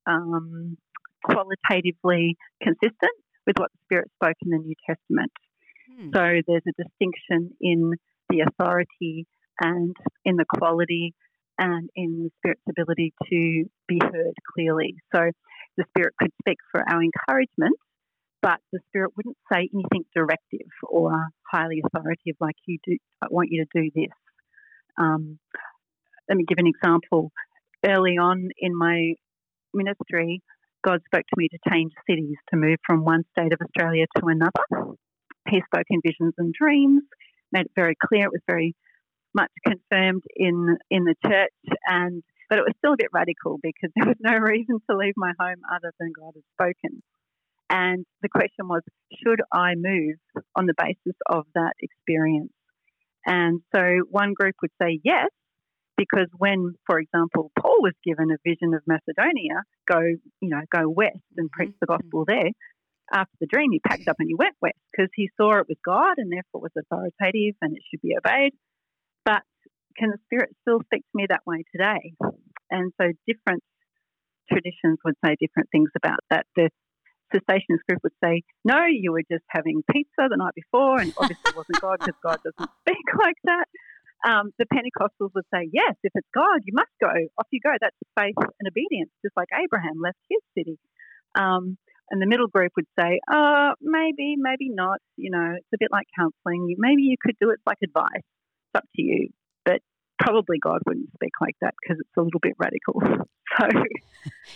um, 0.05 0.77
qualitatively 1.23 2.37
consistent 2.61 3.17
with 3.45 3.57
what 3.57 3.71
the 3.71 3.79
Spirit 3.85 4.09
spoke 4.15 4.37
in 4.41 4.51
the 4.51 4.57
New 4.57 4.75
Testament. 4.87 5.31
Hmm. 5.91 6.09
So 6.13 6.41
there's 6.47 6.63
a 6.67 6.83
distinction 6.83 7.55
in 7.59 7.93
the 8.29 8.41
authority 8.41 9.25
and 9.61 9.95
in 10.25 10.35
the 10.35 10.45
quality 10.45 11.13
and 11.57 11.89
in 11.95 12.23
the 12.23 12.29
Spirit's 12.39 12.61
ability 12.69 13.13
to 13.29 13.65
be 13.87 13.99
heard 14.01 14.33
clearly. 14.53 14.95
So 15.15 15.31
the 15.77 15.85
Spirit 15.89 16.13
could 16.19 16.31
speak 16.41 16.57
for 16.71 16.81
our 16.87 17.01
encouragement, 17.01 17.77
but 18.41 18.59
the 18.71 18.79
Spirit 18.87 19.11
wouldn't 19.15 19.37
say 19.51 19.69
anything 19.73 20.05
directive 20.15 20.67
or 20.87 21.27
highly 21.51 21.81
authoritative 21.85 22.35
like 22.39 22.55
you 22.65 22.77
do. 22.85 22.97
I 23.21 23.27
want 23.29 23.49
you 23.51 23.65
to 23.65 23.81
do 23.81 23.89
this. 23.93 24.13
Um, 24.97 25.39
let 26.29 26.37
me 26.37 26.45
give 26.47 26.57
an 26.57 26.67
example. 26.67 27.31
Early 27.85 28.17
on 28.17 28.49
in 28.57 28.75
my 28.75 29.13
ministry, 29.73 30.41
God 30.85 31.01
spoke 31.05 31.23
to 31.27 31.35
me 31.37 31.49
to 31.49 31.57
change 31.69 31.91
cities, 32.09 32.37
to 32.51 32.57
move 32.57 32.77
from 32.85 33.03
one 33.03 33.23
state 33.31 33.53
of 33.53 33.59
Australia 33.61 34.05
to 34.17 34.25
another. 34.27 34.95
He 35.49 35.61
spoke 35.65 35.85
in 35.89 36.01
visions 36.05 36.33
and 36.37 36.53
dreams, 36.53 37.03
made 37.51 37.65
it 37.65 37.71
very 37.75 37.95
clear. 38.07 38.25
It 38.25 38.31
was 38.31 38.41
very 38.47 38.75
much 39.33 39.51
confirmed 39.65 40.23
in 40.35 40.77
in 40.89 41.03
the 41.03 41.15
church, 41.25 41.77
and 41.85 42.23
but 42.49 42.59
it 42.59 42.63
was 42.63 42.73
still 42.77 42.93
a 42.93 42.97
bit 42.97 43.09
radical 43.13 43.57
because 43.61 43.91
there 43.95 44.07
was 44.07 44.17
no 44.19 44.37
reason 44.37 44.79
to 44.89 44.97
leave 44.97 45.13
my 45.17 45.33
home 45.39 45.61
other 45.73 45.93
than 45.99 46.11
God 46.17 46.33
had 46.35 46.43
spoken. 46.53 47.01
And 47.69 48.05
the 48.21 48.29
question 48.29 48.69
was, 48.69 48.81
should 49.21 49.41
I 49.51 49.73
move 49.75 50.15
on 50.55 50.67
the 50.67 50.73
basis 50.77 51.17
of 51.29 51.45
that 51.53 51.73
experience? 51.81 52.53
And 53.25 53.59
so 53.75 53.81
one 54.09 54.33
group 54.33 54.55
would 54.61 54.71
say 54.81 55.01
yes, 55.03 55.27
because 55.97 56.27
when, 56.37 56.75
for 56.85 56.99
example, 56.99 57.51
Paul 57.59 57.81
was 57.81 57.93
given 58.05 58.31
a 58.31 58.37
vision 58.47 58.73
of 58.73 58.83
Macedonia, 58.87 59.63
go, 59.85 59.99
you 60.39 60.49
know, 60.49 60.61
go 60.71 60.87
west 60.87 61.17
and 61.35 61.51
preach 61.51 61.73
the 61.81 61.87
mm-hmm. 61.87 62.03
gospel 62.03 62.23
there. 62.25 62.51
After 63.11 63.33
the 63.39 63.47
dream, 63.47 63.71
he 63.71 63.79
packed 63.79 64.07
up 64.07 64.17
and 64.19 64.27
he 64.27 64.35
went 64.35 64.55
west 64.61 64.77
because 64.91 65.09
he 65.15 65.29
saw 65.37 65.57
it 65.57 65.67
was 65.67 65.77
God 65.83 66.15
and 66.17 66.31
therefore 66.31 66.67
it 66.67 66.71
was 66.75 66.83
authoritative 66.85 67.55
and 67.61 67.75
it 67.75 67.83
should 67.89 68.01
be 68.01 68.15
obeyed. 68.17 68.53
Can 69.97 70.11
the 70.11 70.17
Spirit 70.25 70.49
still 70.61 70.81
speak 70.85 71.01
to 71.01 71.15
me 71.15 71.25
that 71.29 71.41
way 71.45 71.63
today? 71.71 72.13
And 72.69 72.91
so 73.01 73.11
different 73.25 73.63
traditions 74.51 74.99
would 75.03 75.15
say 75.23 75.35
different 75.39 75.69
things 75.71 75.89
about 75.95 76.19
that. 76.29 76.45
The 76.55 76.69
cessationist 77.33 77.83
group 77.87 78.01
would 78.03 78.15
say, 78.23 78.43
no, 78.63 78.85
you 78.85 79.11
were 79.11 79.23
just 79.29 79.43
having 79.49 79.83
pizza 79.91 80.27
the 80.29 80.37
night 80.37 80.55
before, 80.55 80.99
and 80.99 81.13
obviously 81.17 81.51
it 81.51 81.55
wasn't 81.55 81.81
God 81.81 81.99
because 81.99 82.19
God 82.23 82.39
doesn't 82.43 82.71
speak 82.81 83.07
like 83.19 83.37
that. 83.43 83.65
Um, 84.27 84.51
the 84.57 84.65
Pentecostals 84.65 85.31
would 85.35 85.45
say, 85.53 85.69
yes, 85.71 85.93
if 86.03 86.11
it's 86.15 86.27
God, 86.33 86.61
you 86.65 86.73
must 86.73 86.91
go. 86.99 87.11
Off 87.37 87.47
you 87.51 87.59
go. 87.61 87.71
That's 87.79 87.95
faith 88.17 88.35
and 88.37 88.67
obedience, 88.67 89.11
just 89.23 89.37
like 89.37 89.49
Abraham 89.53 90.01
left 90.01 90.17
his 90.29 90.41
city. 90.57 90.79
Um, 91.37 91.77
and 92.09 92.21
the 92.21 92.25
middle 92.25 92.47
group 92.47 92.71
would 92.77 92.87
say, 92.97 93.19
uh, 93.31 93.71
maybe, 93.81 94.35
maybe 94.37 94.69
not. 94.69 94.99
You 95.17 95.31
know, 95.31 95.53
it's 95.55 95.73
a 95.73 95.77
bit 95.79 95.89
like 95.91 96.07
counseling. 96.17 96.73
Maybe 96.77 97.03
you 97.03 97.17
could 97.21 97.35
do 97.39 97.51
it 97.51 97.59
like 97.65 97.77
advice. 97.83 98.23
It's 98.23 98.75
up 98.75 98.85
to 98.95 99.01
you. 99.01 99.29
But 99.67 99.81
probably 100.17 100.57
God 100.59 100.79
wouldn't 100.87 101.11
speak 101.13 101.33
like 101.41 101.55
that 101.61 101.73
because 101.81 101.99
it's 101.99 102.17
a 102.17 102.21
little 102.21 102.39
bit 102.41 102.55
radical. 102.57 103.01
So 103.59 103.65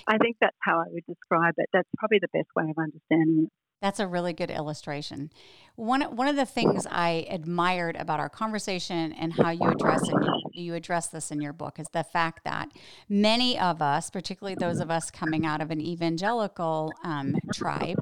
I 0.05 0.17
think 0.17 0.35
that's 0.41 0.57
how 0.59 0.79
I 0.79 0.83
would 0.89 1.05
describe 1.07 1.55
it. 1.57 1.67
That's 1.73 1.87
probably 1.97 2.19
the 2.19 2.27
best 2.33 2.49
way 2.55 2.65
of 2.69 2.77
understanding 2.77 3.45
it. 3.45 3.49
That's 3.81 3.99
a 3.99 4.05
really 4.05 4.31
good 4.31 4.51
illustration. 4.51 5.31
One 5.75 6.03
one 6.15 6.27
of 6.27 6.35
the 6.35 6.45
things 6.45 6.85
I 6.89 7.25
admired 7.29 7.95
about 7.95 8.19
our 8.19 8.29
conversation 8.29 9.11
and 9.13 9.33
how 9.33 9.49
you 9.49 9.63
address 9.63 10.01
it, 10.03 10.15
you 10.53 10.75
address 10.75 11.07
this 11.07 11.31
in 11.31 11.41
your 11.41 11.53
book 11.53 11.79
is 11.79 11.87
the 11.91 12.03
fact 12.03 12.43
that 12.43 12.69
many 13.09 13.57
of 13.57 13.81
us, 13.81 14.11
particularly 14.11 14.55
those 14.55 14.79
of 14.81 14.91
us 14.91 15.09
coming 15.09 15.47
out 15.47 15.61
of 15.61 15.71
an 15.71 15.81
evangelical 15.81 16.93
um, 17.03 17.33
tribe, 17.55 17.97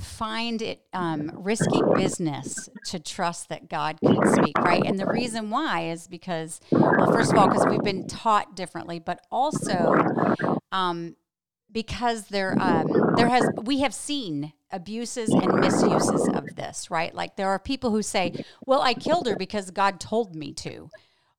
find 0.00 0.62
it 0.62 0.82
um, 0.92 1.30
risky 1.34 1.80
business 1.94 2.68
to 2.86 2.98
trust 2.98 3.48
that 3.48 3.68
God 3.68 3.98
can 4.04 4.34
speak, 4.34 4.56
right? 4.58 4.82
And 4.84 4.98
the 4.98 5.06
reason 5.06 5.50
why 5.50 5.90
is 5.90 6.08
because, 6.08 6.60
well, 6.70 7.12
first 7.12 7.32
of 7.32 7.38
all, 7.38 7.48
because 7.48 7.66
we've 7.66 7.82
been 7.82 8.06
taught 8.06 8.56
differently, 8.56 8.98
but 8.98 9.26
also 9.30 9.94
um, 10.72 11.16
because 11.70 12.28
there 12.28 12.56
um, 12.60 12.86
there 13.16 13.28
has 13.28 13.48
we 13.62 13.80
have 13.80 13.94
seen 13.94 14.52
abuses 14.70 15.30
and 15.30 15.60
misuses 15.60 16.28
of 16.34 16.56
this, 16.56 16.90
right? 16.90 17.14
Like 17.14 17.36
there 17.36 17.48
are 17.48 17.58
people 17.58 17.90
who 17.90 18.02
say, 18.02 18.44
"Well, 18.66 18.82
I 18.82 18.94
killed 18.94 19.26
her 19.26 19.36
because 19.36 19.70
God 19.70 20.00
told 20.00 20.34
me 20.34 20.52
to," 20.54 20.88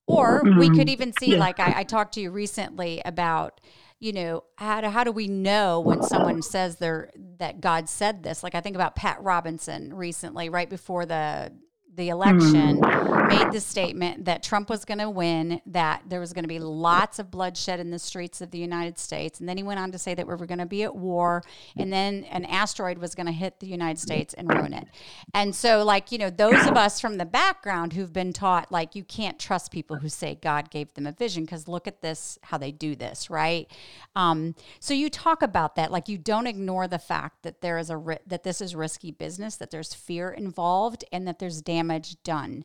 or 0.07 0.41
we 0.43 0.69
could 0.69 0.79
mm-hmm. 0.79 0.89
even 0.89 1.13
see, 1.19 1.35
like 1.35 1.59
I, 1.59 1.79
I 1.79 1.83
talked 1.83 2.13
to 2.15 2.21
you 2.21 2.31
recently 2.31 3.01
about 3.05 3.61
you 3.99 4.13
know 4.13 4.43
how 4.57 4.81
do, 4.81 4.87
how 4.87 5.03
do 5.03 5.11
we 5.11 5.27
know 5.27 5.79
when 5.79 6.01
someone 6.03 6.41
says 6.41 6.77
they're 6.77 7.11
that 7.37 7.61
god 7.61 7.89
said 7.89 8.23
this? 8.23 8.43
Like 8.43 8.55
i 8.55 8.61
think 8.61 8.75
about 8.75 8.95
Pat 8.95 9.21
Robertson 9.21 9.93
recently 9.93 10.49
right 10.49 10.69
before 10.69 11.05
the 11.05 11.51
the 11.99 12.09
election 12.09 12.79
mm. 12.79 13.27
made 13.27 13.51
the 13.51 13.59
statement 13.59 14.23
that 14.23 14.41
Trump 14.41 14.69
was 14.69 14.85
going 14.85 14.99
to 14.99 15.09
win, 15.09 15.61
that 15.65 16.01
there 16.07 16.21
was 16.21 16.31
going 16.31 16.45
to 16.45 16.49
be 16.49 16.57
lots 16.57 17.19
of 17.19 17.29
bloodshed 17.29 17.79
in 17.79 17.91
the 17.91 17.99
streets 17.99 18.39
of 18.39 18.51
the 18.51 18.57
United 18.57 18.97
States. 18.97 19.41
And 19.41 19.49
then 19.49 19.57
he 19.57 19.63
went 19.63 19.81
on 19.81 19.91
to 19.91 19.97
say 19.97 20.15
that 20.15 20.25
we 20.25 20.33
were 20.33 20.45
going 20.45 20.59
to 20.59 20.65
be 20.65 20.83
at 20.83 20.95
war 20.95 21.43
and 21.77 21.91
then 21.91 22.23
an 22.31 22.45
asteroid 22.45 22.99
was 22.99 23.15
going 23.15 23.25
to 23.25 23.33
hit 23.33 23.59
the 23.59 23.67
United 23.67 23.99
States 23.99 24.33
and 24.33 24.49
ruin 24.49 24.73
it. 24.73 24.87
And 25.33 25.53
so, 25.53 25.83
like, 25.83 26.09
you 26.09 26.17
know, 26.17 26.29
those 26.29 26.65
of 26.67 26.77
us 26.77 27.01
from 27.01 27.17
the 27.17 27.25
background 27.25 27.91
who've 27.91 28.13
been 28.13 28.31
taught, 28.31 28.71
like, 28.71 28.95
you 28.95 29.03
can't 29.03 29.37
trust 29.37 29.69
people 29.69 29.97
who 29.97 30.07
say 30.07 30.39
God 30.41 30.71
gave 30.71 30.93
them 30.93 31.05
a 31.05 31.11
vision 31.11 31.43
because 31.43 31.67
look 31.67 31.85
at 31.85 32.01
this, 32.01 32.39
how 32.43 32.57
they 32.57 32.71
do 32.71 32.95
this, 32.95 33.29
right? 33.29 33.69
Um, 34.15 34.55
so 34.79 34.93
you 34.93 35.09
talk 35.09 35.41
about 35.41 35.75
that, 35.75 35.91
like, 35.91 36.07
you 36.07 36.17
don't 36.17 36.47
ignore 36.47 36.87
the 36.87 36.97
fact 36.97 37.43
that 37.43 37.59
there 37.59 37.77
is 37.77 37.89
a, 37.89 37.97
ri- 37.97 38.19
that 38.25 38.43
this 38.43 38.61
is 38.61 38.73
risky 38.73 39.11
business, 39.11 39.57
that 39.57 39.69
there's 39.69 39.93
fear 39.93 40.31
involved, 40.31 41.03
and 41.11 41.27
that 41.27 41.39
there's 41.39 41.61
damage 41.61 41.88
damage 41.89 42.21
done. 42.23 42.63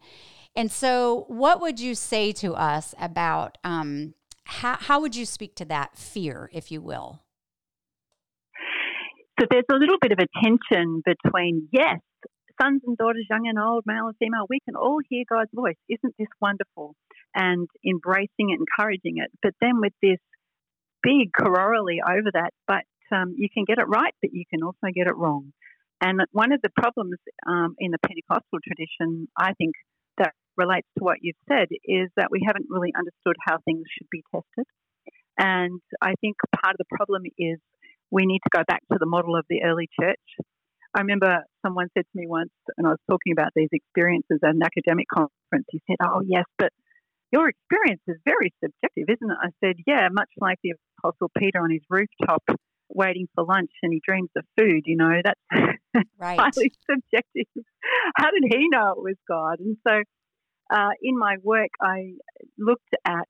And 0.56 0.70
so, 0.70 1.24
what 1.28 1.60
would 1.60 1.80
you 1.80 1.94
say 1.94 2.32
to 2.32 2.54
us 2.54 2.94
about 3.00 3.58
um, 3.64 4.14
how, 4.44 4.76
how 4.76 5.00
would 5.00 5.16
you 5.16 5.26
speak 5.26 5.56
to 5.56 5.64
that 5.66 5.96
fear, 5.96 6.48
if 6.52 6.70
you 6.70 6.80
will? 6.80 7.20
So, 9.40 9.46
there's 9.50 9.64
a 9.70 9.74
little 9.74 9.96
bit 10.00 10.12
of 10.12 10.18
a 10.20 10.28
tension 10.44 11.02
between, 11.04 11.68
yes, 11.72 11.98
sons 12.62 12.82
and 12.86 12.96
daughters, 12.96 13.26
young 13.28 13.48
and 13.48 13.58
old, 13.58 13.82
male 13.84 14.06
and 14.06 14.16
female, 14.18 14.46
we 14.48 14.60
can 14.64 14.76
all 14.76 15.00
hear 15.08 15.24
God's 15.28 15.50
voice. 15.52 15.76
Isn't 15.88 16.14
this 16.18 16.28
wonderful? 16.40 16.94
And 17.34 17.66
embracing 17.84 18.50
it, 18.54 18.60
encouraging 18.60 19.16
it. 19.16 19.32
But 19.42 19.54
then 19.60 19.80
with 19.80 19.92
this 20.00 20.20
big 21.02 21.32
corollary 21.36 22.00
over 22.00 22.30
that, 22.32 22.50
but 22.68 22.84
um, 23.10 23.34
you 23.36 23.48
can 23.52 23.64
get 23.64 23.78
it 23.78 23.88
right, 23.88 24.14
but 24.22 24.32
you 24.32 24.44
can 24.48 24.62
also 24.62 24.86
get 24.94 25.08
it 25.08 25.16
wrong. 25.16 25.52
And 26.04 26.20
one 26.32 26.52
of 26.52 26.60
the 26.60 26.68
problems 26.68 27.16
um, 27.48 27.76
in 27.80 27.90
the 27.90 27.98
Pentecostal 28.04 28.60
tradition, 28.60 29.26
I 29.38 29.54
think, 29.56 29.72
that 30.18 30.36
relates 30.54 30.86
to 30.98 31.02
what 31.02 31.16
you've 31.22 31.40
said, 31.48 31.68
is 31.82 32.12
that 32.20 32.28
we 32.30 32.44
haven't 32.44 32.66
really 32.68 32.92
understood 32.92 33.40
how 33.40 33.56
things 33.64 33.88
should 33.88 34.12
be 34.12 34.22
tested. 34.28 34.68
And 35.40 35.80
I 36.02 36.12
think 36.20 36.36
part 36.60 36.76
of 36.76 36.78
the 36.84 36.92
problem 36.92 37.22
is 37.38 37.56
we 38.10 38.26
need 38.26 38.40
to 38.44 38.52
go 38.52 38.62
back 38.68 38.82
to 38.92 38.98
the 39.00 39.08
model 39.08 39.34
of 39.34 39.46
the 39.48 39.62
early 39.64 39.88
church. 39.98 40.20
I 40.94 41.00
remember 41.00 41.40
someone 41.64 41.88
said 41.96 42.04
to 42.04 42.14
me 42.20 42.26
once, 42.28 42.52
and 42.76 42.86
I 42.86 42.90
was 42.90 43.02
talking 43.10 43.32
about 43.32 43.56
these 43.56 43.72
experiences 43.72 44.44
at 44.44 44.54
an 44.54 44.62
academic 44.62 45.06
conference, 45.08 45.66
he 45.70 45.80
said, 45.88 45.96
Oh, 46.04 46.20
yes, 46.20 46.44
but 46.58 46.70
your 47.32 47.48
experience 47.48 48.02
is 48.06 48.20
very 48.28 48.52
subjective, 48.62 49.08
isn't 49.08 49.30
it? 49.32 49.40
I 49.40 49.48
said, 49.64 49.76
Yeah, 49.86 50.06
much 50.12 50.30
like 50.38 50.58
the 50.62 50.74
Apostle 51.00 51.32
Peter 51.36 51.64
on 51.64 51.70
his 51.70 51.82
rooftop 51.88 52.44
waiting 52.88 53.28
for 53.34 53.44
lunch 53.44 53.70
and 53.82 53.92
he 53.92 54.00
dreams 54.04 54.30
of 54.36 54.44
food, 54.58 54.82
you 54.86 54.96
know, 54.96 55.20
that's 55.24 55.40
right. 56.18 56.38
highly 56.38 56.72
subjective. 56.90 57.64
How 58.16 58.30
did 58.30 58.44
he 58.48 58.68
know 58.68 58.92
it 58.92 59.02
was 59.02 59.16
God? 59.28 59.60
And 59.60 59.76
so 59.86 60.02
uh, 60.72 60.90
in 61.02 61.18
my 61.18 61.36
work, 61.42 61.70
I 61.80 62.14
looked 62.58 62.94
at 63.04 63.28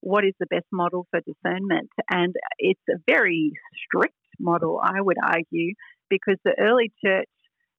what 0.00 0.24
is 0.24 0.34
the 0.38 0.46
best 0.46 0.66
model 0.70 1.06
for 1.10 1.20
discernment. 1.20 1.90
And 2.10 2.34
it's 2.58 2.82
a 2.90 2.98
very 3.06 3.52
strict 3.84 4.14
model, 4.38 4.80
I 4.82 5.00
would 5.00 5.16
argue, 5.22 5.74
because 6.10 6.36
the 6.44 6.54
early 6.58 6.92
church 7.04 7.28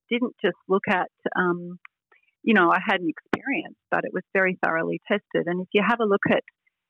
didn't 0.09 0.35
just 0.43 0.57
look 0.67 0.83
at, 0.89 1.11
um, 1.35 1.77
you 2.43 2.53
know, 2.53 2.69
I 2.71 2.79
had 2.83 3.01
an 3.01 3.09
experience, 3.09 3.77
but 3.91 4.05
it 4.05 4.13
was 4.13 4.23
very 4.33 4.57
thoroughly 4.63 5.01
tested. 5.07 5.47
And 5.47 5.61
if 5.61 5.67
you 5.73 5.83
have 5.87 5.99
a 5.99 6.05
look 6.05 6.23
at 6.29 6.43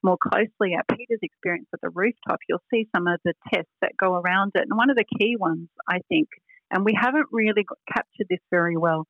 more 0.06 0.18
closely 0.22 0.76
at 0.78 0.88
Peter's 0.88 1.20
experience 1.24 1.68
at 1.74 1.82
the 1.82 1.90
rooftop, 1.90 2.40
you'll 2.48 2.64
see 2.72 2.88
some 2.96 3.08
of 3.08 3.20
the 3.26 3.34
tests 3.52 3.74
that 3.82 3.98
go 4.00 4.14
around 4.14 4.52
it. 4.56 4.66
And 4.70 4.78
one 4.78 4.92
of 4.92 4.96
the 4.96 5.06
key 5.20 5.36
ones, 5.38 5.68
I 5.90 6.00
think, 6.08 6.30
and 6.72 6.86
we 6.86 6.98
haven't 7.00 7.28
really 7.32 7.66
captured 7.92 8.28
this 8.30 8.40
very 8.52 8.78
well, 8.78 9.08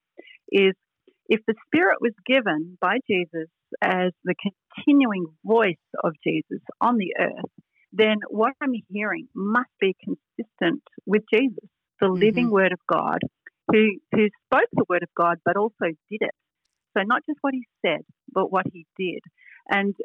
is 0.52 0.74
if 1.28 1.42
the 1.48 1.56
Spirit 1.68 1.98
was 2.00 2.14
given 2.26 2.78
by 2.80 2.98
Jesus 3.10 3.50
as 3.82 4.12
the 4.24 4.36
continuing 4.76 5.26
voice 5.44 5.76
of 6.04 6.14
Jesus 6.26 6.62
on 6.80 6.98
the 6.98 7.14
earth, 7.20 7.52
then 7.92 8.18
what 8.30 8.54
I'm 8.62 8.74
hearing 8.90 9.28
must 9.36 9.70
be 9.80 9.96
consistent 10.04 10.84
with 11.06 11.24
Jesus, 11.34 11.70
the 12.00 12.08
mm-hmm. 12.08 12.22
living 12.22 12.50
Word 12.52 12.72
of 12.72 12.80
God, 12.92 13.20
who, 13.72 13.92
who 14.12 14.28
spoke 14.46 14.70
the 14.74 14.86
Word 14.88 15.04
of 15.04 15.10
God 15.18 15.38
but 15.44 15.58
also 15.58 15.86
did 16.10 16.22
it. 16.22 16.36
So, 16.96 17.04
not 17.04 17.24
just 17.28 17.40
what 17.42 17.54
he 17.54 17.66
said, 17.86 18.02
but 18.32 18.52
what 18.52 18.66
he 18.72 18.86
did. 18.98 19.20
And 19.70 19.96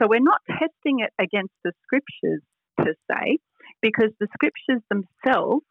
so 0.00 0.08
we're 0.08 0.20
not 0.20 0.40
testing 0.48 1.00
it 1.00 1.12
against 1.18 1.54
the 1.64 1.72
scriptures 1.84 2.42
per 2.76 2.94
se, 3.10 3.38
because 3.80 4.10
the 4.20 4.28
scriptures 4.34 4.82
themselves 4.90 5.64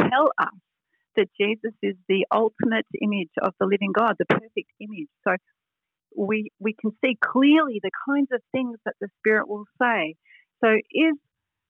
tell 0.00 0.28
us 0.38 0.54
that 1.16 1.28
Jesus 1.38 1.74
is 1.82 1.94
the 2.08 2.26
ultimate 2.32 2.86
image 3.00 3.30
of 3.42 3.52
the 3.60 3.66
living 3.66 3.92
God, 3.94 4.16
the 4.18 4.24
perfect 4.24 4.70
image. 4.80 5.08
So 5.26 5.36
we 6.16 6.50
we 6.58 6.74
can 6.78 6.92
see 7.04 7.16
clearly 7.22 7.80
the 7.82 7.90
kinds 8.08 8.28
of 8.32 8.40
things 8.52 8.78
that 8.84 8.94
the 9.00 9.08
Spirit 9.18 9.48
will 9.48 9.66
say. 9.80 10.14
So 10.64 10.70
is 10.90 11.14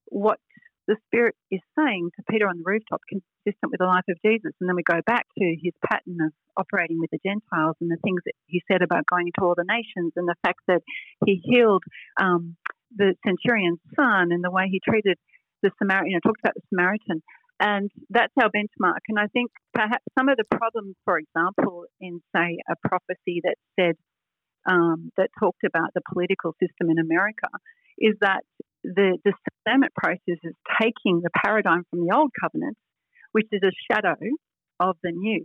what 0.06 0.38
the 0.88 0.96
Spirit 1.06 1.34
is 1.50 1.60
saying 1.78 2.10
to 2.16 2.22
Peter 2.30 2.48
on 2.48 2.58
the 2.58 2.66
rooftop 2.66 3.00
consistent 3.08 3.70
with 3.70 3.78
the 3.78 3.86
life 3.86 4.06
of 4.08 4.18
Jesus? 4.24 4.52
And 4.60 4.68
then 4.68 4.76
we 4.76 4.82
go 4.82 5.00
back 5.06 5.26
to 5.38 5.44
his 5.62 5.72
pattern 5.84 6.18
of 6.20 6.32
operating 6.56 6.98
with 6.98 7.10
the 7.10 7.22
Gentiles 7.24 7.76
and 7.80 7.90
the 7.90 8.02
things 8.02 8.20
that 8.26 8.34
he 8.46 8.62
said 8.70 8.82
about 8.82 9.06
going 9.06 9.30
to 9.38 9.44
all 9.44 9.54
the 9.56 9.68
nations 9.68 10.12
and 10.16 10.26
the 10.26 10.38
fact 10.44 10.60
that 10.68 10.82
he 11.24 11.40
healed 11.42 11.84
um, 12.20 12.56
the 12.94 13.14
centurion's 13.24 13.80
son 13.96 14.32
and 14.32 14.42
the 14.44 14.50
way 14.50 14.68
he 14.70 14.80
treated 14.84 15.18
the 15.62 15.70
Samaritan, 15.78 16.10
you 16.10 16.16
know, 16.16 16.26
talks 16.26 16.40
about 16.42 16.54
the 16.54 16.66
Samaritan. 16.68 17.22
And 17.60 17.90
that's 18.10 18.32
our 18.42 18.50
benchmark. 18.50 19.06
And 19.08 19.18
I 19.18 19.28
think 19.28 19.52
perhaps 19.72 20.04
some 20.18 20.28
of 20.28 20.36
the 20.36 20.44
problems, 20.50 20.96
for 21.04 21.18
example, 21.18 21.84
in, 22.00 22.20
say, 22.34 22.58
a 22.68 22.74
prophecy 22.86 23.40
that 23.44 23.54
said, 23.78 23.94
um, 24.66 25.10
that 25.16 25.30
talked 25.38 25.62
about 25.64 25.94
the 25.94 26.02
political 26.12 26.54
system 26.60 26.90
in 26.90 26.98
America, 26.98 27.48
is 27.98 28.14
that 28.20 28.42
the 28.82 29.18
discernment 29.24 29.92
process 29.94 30.38
is 30.42 30.54
taking 30.80 31.20
the 31.22 31.30
paradigm 31.44 31.84
from 31.90 32.06
the 32.06 32.14
old 32.14 32.30
covenant, 32.40 32.76
which 33.32 33.46
is 33.52 33.62
a 33.62 33.72
shadow 33.90 34.16
of 34.80 34.96
the 35.02 35.12
new, 35.12 35.44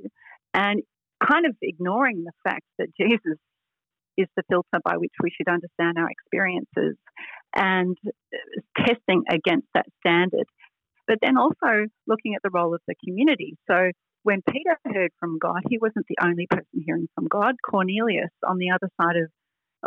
and 0.54 0.82
kind 1.26 1.46
of 1.46 1.56
ignoring 1.62 2.24
the 2.24 2.32
fact 2.44 2.66
that 2.80 2.88
Jesus 3.00 3.38
is 4.18 4.28
the 4.36 4.44
filter 4.50 4.80
by 4.84 4.98
which 4.98 5.14
we 5.22 5.30
should 5.30 5.48
understand 5.48 5.98
our 5.98 6.10
experiences 6.10 6.98
and 7.56 7.98
testing 8.76 9.24
against 9.30 9.68
that 9.74 9.86
standard. 10.00 10.46
But 11.08 11.20
then 11.22 11.38
also 11.38 11.86
looking 12.08 12.36
at 12.36 12.42
the 12.44 12.50
role 12.52 12.74
of 12.74 12.82
the 12.88 12.96
community. 13.06 13.58
So 13.70 13.92
when 14.24 14.42
Peter 14.50 14.78
heard 14.86 15.12
from 15.20 15.38
God, 15.40 15.62
he 15.70 15.78
wasn't 15.78 16.06
the 16.10 16.18
only 16.22 16.48
person 16.50 16.84
hearing 16.86 17.08
from 17.16 17.28
God. 17.28 17.56
Cornelius 17.64 18.32
on 18.46 18.58
the 18.58 18.72
other 18.72 18.90
side 19.00 19.16
of, 19.16 19.30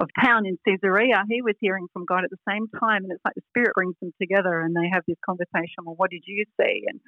of 0.00 0.08
town 0.24 0.46
in 0.46 0.58
Caesarea, 0.66 1.24
he 1.28 1.42
was 1.42 1.54
hearing 1.60 1.86
from 1.92 2.06
God 2.06 2.24
at 2.24 2.30
the 2.30 2.40
same 2.48 2.66
time. 2.80 3.04
And 3.04 3.12
it's 3.12 3.24
like 3.24 3.34
the 3.36 3.44
Spirit 3.52 3.74
brings 3.74 3.94
them 4.00 4.12
together 4.20 4.60
and 4.60 4.74
they 4.74 4.88
have 4.92 5.04
this 5.06 5.20
conversation 5.24 5.84
well, 5.84 5.94
what 5.94 6.10
did 6.10 6.24
you 6.26 6.44
see? 6.58 6.84
And 6.88 7.00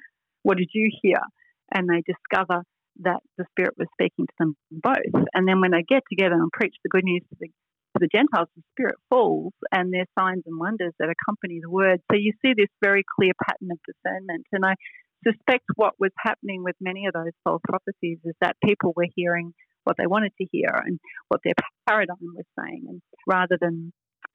what 0.43 0.57
did 0.57 0.69
you 0.73 0.91
hear? 1.01 1.19
And 1.73 1.89
they 1.89 2.03
discover 2.05 2.63
that 3.01 3.21
the 3.37 3.45
Spirit 3.51 3.73
was 3.77 3.87
speaking 3.97 4.27
to 4.27 4.35
them 4.37 4.55
both. 4.71 5.25
And 5.33 5.47
then 5.47 5.59
when 5.59 5.71
they 5.71 5.81
get 5.81 6.03
together 6.07 6.35
and 6.35 6.51
preach 6.53 6.75
the 6.83 6.89
good 6.89 7.03
news 7.03 7.23
to 7.29 7.35
the, 7.39 7.47
to 7.47 7.99
the 7.99 8.09
Gentiles, 8.13 8.49
the 8.55 8.61
Spirit 8.77 8.95
falls 9.09 9.53
and 9.71 9.91
there's 9.91 10.07
signs 10.17 10.43
and 10.45 10.59
wonders 10.59 10.93
that 10.99 11.09
accompany 11.09 11.59
the 11.61 11.71
word. 11.71 11.99
So 12.11 12.17
you 12.17 12.33
see 12.45 12.53
this 12.55 12.69
very 12.83 13.03
clear 13.17 13.33
pattern 13.43 13.69
of 13.71 13.79
discernment. 13.89 14.45
And 14.51 14.63
I 14.63 14.75
suspect 15.25 15.65
what 15.75 15.93
was 15.97 16.11
happening 16.19 16.63
with 16.63 16.75
many 16.79 17.07
of 17.07 17.13
those 17.13 17.33
false 17.43 17.61
prophecies 17.67 18.19
is 18.23 18.35
that 18.41 18.57
people 18.63 18.93
were 18.95 19.07
hearing 19.15 19.53
what 19.83 19.97
they 19.97 20.07
wanted 20.07 20.33
to 20.39 20.47
hear 20.51 20.69
and 20.85 20.99
what 21.27 21.41
their 21.43 21.53
paradigm 21.87 22.33
was 22.35 22.45
saying, 22.57 22.83
and 22.87 23.01
rather 23.27 23.57
than 23.59 23.93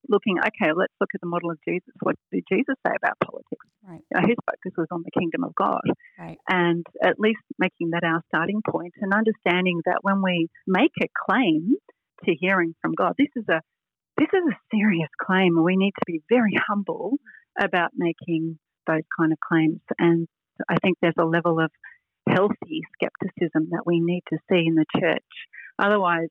looking, 0.09 0.39
okay, 0.39 0.73
let's 0.77 0.95
look 1.01 1.11
at 1.15 1.21
the 1.21 1.29
model 1.29 1.51
of 1.51 1.59
Jesus. 1.67 1.93
What 2.03 2.17
did 2.33 2.45
Jesus 2.51 2.77
say 2.87 2.93
about 2.97 3.19
politics? 3.25 3.67
Right. 3.83 4.01
You 4.11 4.21
know, 4.21 4.27
his 4.27 4.37
focus 4.47 4.73
was 4.77 4.87
on 4.91 5.03
the 5.03 5.19
kingdom 5.19 5.45
of 5.45 5.55
God. 5.55 5.83
Right. 6.19 6.39
And 6.49 6.87
at 7.03 7.19
least 7.19 7.43
making 7.59 7.91
that 7.91 8.05
our 8.05 8.23
starting 8.29 8.63
point 8.69 8.95
and 9.01 9.13
understanding 9.13 9.81
that 9.87 9.99
when 10.03 10.23
we 10.23 10.49
make 10.67 10.93
a 11.03 11.09
claim 11.29 11.75
to 12.25 12.35
hearing 12.39 12.75
from 12.81 12.93
God, 12.95 13.15
this 13.19 13.33
is 13.37 13.45
a 13.49 13.61
this 14.19 14.29
is 14.33 14.43
a 14.51 14.77
serious 14.77 15.11
claim 15.23 15.57
and 15.57 15.65
we 15.65 15.77
need 15.77 15.93
to 15.93 16.05
be 16.07 16.21
very 16.29 16.55
humble 16.67 17.19
about 17.61 17.91
making 17.95 18.59
those 18.87 19.07
kind 19.19 19.33
of 19.33 19.39
claims. 19.39 19.81
And 19.99 20.27
I 20.69 20.75
think 20.83 20.99
there's 21.01 21.15
a 21.21 21.25
level 21.25 21.61
of 21.61 21.71
healthy 22.35 22.83
skepticism 22.95 23.69
that 23.71 23.83
we 23.87 24.01
need 24.01 24.23
to 24.31 24.39
see 24.51 24.67
in 24.67 24.75
the 24.75 24.87
church. 24.99 25.23
Otherwise, 25.79 26.29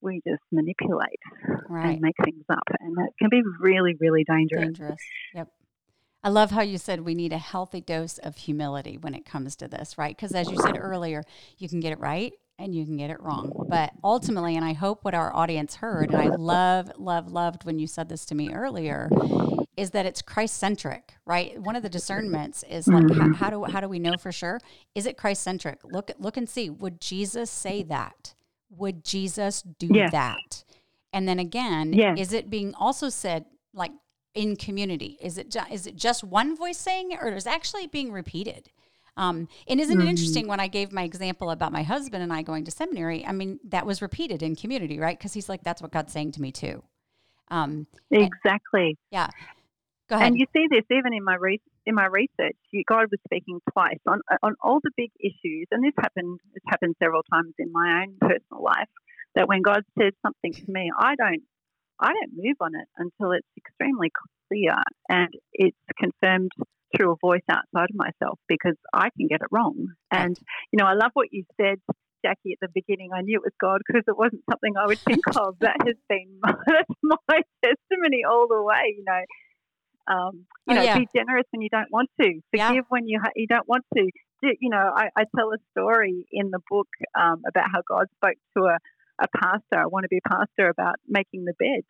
we 0.00 0.20
just 0.26 0.42
manipulate 0.50 1.20
right. 1.68 1.90
and 1.90 2.00
make 2.00 2.14
things 2.24 2.44
up. 2.50 2.64
And 2.80 2.96
that 2.96 3.10
can 3.18 3.28
be 3.30 3.42
really, 3.60 3.94
really 4.00 4.24
dangerous. 4.24 4.64
Dangerous. 4.64 5.00
Yep. 5.34 5.48
I 6.24 6.28
love 6.28 6.50
how 6.52 6.62
you 6.62 6.78
said 6.78 7.00
we 7.00 7.14
need 7.14 7.32
a 7.32 7.38
healthy 7.38 7.80
dose 7.80 8.18
of 8.18 8.36
humility 8.36 8.96
when 8.96 9.14
it 9.14 9.24
comes 9.24 9.56
to 9.56 9.68
this, 9.68 9.98
right? 9.98 10.14
Because 10.14 10.32
as 10.32 10.50
you 10.50 10.56
said 10.60 10.78
earlier, 10.78 11.24
you 11.58 11.68
can 11.68 11.80
get 11.80 11.92
it 11.92 11.98
right 11.98 12.32
and 12.62 12.74
you 12.74 12.84
can 12.84 12.96
get 12.96 13.10
it 13.10 13.20
wrong. 13.20 13.66
But 13.68 13.92
ultimately, 14.04 14.56
and 14.56 14.64
I 14.64 14.72
hope 14.72 15.04
what 15.04 15.14
our 15.14 15.34
audience 15.34 15.76
heard, 15.76 16.10
and 16.10 16.20
I 16.20 16.28
love, 16.28 16.92
love, 16.96 17.32
loved 17.32 17.64
when 17.64 17.78
you 17.78 17.86
said 17.86 18.08
this 18.08 18.24
to 18.26 18.34
me 18.34 18.52
earlier, 18.52 19.10
is 19.76 19.90
that 19.90 20.06
it's 20.06 20.22
Christ 20.22 20.56
centric, 20.58 21.14
right? 21.26 21.58
One 21.60 21.76
of 21.76 21.82
the 21.82 21.88
discernments 21.88 22.62
is 22.68 22.86
like 22.86 23.02
how, 23.02 23.08
Mm-hmm. 23.08 23.32
how 23.32 23.50
do 23.50 23.64
how 23.64 23.80
do 23.80 23.88
we 23.88 23.98
know 23.98 24.16
for 24.16 24.30
sure? 24.32 24.60
Is 24.94 25.06
it 25.06 25.16
Christ 25.16 25.42
centric? 25.42 25.80
Look 25.82 26.10
look 26.18 26.36
and 26.36 26.48
see. 26.48 26.70
Would 26.70 27.00
Jesus 27.00 27.50
say 27.50 27.82
that? 27.84 28.34
Would 28.70 29.04
Jesus 29.04 29.62
do 29.62 29.88
Yes. 29.92 30.12
that? 30.12 30.64
And 31.12 31.26
then 31.28 31.38
again, 31.38 31.92
Yes. 31.92 32.18
is 32.18 32.32
it 32.32 32.48
being 32.50 32.74
also 32.74 33.08
said 33.08 33.46
like 33.74 33.92
in 34.34 34.56
community? 34.56 35.18
Is 35.20 35.36
it 35.38 35.50
ju- 35.50 35.60
is 35.70 35.86
it 35.86 35.96
just 35.96 36.22
one 36.22 36.56
voice 36.56 36.78
saying 36.78 37.10
it, 37.12 37.18
or 37.20 37.28
is 37.34 37.46
it 37.46 37.50
actually 37.52 37.86
being 37.86 38.12
repeated? 38.12 38.70
Um, 39.16 39.48
and 39.68 39.80
isn't 39.80 39.98
Mm-hmm. 39.98 40.06
it 40.06 40.08
interesting 40.10 40.46
when 40.48 40.60
I 40.60 40.68
gave 40.68 40.92
my 40.92 41.02
example 41.02 41.50
about 41.50 41.72
my 41.72 41.82
husband 41.82 42.22
and 42.22 42.32
I 42.32 42.42
going 42.42 42.64
to 42.64 42.70
seminary? 42.70 43.26
I 43.26 43.32
mean, 43.32 43.60
that 43.64 43.84
was 43.84 44.00
repeated 44.00 44.42
in 44.42 44.56
community, 44.56 44.98
right? 44.98 45.18
Because 45.18 45.34
he's 45.34 45.48
like, 45.48 45.62
that's 45.62 45.82
what 45.82 45.92
God's 45.92 46.12
saying 46.12 46.32
to 46.32 46.40
me 46.40 46.50
too. 46.52 46.82
Um, 47.48 47.86
Exactly. 48.10 48.96
yeah. 49.10 49.28
Go 50.08 50.16
ahead. 50.16 50.28
And 50.28 50.38
you 50.38 50.46
see 50.52 50.66
this 50.70 50.84
even 50.90 51.12
in 51.14 51.24
my 51.24 51.36
re- 51.36 51.60
in 51.86 51.94
my 51.94 52.06
research. 52.06 52.56
You, 52.70 52.82
God 52.88 53.06
was 53.10 53.20
speaking 53.26 53.60
twice 53.72 53.98
on 54.06 54.20
on 54.42 54.54
all 54.62 54.80
the 54.82 54.90
big 54.96 55.10
issues, 55.20 55.66
and 55.70 55.84
this 55.84 55.94
happened. 55.98 56.38
It's 56.54 56.64
happened 56.68 56.96
several 57.02 57.22
times 57.32 57.54
in 57.58 57.72
my 57.72 58.02
own 58.02 58.16
personal 58.20 58.62
life. 58.62 58.88
That 59.34 59.48
when 59.48 59.62
God 59.62 59.82
says 59.98 60.12
something 60.22 60.52
to 60.52 60.64
me, 60.72 60.90
I 60.98 61.14
don't 61.16 61.42
I 62.00 62.08
don't 62.12 62.32
move 62.34 62.56
on 62.60 62.74
it 62.74 62.88
until 62.98 63.32
it's 63.32 63.46
extremely 63.56 64.10
clear 64.48 64.74
and 65.08 65.28
it's 65.52 65.76
confirmed 65.98 66.50
through 66.96 67.12
a 67.12 67.16
voice 67.20 67.42
outside 67.50 67.90
of 67.90 67.94
myself 67.96 68.38
because 68.48 68.76
I 68.92 69.10
can 69.16 69.26
get 69.28 69.40
it 69.40 69.48
wrong. 69.50 69.88
And 70.10 70.36
you 70.72 70.78
know, 70.78 70.86
I 70.86 70.94
love 70.94 71.10
what 71.14 71.28
you 71.32 71.44
said. 71.60 71.78
Jackie, 72.24 72.52
at 72.52 72.58
the 72.60 72.68
beginning, 72.72 73.10
I 73.12 73.22
knew 73.22 73.34
it 73.36 73.42
was 73.42 73.52
God 73.60 73.80
because 73.84 74.04
it 74.06 74.16
wasn't 74.16 74.42
something 74.48 74.74
I 74.76 74.86
would 74.86 75.00
think 75.00 75.20
of. 75.36 75.58
That 75.58 75.76
has 75.84 75.96
been 76.08 76.38
my, 76.40 76.54
that's 76.66 76.94
my 77.02 77.40
testimony 77.64 78.22
all 78.28 78.46
the 78.48 78.62
way. 78.62 78.94
You 78.96 79.04
know, 79.04 80.14
um, 80.14 80.46
you 80.66 80.72
Oh, 80.72 80.74
know, 80.74 80.82
yeah. 80.82 80.98
be 80.98 81.08
generous 81.14 81.44
when 81.50 81.62
you 81.62 81.68
don't 81.68 81.90
want 81.90 82.10
to. 82.20 82.40
Yeah. 82.52 82.68
Forgive 82.68 82.84
when 82.90 83.08
you 83.08 83.18
ha- 83.22 83.32
you 83.34 83.46
don't 83.48 83.68
want 83.68 83.84
to. 83.96 84.08
You 84.42 84.70
know, 84.70 84.92
I, 84.94 85.08
I 85.16 85.24
tell 85.36 85.52
a 85.52 85.58
story 85.72 86.26
in 86.32 86.50
the 86.50 86.60
book 86.70 86.88
um, 87.18 87.42
about 87.48 87.66
how 87.72 87.80
God 87.88 88.06
spoke 88.16 88.36
to 88.56 88.64
a, 88.64 88.78
a 89.20 89.26
pastor, 89.36 89.78
I 89.80 89.86
want 89.86 90.02
to 90.04 90.08
be 90.08 90.18
a 90.24 90.28
pastor, 90.28 90.68
about 90.68 90.96
making 91.08 91.44
the 91.44 91.54
bed, 91.58 91.82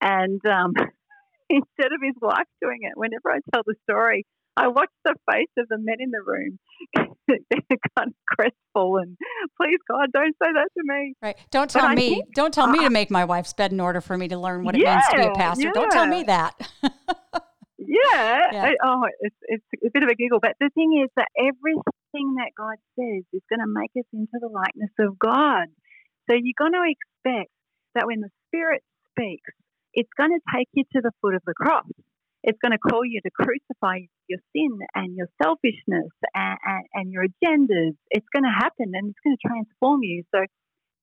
and 0.00 0.44
um, 0.46 0.72
instead 1.48 1.92
of 1.92 2.00
his 2.02 2.14
wife 2.20 2.46
doing 2.60 2.80
it, 2.82 2.92
whenever 2.96 3.30
I 3.30 3.38
tell 3.52 3.62
the 3.64 3.74
story, 3.88 4.26
I 4.56 4.68
watch 4.68 4.90
the 5.04 5.14
face 5.30 5.48
of 5.58 5.66
the 5.68 5.78
men 5.78 5.96
in 6.00 6.10
the 6.10 6.22
room. 6.24 6.58
They're 7.28 7.78
kind 7.96 8.08
of 8.10 8.14
crestfallen. 8.28 9.16
Please, 9.60 9.78
God, 9.88 10.08
don't 10.12 10.34
say 10.42 10.52
that 10.52 10.68
to 10.76 10.82
me. 10.84 11.14
Right. 11.22 11.36
Don't 11.50 11.70
tell 11.70 11.86
I 11.86 11.94
me. 11.94 12.08
think- 12.10 12.34
Don't 12.34 12.52
tell 12.52 12.66
me 12.66 12.80
to 12.80 12.90
make 12.90 13.10
my 13.10 13.24
wife's 13.24 13.52
bed 13.54 13.72
in 13.72 13.80
order 13.80 14.00
for 14.00 14.16
me 14.18 14.28
to 14.28 14.38
learn 14.38 14.64
what 14.64 14.74
it 14.74 14.84
means 14.84 15.02
to 15.10 15.16
be 15.16 15.22
a 15.22 15.26
Yeah, 15.26 15.32
pastor. 15.32 15.70
Don't 15.72 15.90
tell 15.90 16.06
me 16.06 16.22
that. 16.24 16.52
Yeah. 17.84 18.52
Yeah. 18.52 18.70
Oh, 18.82 19.02
it's, 19.20 19.36
it's 19.42 19.64
a 19.84 19.90
bit 19.92 20.02
of 20.02 20.08
a 20.08 20.14
giggle. 20.14 20.38
But 20.40 20.52
the 20.60 20.70
thing 20.74 21.02
is 21.02 21.10
that 21.16 21.28
everything 21.36 22.36
that 22.38 22.52
God 22.56 22.76
says 22.98 23.24
is 23.32 23.42
going 23.50 23.60
to 23.60 23.66
make 23.68 23.90
us 23.98 24.06
into 24.12 24.38
the 24.40 24.48
likeness 24.48 24.92
of 25.00 25.18
God. 25.18 25.66
So 26.30 26.36
you're 26.38 26.56
going 26.56 26.72
to 26.72 26.86
expect 26.86 27.50
that 27.94 28.06
when 28.06 28.20
the 28.20 28.30
Spirit 28.48 28.82
speaks, 29.10 29.50
it's 29.94 30.08
going 30.16 30.30
to 30.30 30.40
take 30.56 30.68
you 30.72 30.84
to 30.94 31.00
the 31.02 31.10
foot 31.20 31.34
of 31.34 31.42
the 31.44 31.54
cross. 31.54 31.84
It's 32.42 32.58
going 32.60 32.72
to 32.72 32.78
call 32.78 33.04
you 33.04 33.20
to 33.24 33.30
crucify 33.30 34.06
your 34.28 34.40
sin 34.54 34.78
and 34.94 35.14
your 35.16 35.28
selfishness 35.42 36.10
and, 36.34 36.58
and, 36.64 36.84
and 36.94 37.12
your 37.12 37.24
agendas. 37.24 37.96
It's 38.10 38.26
going 38.32 38.44
to 38.44 38.54
happen 38.54 38.92
and 38.94 39.10
it's 39.10 39.20
going 39.24 39.36
to 39.36 39.48
transform 39.48 40.02
you. 40.02 40.24
So 40.34 40.42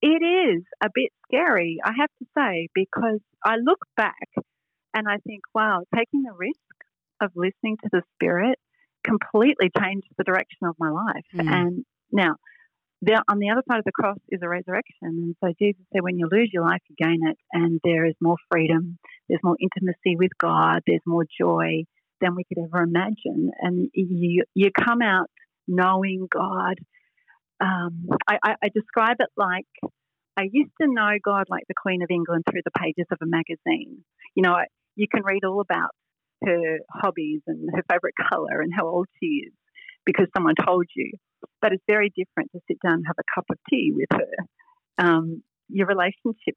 it 0.02 0.24
is 0.24 0.64
a 0.84 0.90
bit 0.94 1.12
scary, 1.26 1.80
I 1.84 1.92
have 2.00 2.10
to 2.20 2.26
say, 2.38 2.68
because 2.74 3.20
I 3.44 3.56
look 3.56 3.80
back 3.96 4.28
and 4.94 5.08
I 5.08 5.18
think, 5.26 5.42
wow, 5.54 5.84
taking 5.96 6.24
the 6.24 6.34
risk 6.34 6.60
of 7.22 7.32
listening 7.36 7.78
to 7.84 7.90
the 7.92 8.02
Spirit 8.16 8.58
completely 9.06 9.72
changed 9.78 10.08
the 10.18 10.24
direction 10.24 10.68
of 10.68 10.76
my 10.80 10.90
life. 10.90 11.26
Mm. 11.36 11.52
And 11.52 11.86
now, 12.12 12.36
there, 13.02 13.22
on 13.30 13.40
the 13.40 13.50
other 13.50 13.64
side 13.70 13.80
of 13.80 13.86
the 13.86 13.92
cross 13.92 14.18
is 14.30 14.42
a 14.44 14.50
resurrection. 14.50 14.94
And 15.02 15.36
so 15.44 15.54
Jesus 15.60 15.82
said, 15.94 16.04
when 16.04 16.18
you 16.18 16.28
lose 16.30 16.50
your 16.52 16.64
life, 16.64 16.82
you 16.90 16.96
gain 16.98 17.20
it. 17.28 17.38
And 17.54 17.80
there 17.84 18.06
is 18.06 18.16
more 18.22 18.36
freedom, 18.52 18.98
there's 19.28 19.42
more 19.44 19.58
intimacy 19.60 20.16
with 20.18 20.32
God, 20.38 20.82
there's 20.86 21.02
more 21.06 21.26
joy 21.40 21.86
than 22.22 22.36
we 22.36 22.44
could 22.44 22.62
ever 22.62 22.84
imagine. 22.84 23.52
And 23.62 23.90
you, 23.94 24.44
you 24.54 24.70
come 24.72 25.02
out 25.02 25.28
knowing 25.68 26.28
God. 26.30 26.76
Um, 27.62 28.08
I, 28.28 28.38
I, 28.44 28.56
I 28.64 28.70
describe 28.74 29.18
it 29.20 29.30
like 29.38 29.68
I 30.38 30.44
used 30.52 30.72
to 30.82 30.88
know 30.88 31.12
God 31.24 31.46
like 31.50 31.64
the 31.68 31.74
Queen 31.76 32.02
of 32.02 32.10
England 32.10 32.46
through 32.50 32.62
the 32.64 32.80
pages 32.80 33.06
of 33.12 33.18
a 33.22 33.26
magazine. 33.26 34.04
You 34.36 34.44
know, 34.44 34.58
you 34.96 35.08
can 35.14 35.24
read 35.24 35.44
all 35.44 35.62
about 35.62 35.92
her 36.46 36.80
hobbies 36.90 37.42
and 37.48 37.70
her 37.74 37.84
favourite 37.90 38.16
colour 38.30 38.62
and 38.62 38.72
how 38.76 38.88
old 38.88 39.08
she 39.20 39.44
is 39.48 39.54
because 40.06 40.28
someone 40.36 40.56
told 40.66 40.86
you. 40.96 41.12
But 41.62 41.74
it's 41.74 41.84
very 41.88 42.12
different 42.16 42.52
to 42.54 42.60
sit 42.68 42.78
down 42.82 42.94
and 42.96 43.06
have 43.08 43.18
a 43.20 43.24
cup 43.36 43.46
of 43.50 43.58
tea 43.70 43.92
with 43.94 44.10
her. 44.12 45.04
Um, 45.06 45.44
your 45.70 45.88
relationship 45.88 46.56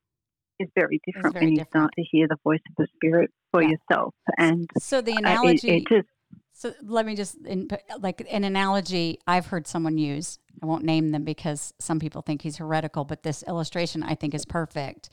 is 0.59 0.69
very 0.75 1.01
different 1.07 1.35
very 1.35 1.47
when 1.47 1.53
you 1.55 1.61
different. 1.65 1.71
start 1.71 1.91
to 1.99 2.05
hear 2.11 2.29
the 2.29 2.37
voice 2.45 2.61
of 2.71 2.77
the 2.77 2.87
Spirit 2.97 3.31
for 3.51 3.63
Yeah. 3.63 3.71
yourself. 3.71 4.15
And 4.39 4.69
so 4.79 5.01
the 5.01 5.13
uh, 5.13 5.17
it, 5.17 5.19
analogy. 5.27 5.69
it 5.69 5.89
just, 5.89 6.09
So 6.53 6.73
let 6.83 7.07
me 7.07 7.15
just 7.15 7.37
in, 7.47 7.69
like 8.01 8.23
an 8.31 8.45
analogy 8.45 9.19
I've 9.27 9.47
heard 9.47 9.67
someone 9.67 9.99
use. 9.99 10.39
I 10.63 10.67
won't 10.67 10.85
name 10.85 11.11
them 11.11 11.25
because 11.25 11.75
some 11.81 11.99
people 11.99 12.23
think 12.23 12.43
he's 12.43 12.57
heretical, 12.59 13.05
but 13.05 13.23
this 13.25 13.43
illustration 13.49 14.03
I 14.03 14.15
think 14.15 14.35
is 14.35 14.45
perfect. 14.45 15.09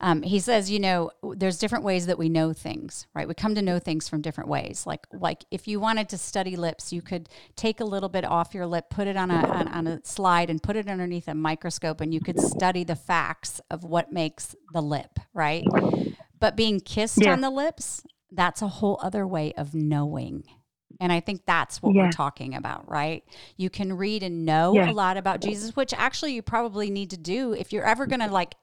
Um, 0.00 0.22
he 0.22 0.40
says, 0.40 0.70
you 0.70 0.78
know, 0.78 1.10
there's 1.22 1.58
different 1.58 1.84
ways 1.84 2.06
that 2.06 2.18
we 2.18 2.28
know 2.28 2.52
things, 2.52 3.06
right? 3.14 3.28
We 3.28 3.34
come 3.34 3.54
to 3.54 3.62
know 3.62 3.78
things 3.78 4.08
from 4.08 4.22
different 4.22 4.50
ways. 4.50 4.86
Like, 4.86 5.06
like 5.12 5.44
if 5.50 5.68
you 5.68 5.80
wanted 5.80 6.08
to 6.10 6.18
study 6.18 6.56
lips, 6.56 6.92
you 6.92 7.02
could 7.02 7.28
take 7.56 7.80
a 7.80 7.84
little 7.84 8.08
bit 8.08 8.24
off 8.24 8.54
your 8.54 8.66
lip, 8.66 8.90
put 8.90 9.06
it 9.06 9.16
on 9.16 9.30
a 9.30 9.46
on, 9.46 9.68
on 9.68 9.86
a 9.86 10.04
slide, 10.04 10.50
and 10.50 10.62
put 10.62 10.76
it 10.76 10.88
underneath 10.88 11.28
a 11.28 11.34
microscope, 11.34 12.00
and 12.00 12.12
you 12.12 12.20
could 12.20 12.40
study 12.40 12.84
the 12.84 12.96
facts 12.96 13.60
of 13.70 13.84
what 13.84 14.12
makes 14.12 14.54
the 14.72 14.80
lip, 14.82 15.18
right? 15.32 15.64
But 16.38 16.56
being 16.56 16.80
kissed 16.80 17.22
yeah. 17.22 17.32
on 17.32 17.40
the 17.40 17.50
lips, 17.50 18.02
that's 18.30 18.62
a 18.62 18.68
whole 18.68 18.98
other 19.02 19.26
way 19.26 19.52
of 19.56 19.74
knowing. 19.74 20.44
And 21.00 21.12
I 21.12 21.20
think 21.20 21.42
that's 21.46 21.82
what 21.82 21.94
yeah. 21.94 22.02
we're 22.02 22.12
talking 22.12 22.54
about, 22.54 22.88
right? 22.88 23.24
You 23.56 23.70
can 23.70 23.96
read 23.96 24.22
and 24.22 24.44
know 24.44 24.74
yeah. 24.74 24.90
a 24.90 24.92
lot 24.92 25.16
about 25.16 25.40
Jesus, 25.40 25.74
which 25.74 25.92
actually 25.92 26.34
you 26.34 26.42
probably 26.42 26.90
need 26.90 27.10
to 27.10 27.16
do 27.16 27.52
if 27.52 27.72
you're 27.72 27.84
ever 27.84 28.06
going 28.06 28.20
to 28.20 28.28
like 28.28 28.54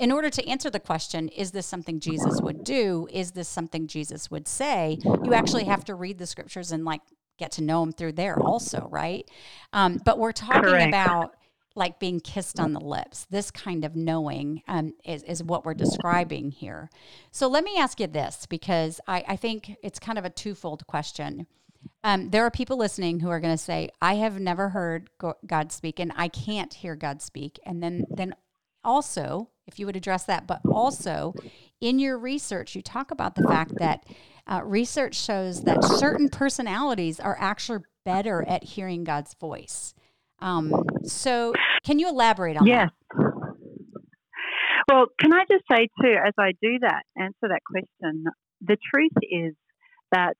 in 0.00 0.10
order 0.10 0.30
to 0.30 0.48
answer 0.48 0.70
the 0.70 0.80
question, 0.80 1.28
is 1.28 1.50
this 1.52 1.66
something 1.66 2.00
Jesus 2.00 2.42
would 2.42 2.64
do? 2.64 3.06
Is 3.12 3.32
this 3.32 3.48
something 3.48 3.86
Jesus 3.86 4.30
would 4.30 4.48
say? 4.48 4.98
You 5.22 5.34
actually 5.34 5.64
have 5.64 5.84
to 5.84 5.94
read 5.94 6.16
the 6.16 6.26
scriptures 6.26 6.72
and 6.72 6.86
like 6.86 7.02
get 7.38 7.52
to 7.52 7.62
know 7.62 7.82
him 7.82 7.92
through 7.92 8.12
there 8.12 8.40
also, 8.40 8.88
right? 8.90 9.30
Um, 9.74 10.00
but 10.02 10.18
we're 10.18 10.32
talking 10.32 10.62
Correct. 10.62 10.88
about 10.88 11.36
like 11.76 12.00
being 12.00 12.18
kissed 12.18 12.58
on 12.58 12.72
the 12.72 12.80
lips. 12.80 13.26
This 13.30 13.50
kind 13.50 13.84
of 13.84 13.94
knowing 13.94 14.62
um, 14.66 14.94
is, 15.04 15.22
is 15.24 15.42
what 15.42 15.66
we're 15.66 15.74
describing 15.74 16.50
here. 16.50 16.88
So 17.30 17.46
let 17.46 17.62
me 17.62 17.76
ask 17.76 18.00
you 18.00 18.06
this 18.06 18.46
because 18.46 19.00
I, 19.06 19.22
I 19.28 19.36
think 19.36 19.76
it's 19.82 19.98
kind 19.98 20.18
of 20.18 20.24
a 20.24 20.30
twofold 20.30 20.86
question. 20.86 21.46
Um, 22.02 22.30
there 22.30 22.44
are 22.44 22.50
people 22.50 22.78
listening 22.78 23.20
who 23.20 23.28
are 23.28 23.40
going 23.40 23.56
to 23.56 23.62
say, 23.62 23.90
"I 24.00 24.14
have 24.14 24.40
never 24.40 24.70
heard 24.70 25.10
God 25.46 25.70
speak, 25.72 26.00
and 26.00 26.12
I 26.16 26.28
can't 26.28 26.72
hear 26.72 26.96
God 26.96 27.20
speak." 27.20 27.60
And 27.64 27.82
then, 27.82 28.06
then 28.16 28.34
also, 28.82 29.50
if 29.70 29.78
you 29.78 29.86
would 29.86 29.96
address 29.96 30.24
that, 30.24 30.46
but 30.46 30.60
also 30.70 31.34
in 31.80 31.98
your 31.98 32.18
research, 32.18 32.74
you 32.74 32.82
talk 32.82 33.10
about 33.10 33.34
the 33.34 33.42
fact 33.44 33.72
that 33.78 34.04
uh, 34.46 34.62
research 34.64 35.14
shows 35.14 35.62
that 35.62 35.84
certain 35.84 36.28
personalities 36.28 37.20
are 37.20 37.36
actually 37.38 37.80
better 38.04 38.42
at 38.48 38.64
hearing 38.64 39.04
God's 39.04 39.34
voice. 39.34 39.94
Um, 40.40 40.84
so, 41.04 41.52
can 41.84 41.98
you 41.98 42.08
elaborate 42.08 42.56
on 42.56 42.64
that? 42.66 42.70
Yes. 42.70 42.90
Well, 44.90 45.06
can 45.20 45.32
I 45.32 45.44
just 45.50 45.64
say 45.70 45.88
too, 46.02 46.14
as 46.26 46.32
I 46.38 46.52
do 46.60 46.78
that, 46.80 47.02
answer 47.16 47.34
that 47.42 47.60
question, 47.64 48.24
the 48.60 48.76
truth 48.92 49.12
is 49.22 49.54
that 50.10 50.34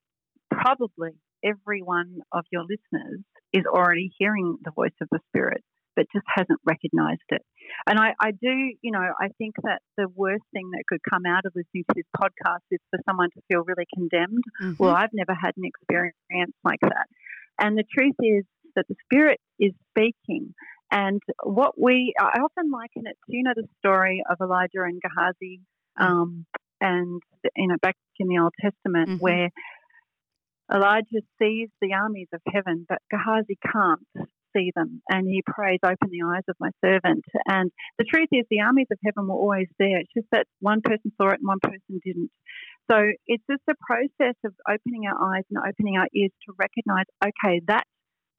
probably 0.51 1.11
every 1.45 1.83
one 1.83 2.19
of 2.33 2.45
your 2.51 2.63
listeners 2.63 3.21
is 3.53 3.65
already 3.67 4.11
hearing 4.19 4.57
the 4.65 4.71
voice 4.73 4.95
of 5.01 5.09
the 5.11 5.21
Spirit, 5.29 5.63
but 5.97 6.07
just 6.13 6.27
hasn't 6.35 6.61
recognized 6.65 7.27
it. 7.31 7.43
And 7.87 7.99
I, 7.99 8.15
I 8.21 8.31
do, 8.31 8.73
you 8.83 8.93
know, 8.93 9.01
I 9.01 9.29
think 9.39 9.55
that 9.63 9.81
the 9.97 10.07
worst 10.15 10.45
thing 10.53 10.71
that 10.73 10.85
could 10.89 11.01
come 11.09 11.23
out 11.27 11.45
of 11.45 11.53
listening 11.55 11.85
to 11.89 11.95
this 11.95 12.11
podcast 12.17 12.65
is 12.71 12.81
for 12.91 12.99
someone 13.09 13.31
to 13.35 13.41
feel 13.49 13.65
really 13.65 13.87
condemned. 13.95 14.45
Mm-hmm. 14.63 14.83
Well, 14.83 14.95
I've 14.95 15.13
never 15.13 15.35
had 15.35 15.53
an 15.57 15.65
experience 15.65 16.55
like 16.65 16.81
that. 16.83 17.07
And 17.59 17.77
the 17.77 17.85
truth 17.93 18.17
is 18.21 18.45
that 18.77 18.87
the 18.89 18.97
Spirit 19.05 19.41
is 19.59 19.73
speaking. 19.91 20.55
And 20.91 21.21
what 21.45 21.81
we, 21.81 22.15
I 22.19 22.41
often 22.41 22.71
liken 22.71 23.05
it 23.07 23.17
to, 23.27 23.37
you 23.37 23.45
know, 23.45 23.53
the 23.55 23.69
story 23.79 24.23
of 24.29 24.39
Elijah 24.41 24.83
and 24.83 25.01
Gehazi, 25.01 25.61
mm-hmm. 26.01 26.05
um, 26.05 26.47
and, 26.81 27.21
you 27.57 27.69
know, 27.69 27.77
back 27.81 27.97
in 28.19 28.29
the 28.29 28.39
Old 28.39 28.55
Testament, 28.61 29.11
mm-hmm. 29.11 29.19
where 29.19 29.51
Elijah 30.73 31.23
sees 31.41 31.69
the 31.81 31.93
armies 31.95 32.29
of 32.33 32.41
heaven, 32.47 32.87
but 32.89 32.99
Gehazi 33.11 33.59
can't 33.73 34.29
see 34.57 34.73
them. 34.75 35.03
And 35.09 35.27
he 35.27 35.43
prays, 35.47 35.79
Open 35.85 36.11
the 36.11 36.27
eyes 36.27 36.45
of 36.49 36.57
my 36.61 36.71
servant. 36.85 37.25
And 37.47 37.71
the 37.99 38.05
truth 38.05 38.29
is, 38.33 38.45
the 38.51 38.61
armies 38.61 38.89
of 38.91 38.99
heaven 39.05 39.29
were 39.29 39.35
always 39.35 39.69
there. 39.79 39.99
It's 40.01 40.13
just 40.15 40.29
that 40.33 40.47
one 40.61 40.81
person 40.83 41.13
saw 41.17 41.31
it 41.31 41.41
and 41.41 41.49
one 41.49 41.61
person 41.63 42.01
didn't. 42.05 42.31
So 42.91 42.99
it's 43.27 43.45
just 43.49 43.63
a 43.71 43.75
process 43.87 44.35
of 44.45 44.53
opening 44.69 45.07
our 45.07 45.37
eyes 45.37 45.45
and 45.51 45.63
opening 45.63 45.97
our 45.97 46.09
ears 46.15 46.33
to 46.47 46.55
recognize, 46.59 47.07
okay, 47.25 47.61
that 47.69 47.85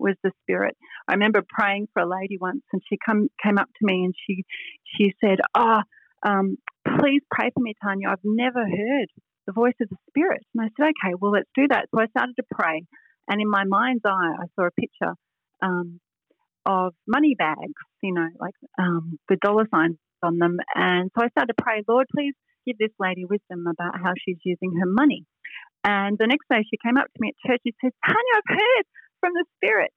was 0.01 0.15
the 0.23 0.31
spirit. 0.41 0.75
I 1.07 1.13
remember 1.13 1.41
praying 1.47 1.87
for 1.93 2.01
a 2.01 2.09
lady 2.09 2.37
once, 2.41 2.63
and 2.73 2.81
she 2.89 2.97
come 3.05 3.29
came 3.41 3.57
up 3.57 3.67
to 3.67 3.85
me 3.85 4.03
and 4.03 4.15
she 4.27 4.43
she 4.83 5.13
said, 5.23 5.39
"Oh, 5.55 5.81
um, 6.25 6.57
please 6.99 7.21
pray 7.31 7.51
for 7.53 7.61
me, 7.61 7.75
Tanya. 7.81 8.09
I've 8.09 8.25
never 8.25 8.59
heard 8.59 9.07
the 9.45 9.53
voice 9.53 9.75
of 9.79 9.89
the 9.89 9.97
spirit." 10.09 10.41
And 10.53 10.65
I 10.65 10.69
said, 10.75 10.91
"Okay, 10.91 11.13
well, 11.19 11.31
let's 11.31 11.49
do 11.55 11.67
that." 11.69 11.87
So 11.93 12.01
I 12.01 12.07
started 12.07 12.35
to 12.37 12.43
pray, 12.51 12.83
and 13.29 13.39
in 13.39 13.49
my 13.49 13.63
mind's 13.63 14.03
eye, 14.03 14.35
I 14.41 14.45
saw 14.55 14.67
a 14.67 14.71
picture 14.71 15.13
um, 15.61 15.99
of 16.65 16.93
money 17.07 17.35
bags, 17.37 17.81
you 18.01 18.13
know, 18.13 18.27
like 18.39 18.53
um, 18.79 19.17
with 19.29 19.39
dollar 19.39 19.67
signs 19.73 19.97
on 20.23 20.37
them. 20.37 20.57
And 20.75 21.09
so 21.17 21.25
I 21.25 21.29
started 21.29 21.53
to 21.57 21.63
pray, 21.63 21.83
Lord, 21.87 22.07
please 22.15 22.33
give 22.65 22.77
this 22.77 22.93
lady 22.99 23.25
wisdom 23.25 23.65
about 23.65 23.99
how 24.01 24.13
she's 24.17 24.37
using 24.43 24.73
her 24.79 24.85
money. 24.85 25.25
And 25.83 26.17
the 26.19 26.27
next 26.27 26.45
day 26.49 26.61
she 26.61 26.77
came 26.85 26.97
up 26.97 27.05
to 27.09 27.19
me 27.19 27.33
at 27.33 27.49
church. 27.49 27.61
She 27.65 27.73
said, 27.81 27.91
Tanya, 28.05 28.33
I've 28.37 28.57
heard 28.57 28.85
from 29.19 29.33
the 29.33 29.45
Spirit. 29.57 29.91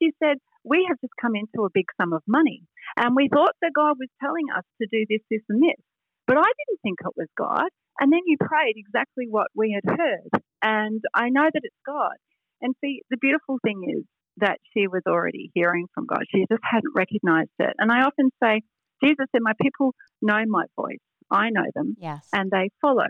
She 0.00 0.12
said, 0.22 0.36
We 0.64 0.84
have 0.88 1.00
just 1.00 1.16
come 1.20 1.32
into 1.34 1.64
a 1.64 1.72
big 1.72 1.86
sum 2.00 2.12
of 2.12 2.22
money. 2.26 2.62
And 2.96 3.16
we 3.16 3.28
thought 3.32 3.56
that 3.62 3.72
God 3.74 3.96
was 3.98 4.12
telling 4.20 4.52
us 4.56 4.64
to 4.80 4.88
do 4.90 5.06
this, 5.08 5.24
this, 5.30 5.44
and 5.48 5.62
this. 5.62 5.80
But 6.26 6.36
I 6.36 6.44
didn't 6.44 6.80
think 6.82 6.98
it 7.00 7.16
was 7.16 7.28
God. 7.36 7.68
And 8.00 8.12
then 8.12 8.20
you 8.26 8.36
prayed 8.38 8.76
exactly 8.76 9.26
what 9.28 9.48
we 9.54 9.72
had 9.72 9.84
heard. 9.88 10.42
And 10.62 11.00
I 11.14 11.28
know 11.30 11.48
that 11.52 11.64
it's 11.64 11.84
God. 11.86 12.16
And 12.60 12.74
see, 12.84 13.02
the 13.08 13.16
beautiful 13.16 13.58
thing 13.64 13.80
is 13.88 14.04
that 14.38 14.58
she 14.72 14.86
was 14.86 15.02
already 15.06 15.50
hearing 15.54 15.86
from 15.94 16.06
God. 16.06 16.22
She 16.30 16.46
just 16.50 16.62
hadn't 16.62 16.92
recognized 16.94 17.50
it. 17.58 17.74
And 17.78 17.90
I 17.90 18.02
often 18.02 18.30
say, 18.42 18.62
Jesus 19.02 19.26
said, 19.32 19.42
My 19.42 19.52
people 19.60 19.94
know 20.22 20.42
my 20.46 20.64
voice. 20.76 20.98
I 21.30 21.50
know 21.50 21.64
them. 21.74 21.96
Yes. 21.98 22.28
And 22.32 22.50
they 22.50 22.70
follow. 22.80 23.06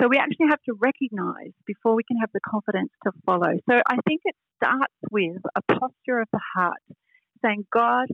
So 0.00 0.06
we 0.08 0.16
actually 0.16 0.46
have 0.50 0.62
to 0.66 0.74
recognize 0.78 1.52
before 1.66 1.96
we 1.96 2.04
can 2.04 2.18
have 2.18 2.30
the 2.32 2.40
confidence 2.48 2.90
to 3.04 3.12
follow. 3.26 3.52
So 3.68 3.80
I 3.86 3.96
think 4.06 4.20
it 4.24 4.36
starts 4.62 4.94
with 5.10 5.42
a 5.56 5.62
posture 5.62 6.20
of 6.20 6.28
the 6.32 6.40
heart, 6.54 6.78
saying, 7.44 7.66
God, 7.72 8.06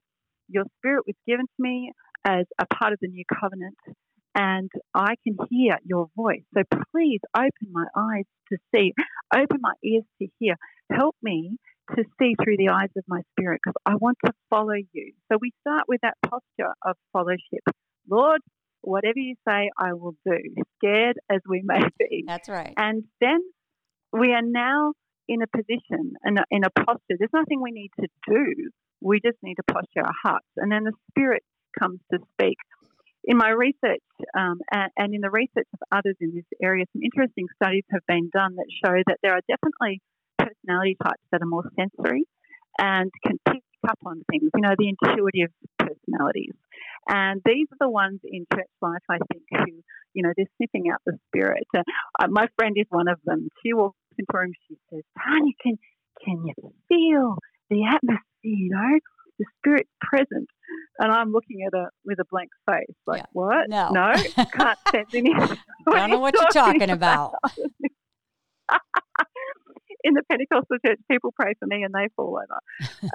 your 0.49 0.65
spirit 0.79 1.05
was 1.07 1.17
given 1.27 1.47
to 1.47 1.59
me 1.59 1.93
as 2.25 2.47
a 2.59 2.67
part 2.67 2.95
of 2.95 2.99
the 3.01 3.09
new 3.09 3.25
covenant, 3.39 3.77
and 4.35 4.71
I 4.95 5.15
can 5.25 5.37
hear 5.51 5.79
your 5.85 6.09
voice. 6.17 6.43
So 6.55 6.63
please 6.91 7.21
open 7.37 7.71
my 7.71 7.87
eyes 7.97 8.25
to 8.51 8.59
see, 8.75 8.93
open 9.35 9.59
my 9.61 9.75
ears 9.85 10.05
to 10.23 10.29
hear. 10.39 10.57
Help 10.91 11.17
me 11.23 11.57
to 11.97 12.05
see 12.19 12.35
through 12.43 12.57
the 12.57 12.71
eyes 12.71 12.91
of 12.97 13.05
my 13.07 13.21
spirit 13.33 13.61
because 13.65 13.81
I 13.87 13.97
want 13.97 14.19
to 14.25 14.33
follow 14.51 14.75
you. 14.93 15.13
So 15.31 15.39
we 15.41 15.53
start 15.61 15.85
with 15.89 16.01
that 16.03 16.17
posture 16.23 16.73
of 16.85 16.97
fellowship. 17.13 17.63
Lord, 18.09 18.41
whatever 18.81 19.19
you 19.19 19.35
say, 19.47 19.71
I 19.79 19.93
will 19.93 20.15
do, 20.27 20.39
scared 20.79 21.17
as 21.31 21.41
we 21.49 21.63
may 21.65 21.83
be. 21.99 22.25
That's 22.27 22.49
right. 22.49 22.75
And 22.77 23.05
then 23.21 23.41
we 24.13 24.33
are 24.33 24.43
now 24.43 24.93
in 25.29 25.43
a 25.43 25.47
position 25.47 26.15
and 26.23 26.41
in 26.51 26.65
a 26.65 26.71
posture. 26.71 27.17
There's 27.19 27.31
nothing 27.33 27.61
we 27.61 27.71
need 27.71 27.91
to 28.01 28.09
do. 28.29 28.71
We 29.01 29.21
just 29.25 29.39
need 29.43 29.57
to 29.57 29.63
posture 29.71 30.05
our 30.05 30.15
hearts. 30.23 30.47
And 30.57 30.71
then 30.71 30.85
the 30.85 30.93
Spirit 31.11 31.43
comes 31.79 32.01
to 32.13 32.19
speak. 32.35 32.57
In 33.27 33.39
my 33.39 33.49
research 33.49 34.05
um, 34.39 34.61
and, 34.71 34.91
and 34.99 35.15
in 35.15 35.23
the 35.23 35.31
research 35.31 35.69
of 35.73 35.81
others 35.91 36.17
in 36.21 36.35
this 36.35 36.45
area, 36.63 36.85
some 36.93 37.03
interesting 37.03 37.47
studies 37.57 37.85
have 37.91 38.03
been 38.07 38.29
done 38.33 38.57
that 38.57 38.67
show 38.85 38.95
that 39.07 39.17
there 39.23 39.33
are 39.33 39.41
definitely 39.49 40.03
personality 40.65 40.97
types 41.03 41.23
that 41.33 41.43
are 41.43 41.47
more 41.47 41.65
sensory 41.79 42.25
and 42.79 43.11
can 43.25 43.39
pick 43.49 43.63
up 43.89 43.99
on 44.05 44.23
things, 44.31 44.51
you 44.55 44.61
know, 44.61 44.75
the 44.79 44.89
intuitive 44.89 45.51
personalities. 45.79 46.55
And 47.09 47.43
these 47.45 47.67
are 47.73 47.87
the 47.87 47.91
ones 47.91 48.21
in 48.25 48.47
church 48.53 48.71
life, 48.81 49.03
I 49.11 49.19
think, 49.31 49.43
who, 49.51 49.83
you 50.15 50.23
know, 50.23 50.33
they're 50.37 50.47
sniffing 50.57 50.91
out 50.93 51.01
the 51.05 51.19
spirit. 51.29 51.67
Uh, 51.77 52.29
my 52.29 52.49
friend 52.57 52.77
is 52.79 52.87
one 52.89 53.09
of 53.09 53.19
them. 53.25 53.49
She 53.63 53.75
walks 53.75 53.99
into 54.19 54.27
a 54.33 54.39
room, 54.39 54.53
she 54.69 54.77
says, 54.91 55.03
Tanya, 55.23 55.53
can, 55.63 55.79
can 56.25 56.47
you 56.47 56.73
feel 56.89 57.37
the 57.71 57.85
atmosphere, 57.85 58.21
you 58.43 58.71
know? 58.71 58.99
The 59.37 59.47
spirit's 59.59 59.91
present. 60.01 60.49
And 61.01 61.13
I'm 61.13 61.33
looking 61.33 61.67
at 61.67 61.77
her 61.77 61.91
with 62.05 62.21
a 62.21 62.25
blank 62.31 62.51
face, 62.71 62.97
like, 63.05 63.19
yeah. 63.19 63.27
what? 63.33 63.69
No. 63.69 63.91
No, 63.91 64.13
can't 64.37 64.79
sense 64.91 65.09
anything. 65.13 65.59
I 65.89 65.91
don't 65.99 66.11
know 66.11 66.21
what 66.21 66.35
you're 66.35 66.49
talking 66.53 66.91
about 66.91 67.35
in 70.05 70.15
the 70.15 70.23
Pentecostal 70.31 70.77
church, 70.87 71.01
people 71.11 71.33
pray 71.35 71.55
for 71.59 71.67
me 71.67 71.83
and 71.83 71.93
they 71.93 72.09
fall 72.15 72.39
over. 72.39 72.61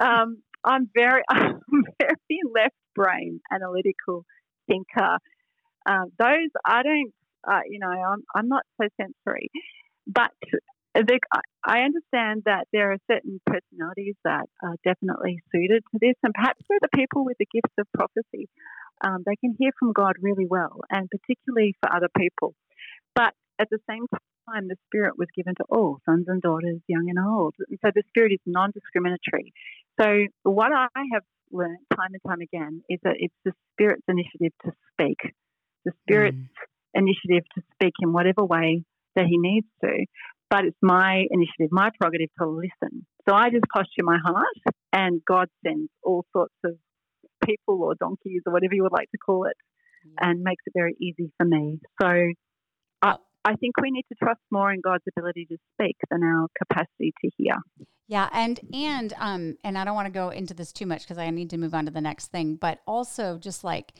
Um, 0.00 0.42
I'm 0.64 0.90
very, 0.94 1.22
I'm 1.30 1.60
very 1.98 2.40
left 2.54 2.74
brain 2.94 3.40
analytical 3.52 4.24
thinker. 4.68 5.18
Um, 5.88 6.06
those 6.18 6.50
I 6.64 6.82
don't, 6.82 7.12
uh, 7.48 7.60
you 7.68 7.78
know, 7.78 7.88
I'm 7.88 8.22
I'm 8.34 8.48
not 8.48 8.64
so 8.80 8.88
sensory, 9.00 9.50
but 10.06 10.30
the, 10.94 11.18
I 11.64 11.80
understand 11.80 12.42
that 12.46 12.66
there 12.72 12.92
are 12.92 12.98
certain 13.10 13.40
personalities 13.46 14.16
that 14.24 14.46
are 14.62 14.76
definitely 14.84 15.38
suited 15.52 15.82
to 15.92 15.98
this, 16.00 16.14
and 16.22 16.34
perhaps 16.34 16.60
for 16.66 16.76
the 16.80 16.88
people 16.94 17.24
with 17.24 17.36
the 17.38 17.46
gifts 17.52 17.74
of 17.78 17.86
prophecy, 17.94 18.48
um, 19.04 19.22
they 19.24 19.36
can 19.36 19.54
hear 19.58 19.70
from 19.78 19.92
God 19.92 20.14
really 20.20 20.46
well, 20.48 20.80
and 20.90 21.08
particularly 21.10 21.74
for 21.80 21.94
other 21.94 22.08
people. 22.18 22.54
But 23.14 23.34
at 23.58 23.68
the 23.70 23.78
same 23.88 24.06
time, 24.48 24.68
the 24.68 24.76
Spirit 24.86 25.18
was 25.18 25.28
given 25.34 25.54
to 25.56 25.64
all 25.68 25.98
sons 26.04 26.26
and 26.28 26.40
daughters, 26.40 26.80
young 26.86 27.06
and 27.08 27.18
old. 27.18 27.54
And 27.68 27.78
so 27.84 27.90
the 27.94 28.02
Spirit 28.08 28.32
is 28.32 28.40
non 28.46 28.70
discriminatory. 28.72 29.52
So, 30.00 30.26
what 30.42 30.72
I 30.72 30.88
have 31.12 31.22
learned 31.52 31.78
time 31.94 32.10
and 32.12 32.22
time 32.26 32.40
again 32.40 32.82
is 32.88 32.98
that 33.02 33.16
it's 33.18 33.34
the 33.44 33.52
Spirit's 33.72 34.04
initiative 34.08 34.52
to 34.64 34.72
speak. 34.92 35.18
The 35.84 35.92
Spirit's 36.04 36.36
mm. 36.36 36.48
initiative 36.94 37.44
to 37.54 37.62
speak 37.74 37.94
in 38.00 38.12
whatever 38.12 38.44
way 38.44 38.84
that 39.16 39.26
he 39.26 39.38
needs 39.38 39.66
to. 39.84 40.06
But 40.48 40.64
it's 40.64 40.78
my 40.82 41.24
initiative, 41.30 41.68
my 41.70 41.90
prerogative 41.98 42.30
to 42.40 42.48
listen. 42.48 43.06
So 43.28 43.34
I 43.34 43.50
just 43.50 43.64
posture 43.72 44.02
my 44.02 44.18
heart, 44.24 44.74
and 44.92 45.20
God 45.24 45.48
sends 45.64 45.90
all 46.02 46.24
sorts 46.32 46.54
of 46.64 46.72
people 47.44 47.82
or 47.82 47.94
donkeys 47.94 48.42
or 48.46 48.52
whatever 48.52 48.74
you 48.74 48.82
would 48.82 48.92
like 48.92 49.10
to 49.12 49.18
call 49.18 49.44
it, 49.44 49.56
and 50.18 50.42
makes 50.42 50.62
it 50.66 50.72
very 50.74 50.96
easy 51.00 51.30
for 51.36 51.46
me. 51.46 51.78
So 52.02 52.08
I, 53.02 53.16
I 53.44 53.54
think 53.56 53.80
we 53.80 53.90
need 53.90 54.04
to 54.10 54.14
trust 54.22 54.40
more 54.50 54.72
in 54.72 54.80
God's 54.80 55.04
ability 55.16 55.46
to 55.46 55.56
speak 55.74 55.96
than 56.10 56.22
our 56.22 56.46
capacity 56.58 57.12
to 57.24 57.30
hear. 57.36 57.54
Yeah, 58.06 58.28
and 58.32 58.60
and 58.72 59.12
um 59.18 59.56
and 59.64 59.78
I 59.78 59.84
don't 59.84 59.94
want 59.94 60.06
to 60.06 60.12
go 60.12 60.30
into 60.30 60.52
this 60.52 60.72
too 60.72 60.86
much 60.86 61.02
because 61.02 61.18
I 61.18 61.30
need 61.30 61.50
to 61.50 61.58
move 61.58 61.74
on 61.74 61.86
to 61.86 61.90
the 61.90 62.00
next 62.00 62.28
thing, 62.28 62.56
but 62.56 62.80
also 62.86 63.38
just 63.38 63.64
like 63.64 63.92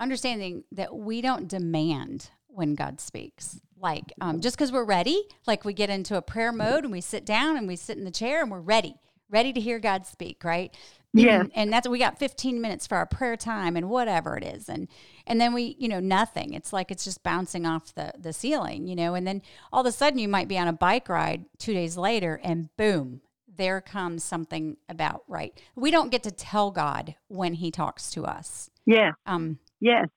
understanding 0.00 0.64
that 0.72 0.94
we 0.94 1.20
don't 1.20 1.48
demand 1.48 2.30
when 2.48 2.74
God 2.74 3.00
speaks. 3.00 3.60
Like 3.78 4.12
um, 4.20 4.40
just 4.40 4.56
because 4.56 4.72
we're 4.72 4.84
ready, 4.84 5.22
like 5.46 5.64
we 5.64 5.74
get 5.74 5.90
into 5.90 6.16
a 6.16 6.22
prayer 6.22 6.52
mode 6.52 6.84
and 6.84 6.92
we 6.92 7.00
sit 7.00 7.26
down 7.26 7.56
and 7.56 7.68
we 7.68 7.76
sit 7.76 7.98
in 7.98 8.04
the 8.04 8.10
chair 8.10 8.40
and 8.40 8.50
we're 8.50 8.60
ready, 8.60 8.94
ready 9.28 9.52
to 9.52 9.60
hear 9.60 9.78
God 9.78 10.06
speak, 10.06 10.42
right? 10.42 10.74
Yeah. 11.14 11.40
And, 11.40 11.52
and 11.54 11.72
that's 11.72 11.88
we 11.88 11.98
got 11.98 12.18
15 12.18 12.60
minutes 12.60 12.86
for 12.86 12.96
our 12.96 13.06
prayer 13.06 13.36
time 13.36 13.76
and 13.76 13.88
whatever 13.88 14.36
it 14.36 14.44
is. 14.44 14.68
And 14.68 14.88
and 15.26 15.40
then 15.40 15.54
we, 15.54 15.76
you 15.78 15.88
know, 15.88 16.00
nothing. 16.00 16.54
It's 16.54 16.72
like 16.72 16.90
it's 16.90 17.04
just 17.04 17.22
bouncing 17.22 17.66
off 17.66 17.94
the 17.94 18.12
the 18.18 18.32
ceiling, 18.32 18.88
you 18.88 18.96
know, 18.96 19.14
and 19.14 19.26
then 19.26 19.40
all 19.72 19.80
of 19.82 19.86
a 19.86 19.92
sudden 19.92 20.18
you 20.18 20.28
might 20.28 20.48
be 20.48 20.58
on 20.58 20.68
a 20.68 20.72
bike 20.72 21.08
ride 21.08 21.44
2 21.58 21.72
days 21.72 21.96
later 21.96 22.40
and 22.42 22.68
boom, 22.76 23.20
there 23.56 23.80
comes 23.80 24.24
something 24.24 24.76
about 24.88 25.22
right. 25.28 25.58
We 25.76 25.92
don't 25.92 26.10
get 26.10 26.24
to 26.24 26.32
tell 26.32 26.72
God 26.72 27.14
when 27.28 27.54
he 27.54 27.70
talks 27.70 28.10
to 28.12 28.24
us. 28.24 28.68
Yeah. 28.84 29.12
Um 29.24 29.58
Yes. 29.80 30.08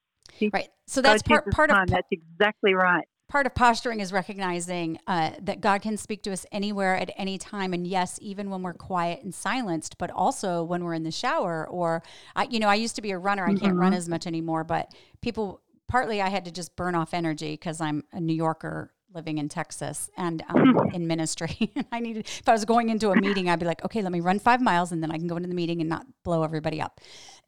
right. 0.52 0.70
So 0.88 1.02
that's 1.02 1.22
part 1.22 1.52
part 1.52 1.70
of 1.70 1.76
time. 1.78 1.88
That's 1.88 2.08
exactly 2.12 2.74
right. 2.74 3.06
Part 3.28 3.46
of 3.46 3.54
posturing 3.54 4.00
is 4.00 4.14
recognizing 4.14 5.00
uh, 5.08 5.32
that 5.42 5.60
God 5.62 5.82
can 5.82 5.98
speak 5.98 6.24
to 6.24 6.32
us 6.32 6.46
anywhere 6.52 6.96
at 6.96 7.12
any 7.18 7.38
time, 7.38 7.74
and 7.74 7.86
yes, 7.86 8.18
even 8.22 8.50
when 8.50 8.62
we're 8.62 8.74
quiet 8.74 9.22
and 9.24 9.34
silenced, 9.36 9.98
but 9.98 10.10
also 10.12 10.64
when 10.64 10.84
we're 10.84 10.94
in 10.94 11.04
the 11.04 11.12
shower. 11.12 11.68
Or, 11.68 12.04
I, 12.36 12.48
you 12.50 12.60
know, 12.60 12.70
I 12.70 12.76
used 12.76 12.96
to 12.96 13.02
be 13.02 13.12
a 13.12 13.18
runner. 13.18 13.46
I 13.46 13.54
can't 13.54 13.76
run 13.76 13.92
Mhm. 13.92 13.98
as 13.98 14.08
much 14.08 14.28
anymore, 14.28 14.64
but 14.64 14.94
people 15.22 15.62
partly 15.88 16.22
I 16.22 16.30
had 16.30 16.46
to 16.46 16.52
just 16.52 16.76
burn 16.76 16.96
off 16.96 17.14
energy 17.14 17.54
because 17.54 17.80
I'm 17.82 18.04
a 18.12 18.20
New 18.20 18.34
Yorker 18.34 18.92
living 19.14 19.38
in 19.38 19.48
Texas 19.50 20.10
and 20.18 20.44
um, 20.50 20.78
in 20.94 21.08
ministry. 21.08 21.72
And 21.76 21.86
I 21.92 22.00
needed 22.00 22.28
if 22.28 22.48
I 22.48 22.52
was 22.52 22.66
going 22.66 22.90
into 22.90 23.10
a 23.12 23.16
meeting, 23.16 23.50
I'd 23.50 23.60
be 23.60 23.66
like, 23.66 23.84
okay, 23.86 24.02
let 24.02 24.12
me 24.12 24.20
run 24.20 24.38
five 24.40 24.62
miles, 24.62 24.92
and 24.92 25.02
then 25.02 25.12
I 25.12 25.18
can 25.18 25.28
go 25.28 25.38
into 25.38 25.50
the 25.50 25.56
meeting 25.56 25.80
and 25.82 25.90
not 25.90 26.06
blow 26.24 26.44
everybody 26.44 26.82
up. 26.82 27.00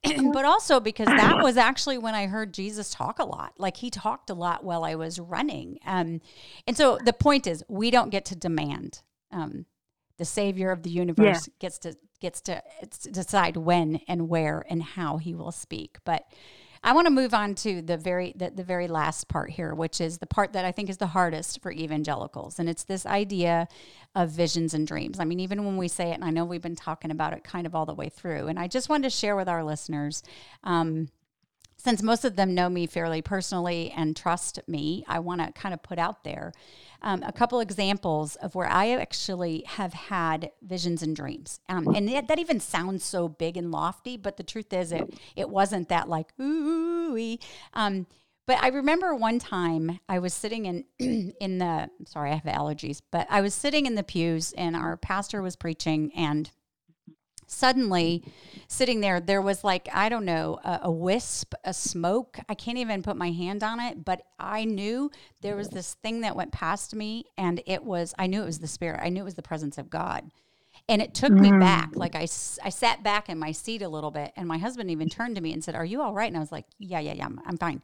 but 0.33 0.45
also 0.45 0.79
because 0.79 1.07
that 1.07 1.43
was 1.43 1.57
actually 1.57 1.97
when 1.97 2.15
I 2.15 2.27
heard 2.27 2.53
Jesus 2.53 2.89
talk 2.89 3.19
a 3.19 3.25
lot. 3.25 3.53
Like 3.57 3.77
he 3.77 3.89
talked 3.89 4.29
a 4.29 4.33
lot 4.33 4.63
while 4.63 4.83
I 4.83 4.95
was 4.95 5.19
running. 5.19 5.79
Um, 5.85 6.21
and 6.67 6.77
so 6.77 6.97
the 7.03 7.13
point 7.13 7.47
is, 7.47 7.63
we 7.67 7.91
don't 7.91 8.09
get 8.09 8.25
to 8.25 8.35
demand. 8.35 9.01
Um, 9.31 9.65
the 10.17 10.25
Savior 10.25 10.71
of 10.71 10.83
the 10.83 10.89
universe 10.89 11.47
gets 11.59 11.77
to 11.79 11.95
gets 12.19 12.41
to 12.41 12.61
to 13.01 13.11
decide 13.11 13.57
when 13.57 14.01
and 14.07 14.27
where 14.29 14.65
and 14.69 14.83
how 14.83 15.17
he 15.17 15.33
will 15.33 15.51
speak. 15.51 15.97
But 16.03 16.23
I 16.83 16.93
want 16.93 17.07
to 17.07 17.11
move 17.11 17.33
on 17.33 17.55
to 17.55 17.81
the 17.81 17.97
very 17.97 18.33
the, 18.35 18.51
the 18.51 18.63
very 18.63 18.87
last 18.87 19.27
part 19.27 19.51
here, 19.51 19.73
which 19.73 19.99
is 19.99 20.17
the 20.17 20.25
part 20.25 20.53
that 20.53 20.65
I 20.65 20.71
think 20.71 20.89
is 20.89 20.97
the 20.97 21.07
hardest 21.07 21.61
for 21.61 21.71
evangelicals, 21.71 22.59
and 22.59 22.69
it's 22.69 22.83
this 22.83 23.05
idea 23.05 23.67
of 24.15 24.29
visions 24.29 24.73
and 24.73 24.87
dreams. 24.87 25.19
I 25.19 25.25
mean, 25.25 25.39
even 25.39 25.65
when 25.65 25.77
we 25.77 25.87
say 25.87 26.11
it, 26.11 26.15
and 26.15 26.23
I 26.23 26.29
know 26.29 26.45
we've 26.45 26.61
been 26.61 26.75
talking 26.75 27.11
about 27.11 27.33
it 27.33 27.43
kind 27.43 27.67
of 27.67 27.75
all 27.75 27.85
the 27.85 27.93
way 27.93 28.09
through, 28.09 28.47
and 28.47 28.57
I 28.57 28.67
just 28.67 28.89
wanted 28.89 29.03
to 29.03 29.15
share 29.15 29.35
with 29.35 29.49
our 29.49 29.63
listeners. 29.63 30.23
Um, 30.63 31.09
since 31.79 32.03
most 32.03 32.25
of 32.25 32.35
them 32.35 32.53
know 32.53 32.69
me 32.69 32.85
fairly 32.85 33.21
personally 33.21 33.91
and 33.95 34.15
trust 34.15 34.59
me, 34.67 35.03
I 35.07 35.19
want 35.19 35.41
to 35.41 35.51
kind 35.53 35.73
of 35.73 35.81
put 35.81 35.97
out 35.97 36.23
there 36.23 36.51
um, 37.01 37.23
a 37.23 37.31
couple 37.31 37.61
examples 37.61 38.35
of 38.35 38.53
where 38.53 38.67
I 38.67 38.91
actually 38.91 39.63
have 39.65 39.93
had 39.93 40.51
visions 40.61 41.01
and 41.01 41.15
dreams. 41.15 41.61
Um, 41.69 41.87
and 41.95 42.09
that, 42.09 42.39
even 42.39 42.59
sounds 42.59 43.03
so 43.03 43.29
big 43.29 43.55
and 43.55 43.71
lofty, 43.71 44.17
but 44.17 44.37
the 44.37 44.43
truth 44.43 44.73
is, 44.73 44.91
it 44.91 45.13
it 45.35 45.49
wasn't 45.49 45.89
that 45.89 46.09
like 46.09 46.33
ooh. 46.39 47.37
Um, 47.73 48.07
but 48.45 48.63
I 48.63 48.69
remember 48.69 49.13
one 49.13 49.39
time 49.39 49.99
I 50.09 50.19
was 50.19 50.33
sitting 50.33 50.65
in 50.65 50.85
in 51.39 51.59
the 51.59 51.89
sorry 52.05 52.31
I 52.31 52.35
have 52.35 52.43
allergies, 52.43 53.01
but 53.11 53.27
I 53.29 53.41
was 53.41 53.53
sitting 53.53 53.85
in 53.85 53.95
the 53.95 54.03
pews 54.03 54.53
and 54.53 54.75
our 54.75 54.97
pastor 54.97 55.41
was 55.41 55.55
preaching 55.55 56.11
and 56.15 56.49
suddenly 57.49 58.23
sitting 58.67 59.01
there 59.01 59.19
there 59.19 59.41
was 59.41 59.63
like 59.63 59.89
i 59.91 60.07
don't 60.07 60.25
know 60.25 60.59
a, 60.63 60.81
a, 60.83 60.91
wisp 60.91 61.53
a 61.63 61.73
smoke. 61.73 62.39
I 62.47 62.53
can't 62.53 62.77
even 62.77 63.01
put 63.01 63.17
my 63.17 63.31
hand 63.31 63.63
on 63.63 63.79
it 63.79 64.05
but 64.05 64.21
i 64.37 64.65
knew 64.65 65.09
there 65.41 65.55
was 65.55 65.69
this 65.69 65.95
thing 65.95 66.21
that 66.21 66.35
went 66.35 66.51
past 66.51 66.93
me 66.95 67.25
and 67.37 67.61
it 67.65 67.83
was 67.83 68.13
i 68.19 68.27
knew 68.27 68.43
it 68.43 68.45
was 68.45 68.59
the 68.59 68.67
spirit. 68.67 68.99
I 69.03 69.09
knew 69.09 69.21
it 69.21 69.25
was 69.25 69.35
the 69.35 69.41
presence 69.41 69.77
of 69.77 69.89
god. 69.89 70.29
And 70.87 71.03
it 71.03 71.13
took 71.13 71.31
me 71.31 71.51
mm. 71.51 71.59
back. 71.59 71.91
Like 71.93 72.15
I, 72.15 72.21
I 72.21 72.69
sat 72.69 73.03
back 73.03 73.29
in 73.29 73.37
my 73.37 73.51
seat 73.51 73.83
a 73.83 73.89
little 73.89 74.09
bit 74.09 74.31
and 74.35 74.47
my 74.47 74.57
husband 74.57 74.89
even 74.89 75.07
turned 75.07 75.35
to 75.35 75.41
me 75.41 75.53
and 75.53 75.63
said 75.63 75.75
are 75.75 75.85
you 75.85 76.01
all 76.01 76.13
right? 76.13 76.27
And 76.27 76.37
i 76.37 76.39
was 76.39 76.51
like 76.51 76.65
yeah 76.77 76.99
yeah 76.99 77.13
yeah 77.13 77.25
i'm, 77.25 77.41
I'm 77.45 77.57
fine. 77.57 77.81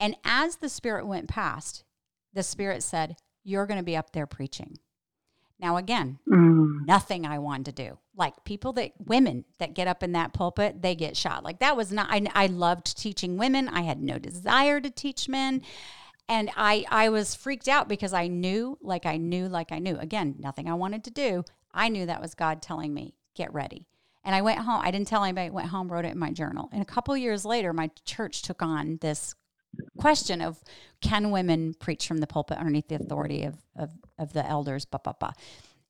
And 0.00 0.16
as 0.24 0.56
the 0.56 0.68
spirit 0.68 1.06
went 1.06 1.28
past 1.28 1.84
the 2.32 2.42
spirit 2.42 2.82
said 2.82 3.16
you're 3.44 3.66
going 3.66 3.78
to 3.78 3.84
be 3.84 3.96
up 3.96 4.12
there 4.12 4.26
preaching 4.26 4.78
now, 5.58 5.76
again, 5.76 6.18
Mm. 6.28 6.86
nothing 6.86 7.26
I 7.26 7.38
wanted 7.38 7.66
to 7.76 7.84
do. 7.84 7.98
Like 8.14 8.44
people 8.44 8.72
that, 8.74 8.92
women 8.98 9.44
that 9.58 9.74
get 9.74 9.88
up 9.88 10.02
in 10.02 10.12
that 10.12 10.32
pulpit, 10.32 10.82
they 10.82 10.94
get 10.94 11.16
shot. 11.16 11.44
Like 11.44 11.60
that 11.60 11.76
was 11.76 11.92
not, 11.92 12.08
I, 12.10 12.26
I 12.34 12.46
loved 12.46 12.96
teaching 12.96 13.36
women. 13.38 13.68
I 13.68 13.82
had 13.82 14.00
no 14.00 14.18
desire 14.18 14.80
to 14.80 14.90
teach 14.90 15.28
men. 15.28 15.62
And 16.28 16.50
I, 16.56 16.84
I 16.90 17.08
was 17.08 17.34
freaked 17.34 17.68
out 17.68 17.88
because 17.88 18.12
I 18.12 18.26
knew, 18.26 18.78
like 18.82 19.06
I 19.06 19.16
knew, 19.16 19.48
like 19.48 19.70
I 19.72 19.78
knew. 19.78 19.96
Again, 19.96 20.34
nothing 20.38 20.68
I 20.68 20.74
wanted 20.74 21.04
to 21.04 21.10
do. 21.10 21.44
I 21.72 21.88
knew 21.88 22.06
that 22.06 22.20
was 22.20 22.34
God 22.34 22.62
telling 22.62 22.92
me, 22.92 23.14
get 23.34 23.52
ready. 23.54 23.86
And 24.24 24.34
I 24.34 24.42
went 24.42 24.58
home. 24.58 24.80
I 24.82 24.90
didn't 24.90 25.06
tell 25.06 25.22
anybody. 25.22 25.50
Went 25.50 25.68
home, 25.68 25.90
wrote 25.90 26.04
it 26.04 26.12
in 26.12 26.18
my 26.18 26.32
journal. 26.32 26.68
And 26.72 26.82
a 26.82 26.86
couple 26.86 27.16
years 27.16 27.44
later, 27.44 27.72
my 27.72 27.90
church 28.04 28.42
took 28.42 28.60
on 28.60 28.98
this 29.00 29.34
question 29.98 30.40
of 30.40 30.58
can 31.00 31.30
women 31.30 31.74
preach 31.74 32.08
from 32.08 32.18
the 32.18 32.26
pulpit 32.26 32.58
underneath 32.58 32.88
the 32.88 32.96
authority 32.96 33.44
of, 33.44 33.56
of, 33.76 33.90
of 34.18 34.32
the 34.32 34.46
elders, 34.46 34.84
blah, 34.84 35.00
blah, 35.02 35.12
blah. 35.12 35.32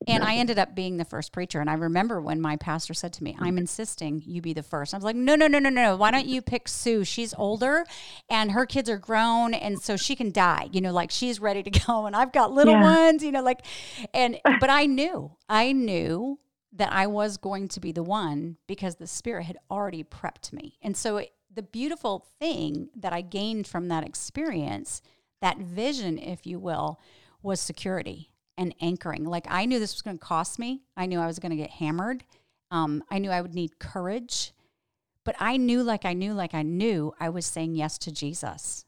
And 0.05 0.23
I 0.23 0.35
ended 0.35 0.59
up 0.59 0.75
being 0.75 0.97
the 0.97 1.05
first 1.05 1.31
preacher. 1.31 1.59
And 1.59 1.69
I 1.69 1.73
remember 1.73 2.21
when 2.21 2.39
my 2.39 2.55
pastor 2.55 2.93
said 2.93 3.13
to 3.13 3.23
me, 3.23 3.35
I'm 3.39 3.47
mm-hmm. 3.47 3.59
insisting 3.59 4.21
you 4.25 4.41
be 4.41 4.53
the 4.53 4.61
first. 4.61 4.93
I 4.93 4.97
was 4.97 5.03
like, 5.03 5.15
no, 5.15 5.35
no, 5.35 5.47
no, 5.47 5.57
no, 5.57 5.69
no. 5.69 5.95
Why 5.95 6.11
don't 6.11 6.27
you 6.27 6.41
pick 6.41 6.67
Sue? 6.67 7.03
She's 7.03 7.33
older 7.35 7.83
and 8.29 8.51
her 8.51 8.65
kids 8.67 8.89
are 8.89 8.99
grown. 8.99 9.55
And 9.55 9.81
so 9.81 9.97
she 9.97 10.15
can 10.15 10.31
die, 10.31 10.69
you 10.71 10.81
know, 10.81 10.93
like 10.93 11.09
she's 11.09 11.39
ready 11.39 11.63
to 11.63 11.69
go. 11.87 12.05
And 12.05 12.15
I've 12.15 12.31
got 12.31 12.51
little 12.51 12.73
Yeah. 12.73 12.83
ones, 12.83 13.23
you 13.23 13.31
know, 13.31 13.41
like, 13.41 13.65
and, 14.13 14.39
but 14.59 14.69
I 14.69 14.85
knew, 14.85 15.31
I 15.49 15.71
knew 15.71 16.39
that 16.73 16.93
I 16.93 17.07
was 17.07 17.37
going 17.37 17.67
to 17.69 17.79
be 17.79 17.91
the 17.91 18.03
one 18.03 18.57
because 18.67 18.95
the 18.95 19.07
Spirit 19.07 19.45
had 19.45 19.57
already 19.71 20.03
prepped 20.03 20.53
me. 20.53 20.77
And 20.83 20.95
so 20.95 21.17
it, 21.17 21.33
the 21.51 21.63
beautiful 21.63 22.27
thing 22.39 22.89
that 22.95 23.13
I 23.13 23.21
gained 23.21 23.65
from 23.65 23.87
that 23.87 24.05
experience, 24.05 25.01
that 25.41 25.57
vision, 25.57 26.19
if 26.19 26.45
you 26.45 26.59
will, 26.59 26.99
was 27.41 27.59
security 27.59 28.31
and 28.57 28.73
anchoring. 28.81 29.25
Like 29.25 29.45
I 29.49 29.65
knew 29.65 29.79
this 29.79 29.93
was 29.93 30.01
going 30.01 30.17
to 30.17 30.23
cost 30.25 30.59
me. 30.59 30.83
I 30.95 31.05
knew 31.05 31.19
I 31.19 31.27
was 31.27 31.39
going 31.39 31.51
to 31.51 31.55
get 31.55 31.69
hammered. 31.71 32.23
Um, 32.71 33.03
I 33.09 33.19
knew 33.19 33.29
I 33.29 33.41
would 33.41 33.53
need 33.53 33.79
courage. 33.79 34.53
But 35.23 35.35
I 35.39 35.57
knew, 35.57 35.83
like 35.83 36.05
I 36.05 36.13
knew, 36.13 36.33
like 36.33 36.53
I 36.53 36.63
knew, 36.63 37.13
I 37.19 37.29
was 37.29 37.45
saying 37.45 37.75
yes 37.75 37.97
to 37.99 38.11
Jesus. 38.11 38.85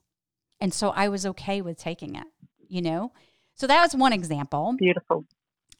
And 0.61 0.73
so 0.73 0.89
I 0.89 1.09
was 1.09 1.25
okay 1.25 1.61
with 1.61 1.77
taking 1.77 2.15
it, 2.15 2.27
you 2.67 2.81
know? 2.81 3.11
So 3.55 3.67
that 3.67 3.81
was 3.81 3.93
one 3.93 4.13
example. 4.13 4.75
Beautiful. 4.77 5.25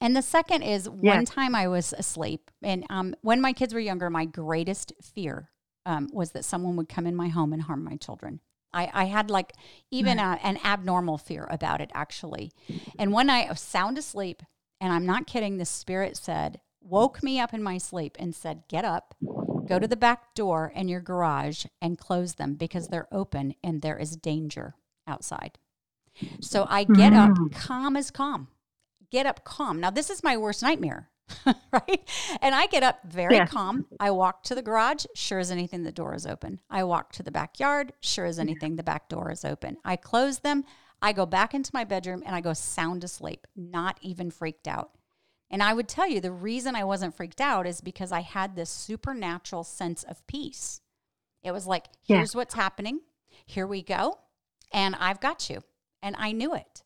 And 0.02 0.16
the 0.16 0.22
second 0.22 0.64
is 0.64 0.86
Yeah. 1.02 1.16
one 1.16 1.26
time 1.26 1.56
I 1.56 1.68
was 1.68 1.94
asleep, 1.94 2.52
and 2.62 2.86
um, 2.90 3.16
when 3.22 3.42
my 3.42 3.54
kids 3.54 3.74
were 3.74 3.80
younger, 3.80 4.10
my 4.10 4.26
greatest 4.26 4.94
fear 5.02 5.50
um, 5.86 6.10
was 6.14 6.32
that 6.32 6.46
someone 6.46 6.76
would 6.76 6.90
come 6.90 7.08
in 7.08 7.16
my 7.16 7.28
home 7.30 7.52
and 7.54 7.64
harm 7.64 7.84
my 7.84 7.96
children. 7.96 8.42
I, 8.74 8.90
I 8.94 9.06
had 9.06 9.30
like 9.30 9.54
even 9.92 10.20
a, 10.20 10.40
an 10.44 10.60
abnormal 10.64 11.18
fear 11.18 11.48
about 11.50 11.82
it, 11.82 11.92
actually. 11.94 12.52
And 12.98 13.12
one 13.12 13.28
night 13.28 13.48
I 13.48 13.52
was 13.52 13.62
sound 13.62 13.98
asleep, 13.98 14.44
and 14.80 14.94
I'm 14.94 15.06
not 15.06 15.28
kidding, 15.28 15.58
the 15.58 15.66
spirit 15.66 16.18
said, 16.18 16.60
woke 16.82 17.24
me 17.24 17.40
up 17.40 17.54
in 17.54 17.64
my 17.64 17.78
sleep 17.78 18.16
and 18.20 18.34
said, 18.36 18.64
Get 18.68 18.86
up, 18.86 19.16
go 19.68 19.80
to 19.80 19.88
the 19.88 19.98
back 19.98 20.34
door 20.36 20.72
in 20.76 20.88
your 20.88 21.02
garage 21.02 21.66
and 21.82 21.98
close 21.98 22.36
them 22.36 22.56
because 22.56 22.88
they're 22.88 23.14
open 23.14 23.56
and 23.64 23.82
there 23.82 23.98
is 23.98 24.16
danger 24.16 24.76
outside. 25.08 25.58
So 26.42 26.66
I 26.70 26.84
get 26.84 27.14
up, 27.14 27.32
mm. 27.32 27.54
calm 27.54 27.96
as 27.96 28.12
calm 28.12 28.50
get 29.12 29.26
up 29.26 29.44
calm. 29.44 29.80
Now, 29.80 29.90
this 29.90 30.10
is 30.10 30.24
my 30.24 30.38
worst 30.38 30.62
nightmare, 30.62 31.10
right? 31.72 32.08
And 32.42 32.54
I 32.56 32.68
get 32.68 32.84
up 32.84 33.00
very 33.06 33.36
Yeah. 33.36 33.46
calm. 33.46 33.86
I 34.00 34.12
walk 34.12 34.44
to 34.44 34.56
the 34.56 34.62
garage, 34.62 35.06
sure 35.16 35.40
as 35.40 35.52
anything, 35.52 35.84
the 35.84 35.92
door 35.92 36.14
is 36.16 36.26
open. 36.26 36.60
I 36.70 36.84
walk 36.84 37.12
to 37.14 37.24
the 37.24 37.32
backyard, 37.32 37.94
sure 38.00 38.26
as 38.26 38.40
anything, 38.40 38.76
the 38.76 38.84
back 38.84 39.10
door 39.10 39.32
is 39.32 39.44
open. 39.46 39.78
I 39.86 39.96
close 39.96 40.40
them. 40.40 40.64
I 41.02 41.14
go 41.14 41.26
back 41.26 41.54
into 41.54 41.72
my 41.74 41.84
bedroom 41.86 42.24
and 42.26 42.36
I 42.36 42.42
go 42.42 42.54
sound 42.54 43.04
asleep, 43.04 43.48
not 43.56 43.98
even 44.02 44.32
freaked 44.32 44.68
out. 44.68 44.92
And 45.50 45.64
I 45.64 45.74
would 45.74 45.88
tell 45.88 46.08
you 46.08 46.20
the 46.22 46.32
reason 46.32 46.76
I 46.76 46.84
wasn't 46.84 47.16
freaked 47.16 47.42
out 47.42 47.66
is 47.66 47.82
because 47.82 48.12
I 48.12 48.20
had 48.22 48.56
this 48.56 48.70
supernatural 48.70 49.64
sense 49.64 50.04
of 50.04 50.26
peace. 50.28 50.82
It 51.42 51.52
was 51.52 51.66
like, 51.66 51.86
Yeah. 52.04 52.18
here's 52.18 52.36
what's 52.36 52.54
happening. 52.54 53.00
Here 53.46 53.66
we 53.68 53.82
go. 53.82 54.20
and 54.72 54.96
I've 54.98 55.20
got 55.20 55.50
you. 55.50 55.64
And 56.04 56.16
I 56.20 56.32
knew 56.32 56.54
it. 56.54 56.84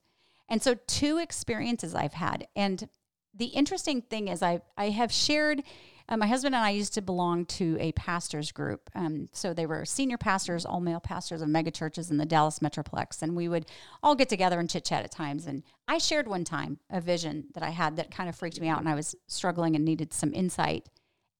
And 0.48 0.62
so, 0.64 0.76
two 0.88 1.18
experiences 1.18 1.94
I've 1.94 2.14
had. 2.14 2.48
And 2.56 2.88
the 3.34 3.46
interesting 3.46 4.02
thing 4.02 4.28
is, 4.28 4.44
I, 4.44 4.62
I 4.78 4.90
have 4.90 5.12
shared 5.12 5.64
uh, 6.10 6.18
my 6.18 6.28
husband 6.28 6.54
and 6.54 6.64
I 6.64 6.72
used 6.72 6.94
to 6.96 7.02
belong 7.02 7.46
to 7.46 7.78
a 7.80 7.94
pastors 7.94 8.52
group. 8.52 8.90
Um, 8.94 9.30
so 9.32 9.54
they 9.54 9.66
were 9.66 9.86
senior 9.86 10.18
pastors, 10.18 10.66
all 10.66 10.82
male 10.82 11.00
pastors 11.00 11.42
of 11.42 11.48
megachurches 11.48 12.12
in 12.12 12.18
the 12.18 12.26
Dallas 12.26 12.60
Metroplex. 12.60 13.22
And 13.22 13.36
we 13.36 13.48
would 13.48 13.66
all 14.02 14.16
get 14.16 14.30
together 14.30 14.60
and 14.60 14.70
chit 14.70 14.86
chat 14.86 15.04
at 15.04 15.12
times. 15.12 15.48
And 15.48 15.64
I 15.88 15.98
shared 15.98 16.28
one 16.28 16.44
time 16.44 16.80
a 16.90 17.00
vision 17.00 17.46
that 17.54 17.64
I 17.64 17.70
had 17.70 17.96
that 17.96 18.12
kind 18.12 18.28
of 18.28 18.36
freaked 18.36 18.60
me 18.60 18.68
out. 18.68 18.80
And 18.80 18.90
I 18.90 18.96
was 18.96 19.16
struggling 19.28 19.76
and 19.76 19.86
needed 19.86 20.14
some 20.14 20.34
insight. 20.34 20.90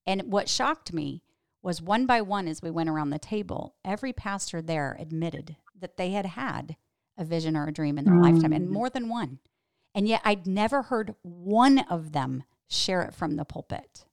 And 0.06 0.32
what 0.32 0.50
shocked 0.50 0.94
me 0.94 1.24
was 1.62 1.82
one 1.82 2.06
by 2.06 2.22
one, 2.22 2.48
as 2.48 2.62
we 2.62 2.72
went 2.72 2.90
around 2.90 3.10
the 3.10 3.20
table, 3.20 3.76
every 3.86 4.14
pastor 4.14 4.62
there 4.62 4.98
admitted 5.00 5.56
that 5.80 5.98
they 5.98 6.12
had 6.12 6.26
had 6.26 6.76
a 7.18 7.24
vision 7.24 7.56
or 7.56 7.68
a 7.68 7.72
dream 7.72 7.98
in 7.98 8.06
their 8.06 8.16
mm. 8.16 8.24
lifetime, 8.24 8.54
and 8.54 8.70
more 8.70 8.90
than 8.90 9.08
one. 9.08 9.40
And 9.96 10.08
yet 10.08 10.22
I'd 10.24 10.48
never 10.48 10.84
heard 10.84 11.16
one 11.22 11.80
of 11.90 12.12
them 12.12 12.44
share 12.68 13.04
it 13.04 13.14
from 13.14 13.36
the 13.36 13.46
pulpit. 13.46 14.06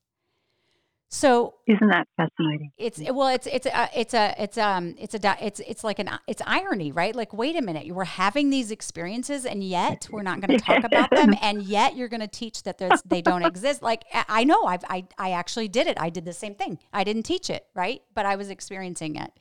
So 1.12 1.54
isn't 1.66 1.88
that 1.88 2.06
fascinating? 2.16 2.70
It's 2.78 3.00
well, 3.00 3.26
it's 3.26 3.48
it's 3.48 3.66
a, 3.66 3.90
it's 3.96 4.14
a 4.14 4.32
it's 4.38 4.56
um 4.56 4.94
it's 4.96 5.12
a 5.12 5.36
it's 5.44 5.58
it's 5.58 5.82
like 5.82 5.98
an 5.98 6.08
it's 6.28 6.40
irony, 6.46 6.92
right? 6.92 7.16
Like, 7.16 7.32
wait 7.32 7.56
a 7.56 7.62
minute, 7.62 7.92
we're 7.92 8.04
having 8.04 8.50
these 8.50 8.70
experiences, 8.70 9.44
and 9.44 9.64
yet 9.64 10.06
we're 10.12 10.22
not 10.22 10.40
going 10.40 10.56
to 10.56 10.64
talk 10.64 10.84
about 10.84 11.10
them, 11.16 11.34
and 11.42 11.64
yet 11.64 11.96
you're 11.96 12.06
going 12.06 12.20
to 12.20 12.28
teach 12.28 12.62
that 12.62 12.78
there's 12.78 13.02
they 13.02 13.22
don't 13.22 13.42
exist. 13.42 13.82
Like, 13.82 14.04
I 14.12 14.44
know 14.44 14.66
I've 14.66 14.84
I 14.84 15.08
I 15.18 15.32
actually 15.32 15.66
did 15.66 15.88
it. 15.88 16.00
I 16.00 16.10
did 16.10 16.24
the 16.24 16.32
same 16.32 16.54
thing. 16.54 16.78
I 16.92 17.02
didn't 17.02 17.24
teach 17.24 17.50
it, 17.50 17.66
right? 17.74 18.02
But 18.14 18.24
I 18.24 18.36
was 18.36 18.48
experiencing 18.48 19.16
it. 19.16 19.32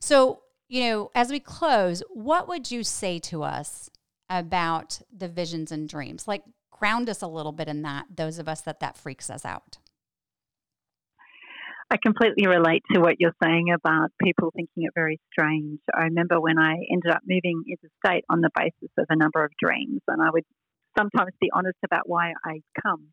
So 0.00 0.42
you 0.68 0.82
know, 0.82 1.10
as 1.14 1.30
we 1.30 1.40
close, 1.40 2.02
what 2.10 2.46
would 2.46 2.70
you 2.70 2.84
say 2.84 3.18
to 3.20 3.42
us 3.42 3.88
about 4.28 5.00
the 5.16 5.28
visions 5.28 5.72
and 5.72 5.88
dreams? 5.88 6.26
Like, 6.26 6.42
ground 6.70 7.08
us 7.08 7.22
a 7.22 7.26
little 7.26 7.52
bit 7.52 7.68
in 7.68 7.82
that. 7.82 8.06
Those 8.14 8.38
of 8.38 8.48
us 8.48 8.60
that 8.62 8.80
that 8.80 8.96
freaks 8.96 9.30
us 9.30 9.44
out. 9.44 9.78
I 11.88 11.96
completely 12.04 12.48
relate 12.48 12.82
to 12.92 13.00
what 13.00 13.20
you're 13.20 13.36
saying 13.42 13.66
about 13.72 14.10
people 14.20 14.50
thinking 14.50 14.84
it 14.84 14.92
very 14.94 15.20
strange. 15.30 15.78
I 15.94 16.04
remember 16.04 16.40
when 16.40 16.58
I 16.58 16.74
ended 16.92 17.12
up 17.12 17.22
moving 17.24 17.62
interstate 17.68 18.24
on 18.28 18.40
the 18.40 18.50
basis 18.56 18.90
of 18.98 19.06
a 19.08 19.16
number 19.16 19.44
of 19.44 19.52
dreams, 19.62 20.00
and 20.08 20.20
I 20.20 20.30
would 20.32 20.44
sometimes 20.98 21.32
be 21.40 21.50
honest 21.54 21.78
about 21.84 22.08
why 22.08 22.32
I'd 22.44 22.64
come 22.82 23.12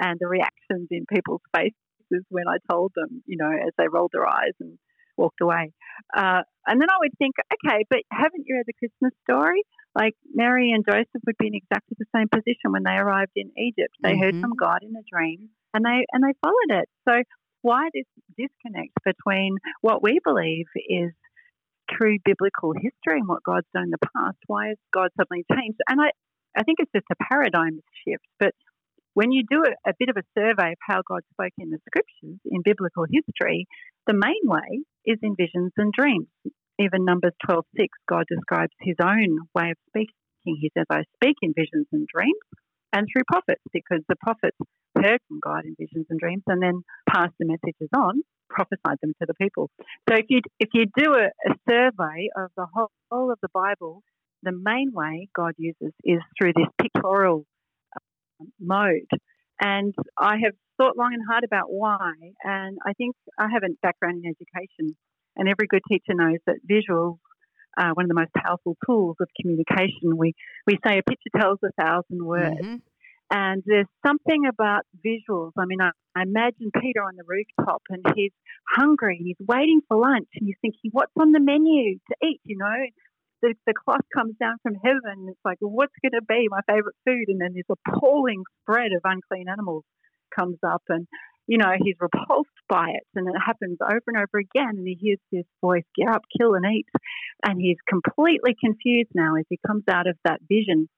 and 0.00 0.18
the 0.18 0.26
reactions 0.26 0.88
in 0.90 1.04
people's 1.12 1.42
faces 1.56 2.24
when 2.30 2.48
I 2.48 2.56
told 2.70 2.92
them, 2.94 3.22
you 3.26 3.36
know, 3.36 3.50
as 3.50 3.74
they 3.76 3.88
rolled 3.92 4.12
their 4.12 4.26
eyes 4.26 4.54
and 4.58 4.78
walked 5.16 5.40
away. 5.40 5.72
Uh, 6.16 6.42
and 6.66 6.80
then 6.80 6.88
I 6.90 6.96
would 7.00 7.16
think, 7.18 7.34
okay, 7.52 7.84
but 7.90 8.00
haven't 8.10 8.44
you 8.46 8.56
read 8.56 8.66
the 8.66 8.72
Christmas 8.74 9.12
story? 9.28 9.62
Like 9.94 10.14
Mary 10.32 10.72
and 10.72 10.84
Joseph 10.84 11.22
would 11.26 11.38
be 11.38 11.48
in 11.48 11.54
exactly 11.54 11.96
the 11.98 12.06
same 12.14 12.28
position 12.28 12.72
when 12.72 12.82
they 12.82 12.96
arrived 12.96 13.32
in 13.36 13.50
Egypt. 13.56 13.94
They 14.02 14.12
mm-hmm. 14.12 14.22
heard 14.22 14.40
from 14.40 14.54
God 14.58 14.78
in 14.82 14.94
a 14.96 15.04
dream, 15.10 15.50
and 15.72 15.84
they 15.84 16.04
and 16.12 16.24
they 16.24 16.34
followed 16.42 16.82
it. 16.82 16.88
So 17.08 17.22
why 17.62 17.88
this 17.94 18.04
disconnect 18.36 18.92
between 19.04 19.56
what 19.80 20.02
we 20.02 20.20
believe 20.24 20.66
is 20.88 21.12
true 21.90 22.18
biblical 22.24 22.72
history 22.74 23.20
and 23.20 23.28
what 23.28 23.42
God's 23.42 23.66
done 23.72 23.84
in 23.84 23.90
the 23.90 24.08
past? 24.14 24.38
Why 24.46 24.68
has 24.68 24.78
God 24.92 25.08
suddenly 25.16 25.44
changed? 25.50 25.78
And 25.88 26.00
I, 26.00 26.10
I 26.56 26.62
think 26.62 26.78
it's 26.80 26.92
just 26.94 27.06
a 27.10 27.16
paradigm 27.30 27.80
shift. 28.04 28.24
But 28.38 28.52
when 29.14 29.32
you 29.32 29.44
do 29.48 29.62
a, 29.62 29.90
a 29.90 29.94
bit 29.98 30.08
of 30.10 30.16
a 30.16 30.26
survey 30.38 30.72
of 30.72 30.78
how 30.86 31.00
God 31.08 31.22
spoke 31.32 31.54
in 31.58 31.70
the 31.70 31.78
scriptures 31.88 32.38
in 32.44 32.62
biblical 32.62 33.06
history, 33.10 33.66
the 34.06 34.14
main 34.14 34.42
way 34.44 34.84
is 35.06 35.18
in 35.22 35.34
visions 35.36 35.72
and 35.76 35.92
dreams. 35.92 36.28
Even 36.78 37.04
Numbers 37.04 37.34
12:6, 37.48 37.62
God 38.08 38.24
describes 38.28 38.74
his 38.80 38.96
own 39.00 39.38
way 39.54 39.70
of 39.70 39.78
speaking. 39.88 40.14
He 40.44 40.70
says, 40.76 40.86
I 40.90 41.04
speak 41.14 41.36
in 41.40 41.54
visions 41.56 41.86
and 41.92 42.06
dreams 42.06 42.42
and 42.92 43.06
through 43.10 43.24
prophets 43.30 43.62
because 43.72 44.02
the 44.08 44.16
prophets 44.16 44.56
heard 44.96 45.20
from 45.28 45.40
God 45.40 45.64
in 45.64 45.74
visions 45.78 46.06
and 46.10 46.18
dreams 46.18 46.42
and 46.46 46.62
then 46.62 46.82
passed 47.08 47.34
the 47.38 47.46
messages 47.46 47.88
on, 47.96 48.22
prophesied 48.50 48.98
them 49.00 49.14
to 49.20 49.26
the 49.26 49.34
people. 49.34 49.70
So 50.08 50.16
if 50.16 50.26
you 50.28 50.40
if 50.58 50.70
you 50.74 50.86
do 50.96 51.14
a, 51.14 51.26
a 51.48 51.54
survey 51.68 52.28
of 52.36 52.50
the 52.56 52.66
whole, 52.72 52.90
whole, 53.10 53.32
of 53.32 53.38
the 53.42 53.48
Bible, 53.54 54.02
the 54.42 54.52
main 54.52 54.90
way 54.92 55.28
God 55.34 55.54
uses 55.56 55.92
is 56.04 56.20
through 56.38 56.52
this 56.54 56.68
pictorial 56.80 57.46
mode. 58.60 59.10
And 59.60 59.94
I 60.18 60.36
have 60.44 60.54
thought 60.76 60.96
long 60.96 61.14
and 61.14 61.22
hard 61.28 61.44
about 61.44 61.66
why. 61.68 62.12
And 62.42 62.78
I 62.84 62.92
think 62.94 63.14
I 63.38 63.48
have 63.52 63.62
a 63.62 63.72
background 63.82 64.24
in 64.24 64.30
education, 64.30 64.96
and 65.36 65.48
every 65.48 65.66
good 65.66 65.82
teacher 65.88 66.14
knows 66.14 66.38
that 66.46 66.56
visuals 66.68 67.18
are 67.76 67.92
one 67.94 68.04
of 68.04 68.08
the 68.08 68.14
most 68.14 68.32
powerful 68.36 68.76
tools 68.86 69.16
of 69.20 69.28
communication. 69.40 70.16
We 70.16 70.34
we 70.66 70.78
say 70.86 70.98
a 70.98 71.02
picture 71.02 71.30
tells 71.36 71.58
a 71.64 71.72
thousand 71.80 72.24
words. 72.24 72.60
Mm-hmm. 72.60 72.76
And 73.30 73.62
there's 73.66 73.88
something 74.06 74.46
about 74.46 74.82
visuals. 75.04 75.52
I 75.58 75.64
mean, 75.64 75.80
I, 75.80 75.90
I 76.14 76.22
imagine 76.22 76.70
Peter 76.80 77.02
on 77.02 77.16
the 77.16 77.24
rooftop 77.26 77.82
and 77.88 78.04
he's 78.14 78.32
hungry 78.76 79.16
and 79.16 79.26
he's 79.26 79.46
waiting 79.46 79.80
for 79.88 79.96
lunch 79.96 80.28
and 80.36 80.46
he's 80.46 80.56
thinking, 80.60 80.90
what's 80.92 81.12
on 81.18 81.32
the 81.32 81.40
menu 81.40 81.94
to 81.94 82.16
eat? 82.22 82.40
You 82.44 82.58
know, 82.58 82.76
the, 83.44 83.54
the 83.66 83.74
cloth 83.76 84.04
comes 84.16 84.34
down 84.40 84.56
from 84.62 84.74
heaven. 84.82 85.28
It's 85.28 85.44
like, 85.44 85.58
what's 85.60 85.92
going 86.00 86.16
to 86.16 86.24
be 86.24 86.48
my 86.48 86.60
favorite 86.66 86.96
food? 87.04 87.28
And 87.28 87.40
then 87.40 87.52
this 87.52 87.68
appalling 87.68 88.42
spread 88.62 88.92
of 88.96 89.04
unclean 89.04 89.48
animals 89.52 89.84
comes 90.34 90.56
up 90.66 90.82
and, 90.88 91.06
you 91.46 91.58
know, 91.58 91.70
he's 91.76 92.00
repulsed 92.00 92.56
by 92.68 92.88
it. 92.96 93.06
And 93.14 93.28
it 93.28 93.36
happens 93.36 93.76
over 93.84 94.08
and 94.08 94.16
over 94.16 94.40
again. 94.40 94.80
And 94.80 94.88
he 94.88 94.96
hears 94.98 95.20
this 95.30 95.44
voice, 95.60 95.84
get 95.94 96.08
up, 96.08 96.22
kill 96.40 96.54
and 96.54 96.64
eat. 96.64 96.86
And 97.44 97.60
he's 97.60 97.76
completely 97.84 98.56
confused 98.58 99.12
now 99.14 99.36
as 99.36 99.44
he 99.50 99.58
comes 99.66 99.84
out 99.88 100.06
of 100.06 100.16
that 100.24 100.40
vision 100.48 100.88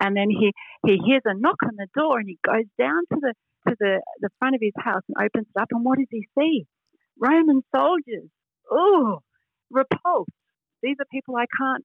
and 0.00 0.16
then 0.16 0.28
he, 0.28 0.52
he 0.84 0.98
hears 1.06 1.22
a 1.24 1.38
knock 1.38 1.62
on 1.62 1.76
the 1.76 1.86
door 1.94 2.18
and 2.18 2.28
he 2.28 2.36
goes 2.44 2.66
down 2.76 3.02
to 3.12 3.18
the 3.20 3.32
to 3.68 3.76
the, 3.80 4.02
the 4.20 4.28
front 4.38 4.54
of 4.54 4.60
his 4.60 4.74
house 4.76 5.00
and 5.08 5.16
opens 5.16 5.46
it 5.48 5.58
up. 5.58 5.68
And 5.70 5.84
what 5.84 5.96
does 5.96 6.08
he 6.10 6.28
see? 6.38 6.66
Roman 7.18 7.62
soldiers. 7.74 8.28
Oh, 8.70 9.20
repulsed. 9.70 10.30
These 10.82 10.96
are 11.00 11.06
people 11.10 11.36
I 11.36 11.46
can't 11.58 11.84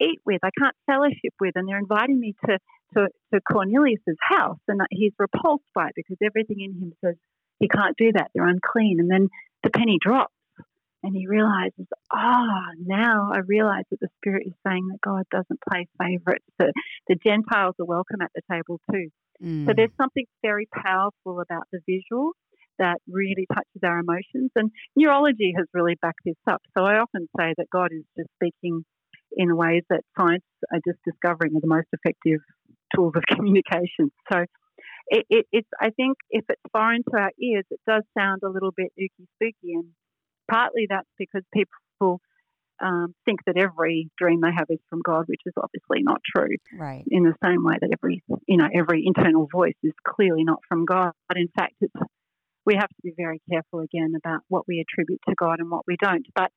eat 0.00 0.20
with, 0.24 0.40
I 0.42 0.50
can't 0.58 0.74
fellowship 0.86 1.34
with, 1.40 1.52
and 1.56 1.68
they're 1.68 1.78
inviting 1.78 2.20
me 2.20 2.34
to, 2.46 2.58
to, 2.94 3.08
to 3.32 3.40
Cornelius's 3.50 4.16
house. 4.20 4.58
And 4.68 4.80
he's 4.90 5.12
repulsed 5.18 5.64
by 5.74 5.88
it 5.88 5.92
because 5.96 6.18
everything 6.24 6.60
in 6.60 6.72
him 6.72 6.92
says 7.04 7.16
he 7.60 7.68
can't 7.68 7.96
do 7.96 8.12
that. 8.12 8.30
They're 8.34 8.48
unclean. 8.48 8.98
And 9.00 9.10
then 9.10 9.28
the 9.62 9.70
penny 9.70 9.98
drops 10.00 10.34
and 11.02 11.14
he 11.14 11.26
realizes, 11.26 11.86
ah, 12.12 12.16
oh, 12.16 12.82
now 12.84 13.30
I 13.32 13.40
realize 13.46 13.84
that 13.90 14.00
the 14.00 14.08
Spirit 14.16 14.46
is 14.46 14.54
saying 14.66 14.88
that 14.88 15.00
God 15.02 15.24
doesn't 15.30 15.60
play 15.68 15.86
favorites. 16.00 16.46
The, 16.58 16.72
the 17.08 17.16
Gentiles 17.16 17.74
are 17.78 17.86
welcome 17.86 18.22
at 18.22 18.30
the 18.34 18.42
table 18.50 18.80
too. 18.90 19.08
Mm. 19.42 19.66
So 19.66 19.72
there's 19.76 19.94
something 20.00 20.24
very 20.42 20.66
powerful 20.72 21.40
about 21.40 21.64
the 21.72 21.80
visual 21.86 22.32
that 22.78 22.98
really 23.06 23.46
touches 23.52 23.82
our 23.84 24.00
emotions. 24.00 24.50
And 24.56 24.70
neurology 24.96 25.52
has 25.56 25.66
really 25.74 25.96
backed 26.00 26.24
this 26.24 26.34
up. 26.46 26.62
So 26.76 26.84
I 26.84 26.98
often 26.98 27.28
say 27.38 27.54
that 27.56 27.66
God 27.70 27.90
is 27.92 28.04
just 28.16 28.30
speaking 28.36 28.84
in 29.36 29.56
ways 29.56 29.82
that 29.90 30.02
science 30.18 30.44
are 30.72 30.80
just 30.86 30.98
discovering 31.04 31.56
are 31.56 31.60
the 31.60 31.66
most 31.66 31.88
effective 31.92 32.40
tools 32.94 33.12
of 33.16 33.22
communication. 33.36 34.10
So 34.32 34.44
it, 35.08 35.26
it, 35.28 35.46
it's, 35.52 35.68
I 35.80 35.90
think 35.90 36.16
if 36.30 36.44
it's 36.48 36.62
foreign 36.72 37.02
to 37.10 37.18
our 37.18 37.30
ears, 37.40 37.64
it 37.70 37.80
does 37.86 38.02
sound 38.16 38.42
a 38.44 38.48
little 38.48 38.72
bit 38.76 38.92
ooky 38.98 39.26
spooky 39.36 39.74
and 39.74 39.86
partly 40.50 40.86
that's 40.88 41.08
because 41.18 41.42
people 41.52 42.20
um, 42.82 43.14
think 43.24 43.40
that 43.46 43.56
every 43.56 44.10
dream 44.18 44.40
they 44.40 44.50
have 44.54 44.66
is 44.68 44.80
from 44.90 45.00
God, 45.04 45.24
which 45.26 45.40
is 45.46 45.54
obviously 45.56 46.02
not 46.02 46.20
true. 46.24 46.56
Right. 46.76 47.04
In 47.08 47.22
the 47.22 47.34
same 47.42 47.64
way 47.64 47.74
that 47.80 47.90
every 47.92 48.22
you 48.46 48.56
know 48.56 48.68
every 48.74 49.04
internal 49.06 49.48
voice 49.50 49.76
is 49.82 49.92
clearly 50.06 50.44
not 50.44 50.58
from 50.68 50.84
God. 50.84 51.12
But 51.28 51.38
in 51.38 51.48
fact, 51.56 51.74
it's 51.80 51.94
we 52.66 52.74
have 52.74 52.88
to 52.88 53.02
be 53.02 53.12
very 53.16 53.40
careful 53.50 53.80
again 53.80 54.14
about 54.16 54.40
what 54.48 54.66
we 54.66 54.80
attribute 54.80 55.20
to 55.28 55.34
God 55.36 55.60
and 55.60 55.70
what 55.70 55.84
we 55.86 55.96
don't. 56.00 56.26
But 56.34 56.50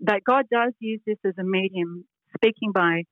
that 0.00 0.22
God 0.24 0.46
does 0.50 0.72
use 0.78 1.00
this 1.06 1.18
as 1.26 1.34
a 1.38 1.44
medium, 1.44 2.06
speaking 2.36 2.72
by 2.72 3.04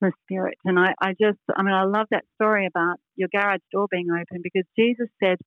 the 0.00 0.12
Spirit. 0.24 0.56
And 0.64 0.78
I, 0.78 0.94
I 1.00 1.10
just, 1.20 1.38
I 1.56 1.62
mean, 1.62 1.74
I 1.74 1.84
love 1.84 2.06
that 2.10 2.24
story 2.34 2.66
about 2.66 2.96
your 3.16 3.28
garage 3.32 3.60
door 3.72 3.86
being 3.90 4.08
open 4.10 4.42
because 4.42 4.64
Jesus 4.78 5.08
said 5.22 5.38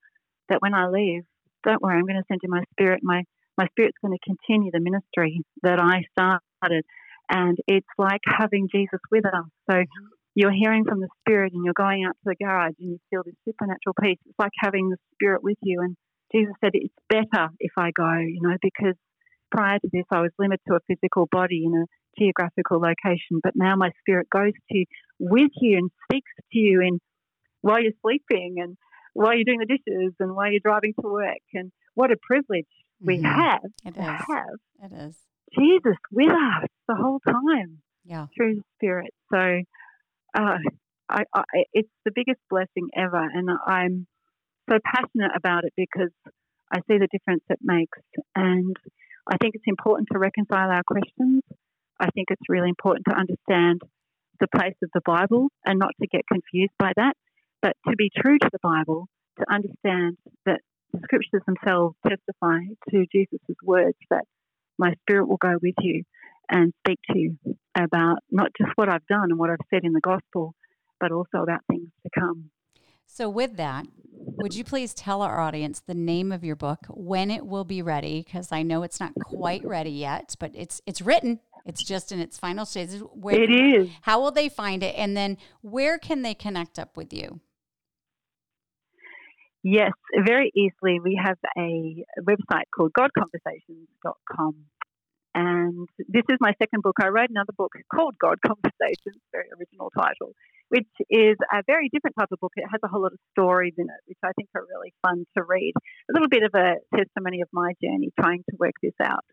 that 0.50 0.62
when 0.62 0.74
I 0.74 0.90
leave, 0.90 1.24
don't 1.64 1.82
worry, 1.82 1.98
I'm 1.98 2.06
going 2.06 2.18
to 2.18 2.26
send 2.28 2.42
you 2.44 2.50
my 2.50 2.64
Spirit, 2.74 3.02
my 3.04 3.24
my 3.58 3.68
spirit's 3.68 3.98
going 4.04 4.18
to 4.18 4.26
continue 4.26 4.72
the 4.72 4.80
ministry 4.80 5.42
that 5.62 5.80
I 5.80 6.04
started. 6.14 6.86
And 7.30 7.58
it's 7.68 7.88
like 7.98 8.22
having 8.26 8.70
Jesus 8.74 9.00
with 9.12 9.26
us. 9.26 9.46
So 9.70 9.84
you're 10.36 10.54
hearing 10.54 10.86
from 10.86 11.00
the 11.00 11.10
Spirit 11.22 11.54
and 11.54 11.64
you're 11.64 11.78
going 11.78 12.06
out 12.06 12.14
to 12.14 12.26
the 12.26 12.36
garage 12.36 12.74
and 12.80 12.92
you 12.92 12.98
feel 13.10 13.24
this 13.26 13.36
supernatural 13.46 13.96
peace. 14.02 14.18
It's 14.26 14.40
like 14.40 14.52
having 14.58 14.90
the 14.90 14.98
Spirit 15.14 15.44
with 15.44 15.58
you. 15.62 15.82
And 15.82 15.96
Jesus 16.34 16.54
said, 16.64 16.72
It's 16.74 16.94
better 17.10 17.50
if 17.60 17.72
I 17.78 17.92
go, 17.92 18.10
you 18.18 18.40
know, 18.42 18.56
because 18.62 18.96
prior 19.52 19.80
to 19.80 19.90
this, 19.92 20.06
I 20.12 20.22
was 20.22 20.32
limited 20.40 20.62
to 20.68 20.76
a 20.76 20.80
physical 20.88 21.28
body 21.32 21.58
you 21.64 21.76
a 21.76 21.86
geographical 22.18 22.80
location. 22.80 23.40
But 23.44 23.54
now 23.56 23.76
my 23.76 23.92
Spirit 24.02 24.28
goes 24.30 24.54
to 24.72 24.86
with 25.20 25.52
you 25.60 25.78
and 25.78 25.92
speaks 26.06 26.32
to 26.52 26.58
you 26.58 26.82
in 26.82 27.00
while 27.62 27.82
you're 27.82 27.94
sleeping 28.02 28.56
and 28.58 28.78
while 29.14 29.34
you're 29.36 29.46
doing 29.46 29.60
the 29.60 29.66
dishes 29.66 30.14
and 30.20 30.36
while 30.36 30.50
you're 30.50 30.62
driving 30.64 30.94
to 31.02 31.08
work. 31.08 31.38
And 31.54 31.72
what 31.96 32.12
a 32.12 32.18
privilege 32.22 32.66
we 33.00 33.18
mm-hmm. 33.18 33.26
have 33.26 33.62
it 33.86 33.96
to 33.96 34.02
is. 34.02 34.06
have 34.06 34.92
it 34.92 34.96
is 34.96 35.16
Jesus 35.58 35.98
with 36.12 36.32
us 36.32 36.68
the 36.88 36.96
whole 36.96 37.20
time. 37.20 37.82
yeah. 38.06 38.28
through 38.36 38.56
the 38.56 38.64
Spirit. 38.76 39.14
So 39.32 39.62
uh, 40.34 40.58
I, 41.10 41.24
I, 41.34 41.44
it's 41.74 41.90
the 42.06 42.12
biggest 42.14 42.40
blessing 42.50 42.90
ever, 42.96 43.22
and 43.22 43.50
I'm 43.66 44.08
so 44.70 44.78
passionate 44.84 45.32
about 45.36 45.64
it 45.66 45.74
because 45.76 46.12
I 46.72 46.80
see 46.88 46.98
the 46.98 47.08
difference 47.12 47.44
it 47.50 47.60
makes, 47.62 47.98
and 48.36 48.76
I 49.30 49.38
think 49.38 49.56
it's 49.56 49.68
important 49.68 50.08
to 50.12 50.20
reconcile 50.20 50.70
our 50.70 50.84
questions. 50.84 51.42
I 52.02 52.10
think 52.10 52.30
it's 52.32 52.50
really 52.50 52.70
important 52.70 53.06
to 53.10 53.16
understand 53.16 53.82
the 54.40 54.48
place 54.48 54.76
of 54.84 54.90
the 54.94 55.02
Bible 55.06 55.50
and 55.66 55.78
not 55.78 55.92
to 56.02 56.08
get 56.08 56.22
confused 56.28 56.74
by 56.80 56.92
that, 56.96 57.14
but 57.62 57.74
to 57.88 57.96
be 57.96 58.10
true 58.16 58.40
to 58.40 58.50
the 58.52 58.60
Bible, 58.64 59.08
to 59.38 59.46
understand 59.50 60.18
that 60.48 60.62
the 60.92 61.00
scriptures 61.04 61.44
themselves 61.46 61.96
testify 62.06 62.60
to 62.90 63.06
Jesus' 63.12 63.56
words 63.64 63.98
that 64.10 64.26
my 64.80 64.94
spirit 65.04 65.28
will 65.28 65.38
go 65.38 65.54
with 65.62 65.76
you 65.80 66.04
and 66.50 66.74
speak 66.84 67.00
to 67.12 67.20
you 67.20 67.38
about 67.78 68.18
not 68.32 68.50
just 68.58 68.72
what 68.76 68.90
I've 68.90 69.06
done 69.06 69.30
and 69.30 69.38
what 69.38 69.52
I've 69.52 69.68
said 69.72 69.84
in 69.84 69.94
the 69.94 70.02
gospel, 70.02 70.56
but 71.00 71.12
also 71.12 71.38
about 71.44 71.62
things 71.70 71.90
to 72.04 72.10
come. 72.20 72.50
So, 73.14 73.30
with 73.30 73.58
that, 73.58 73.88
would 74.14 74.56
you 74.56 74.64
please 74.64 74.94
tell 74.94 75.22
our 75.22 75.42
audience 75.42 75.82
the 75.82 75.94
name 75.94 76.32
of 76.32 76.46
your 76.46 76.56
book, 76.56 76.80
when 76.88 77.30
it 77.30 77.46
will 77.46 77.66
be 77.66 77.82
ready? 77.82 78.24
Because 78.26 78.54
I 78.54 78.64
know 78.64 78.84
it's 78.84 79.02
not 79.02 79.14
quite 79.16 79.66
ready 79.66 79.92
yet, 79.92 80.34
but 80.40 80.52
it's 80.56 80.82
it's 80.86 81.02
written. 81.02 81.42
It's 81.66 81.84
just 81.86 82.14
in 82.14 82.22
its 82.22 82.40
final 82.40 82.66
stages. 82.66 83.02
Where, 83.14 83.36
it 83.36 83.52
is. 83.52 83.90
How 84.04 84.22
will 84.22 84.32
they 84.32 84.48
find 84.48 84.82
it? 84.82 84.96
And 84.98 85.18
then 85.18 85.38
where 85.60 86.00
can 86.00 86.22
they 86.22 86.34
connect 86.34 86.80
up 86.80 86.96
with 86.96 87.12
you? 87.12 87.42
Yes, 89.62 89.92
very 90.26 90.50
easily. 90.56 91.02
We 91.02 91.22
have 91.22 91.38
a 91.58 92.06
website 92.22 92.64
called 92.74 92.94
godconversations.com. 92.94 94.56
And 95.36 95.88
this 96.08 96.24
is 96.30 96.38
my 96.40 96.54
second 96.62 96.82
book. 96.82 96.96
I 97.02 97.10
wrote 97.10 97.30
another 97.30 97.54
book 97.58 97.74
called 97.94 98.16
God 98.20 98.38
Conversations, 98.46 99.22
very 99.34 99.48
original 99.60 99.92
title, 99.92 100.34
which 100.72 100.88
is 101.10 101.36
a 101.52 101.64
very 101.68 101.90
different 101.92 102.16
type 102.18 102.32
of 102.32 102.40
book. 102.40 102.54
It 102.56 102.64
has 102.72 102.80
a 102.82 102.88
whole 102.88 103.04
lot 103.04 103.12
of 103.12 103.20
stories 103.36 103.74
in 103.78 103.86
it, 103.86 104.02
which 104.08 104.18
I 104.24 104.32
think 104.38 104.48
are 104.56 104.64
really 104.64 104.94
fun 105.04 105.26
to 105.36 105.44
read. 105.44 105.74
A 106.10 106.14
little 106.14 106.30
bit 106.30 106.44
of 106.44 106.56
a 106.56 106.80
testimony 106.96 107.42
of 107.42 107.50
my 107.52 107.74
journey 107.84 108.12
trying 108.18 108.44
to 108.50 108.56
work 108.58 108.76
this 108.82 108.96
out. 109.04 109.28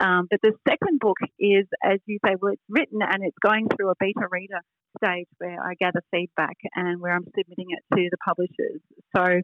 Um, 0.00 0.26
but 0.28 0.40
the 0.42 0.52
second 0.68 0.98
book 0.98 1.18
is, 1.38 1.66
as 1.84 2.00
you 2.06 2.18
say, 2.26 2.34
well, 2.40 2.52
it's 2.52 2.62
written 2.68 2.98
and 3.00 3.22
it's 3.22 3.38
going 3.38 3.68
through 3.68 3.90
a 3.90 3.94
beta 4.00 4.26
reader 4.28 4.60
stage 4.98 5.28
where 5.38 5.62
I 5.62 5.74
gather 5.78 6.02
feedback 6.10 6.56
and 6.74 7.00
where 7.00 7.12
I'm 7.12 7.24
submitting 7.24 7.70
it 7.70 7.82
to 7.94 8.08
the 8.10 8.18
publishers. 8.26 8.82
So 9.14 9.40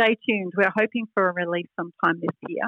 stay 0.00 0.16
tuned. 0.26 0.52
We're 0.56 0.72
hoping 0.74 1.06
for 1.12 1.28
a 1.28 1.32
release 1.32 1.68
sometime 1.76 2.20
this 2.20 2.36
year. 2.48 2.64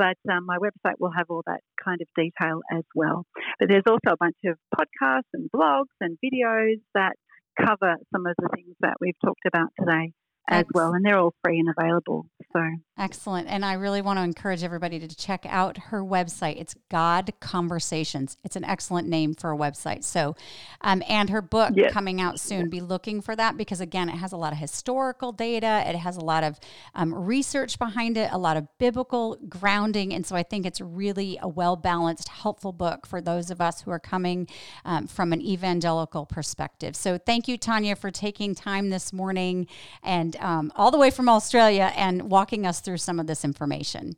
But 0.00 0.16
um, 0.32 0.46
my 0.46 0.56
website 0.56 0.94
will 0.98 1.12
have 1.14 1.26
all 1.28 1.42
that 1.46 1.60
kind 1.84 2.00
of 2.00 2.08
detail 2.16 2.60
as 2.72 2.84
well. 2.94 3.26
But 3.58 3.68
there's 3.68 3.84
also 3.86 4.14
a 4.14 4.16
bunch 4.18 4.38
of 4.46 4.56
podcasts 4.74 5.28
and 5.34 5.50
blogs 5.54 5.92
and 6.00 6.16
videos 6.24 6.80
that 6.94 7.16
cover 7.60 7.96
some 8.10 8.24
of 8.24 8.34
the 8.38 8.48
things 8.54 8.74
that 8.80 8.94
we've 8.98 9.20
talked 9.22 9.44
about 9.46 9.68
today 9.78 10.14
as 10.50 10.66
well, 10.74 10.92
and 10.92 11.04
they're 11.04 11.18
all 11.18 11.34
free 11.44 11.58
and 11.60 11.68
available. 11.76 12.26
So 12.52 12.60
excellent, 12.98 13.48
and 13.48 13.64
I 13.64 13.74
really 13.74 14.02
want 14.02 14.18
to 14.18 14.24
encourage 14.24 14.64
everybody 14.64 14.98
to 14.98 15.16
check 15.16 15.46
out 15.48 15.78
her 15.78 16.02
website. 16.02 16.60
It's 16.60 16.74
God 16.90 17.32
Conversations. 17.40 18.36
It's 18.44 18.56
an 18.56 18.64
excellent 18.64 19.08
name 19.08 19.34
for 19.34 19.52
a 19.52 19.56
website. 19.56 20.02
So, 20.02 20.34
um, 20.80 21.02
and 21.08 21.30
her 21.30 21.40
book 21.40 21.72
yes. 21.76 21.92
coming 21.92 22.20
out 22.20 22.40
soon. 22.40 22.68
Be 22.68 22.80
looking 22.80 23.20
for 23.20 23.36
that 23.36 23.56
because 23.56 23.80
again, 23.80 24.08
it 24.08 24.16
has 24.16 24.32
a 24.32 24.36
lot 24.36 24.52
of 24.52 24.58
historical 24.58 25.30
data. 25.30 25.84
It 25.86 25.94
has 25.96 26.16
a 26.16 26.24
lot 26.24 26.42
of 26.42 26.58
um, 26.94 27.14
research 27.14 27.78
behind 27.78 28.16
it, 28.16 28.30
a 28.32 28.38
lot 28.38 28.56
of 28.56 28.66
biblical 28.78 29.38
grounding, 29.48 30.12
and 30.12 30.26
so 30.26 30.34
I 30.34 30.42
think 30.42 30.66
it's 30.66 30.80
really 30.80 31.38
a 31.40 31.48
well 31.48 31.76
balanced, 31.76 32.28
helpful 32.28 32.72
book 32.72 33.06
for 33.06 33.20
those 33.20 33.50
of 33.50 33.60
us 33.60 33.82
who 33.82 33.92
are 33.92 34.00
coming 34.00 34.48
um, 34.84 35.06
from 35.06 35.32
an 35.32 35.40
evangelical 35.40 36.26
perspective. 36.26 36.96
So, 36.96 37.16
thank 37.16 37.46
you, 37.46 37.56
Tanya, 37.56 37.94
for 37.94 38.10
taking 38.10 38.54
time 38.56 38.90
this 38.90 39.12
morning 39.12 39.68
and 40.02 40.36
um, 40.40 40.72
all 40.76 40.90
the 40.90 40.98
way 40.98 41.10
from 41.10 41.28
Australia 41.28 41.92
and 41.96 42.30
walking 42.30 42.66
us 42.66 42.80
through 42.80 42.98
some 42.98 43.20
of 43.20 43.26
this 43.26 43.44
information. 43.44 44.16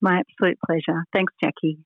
My 0.00 0.20
absolute 0.20 0.58
pleasure. 0.66 1.04
Thanks, 1.12 1.32
Jackie. 1.42 1.78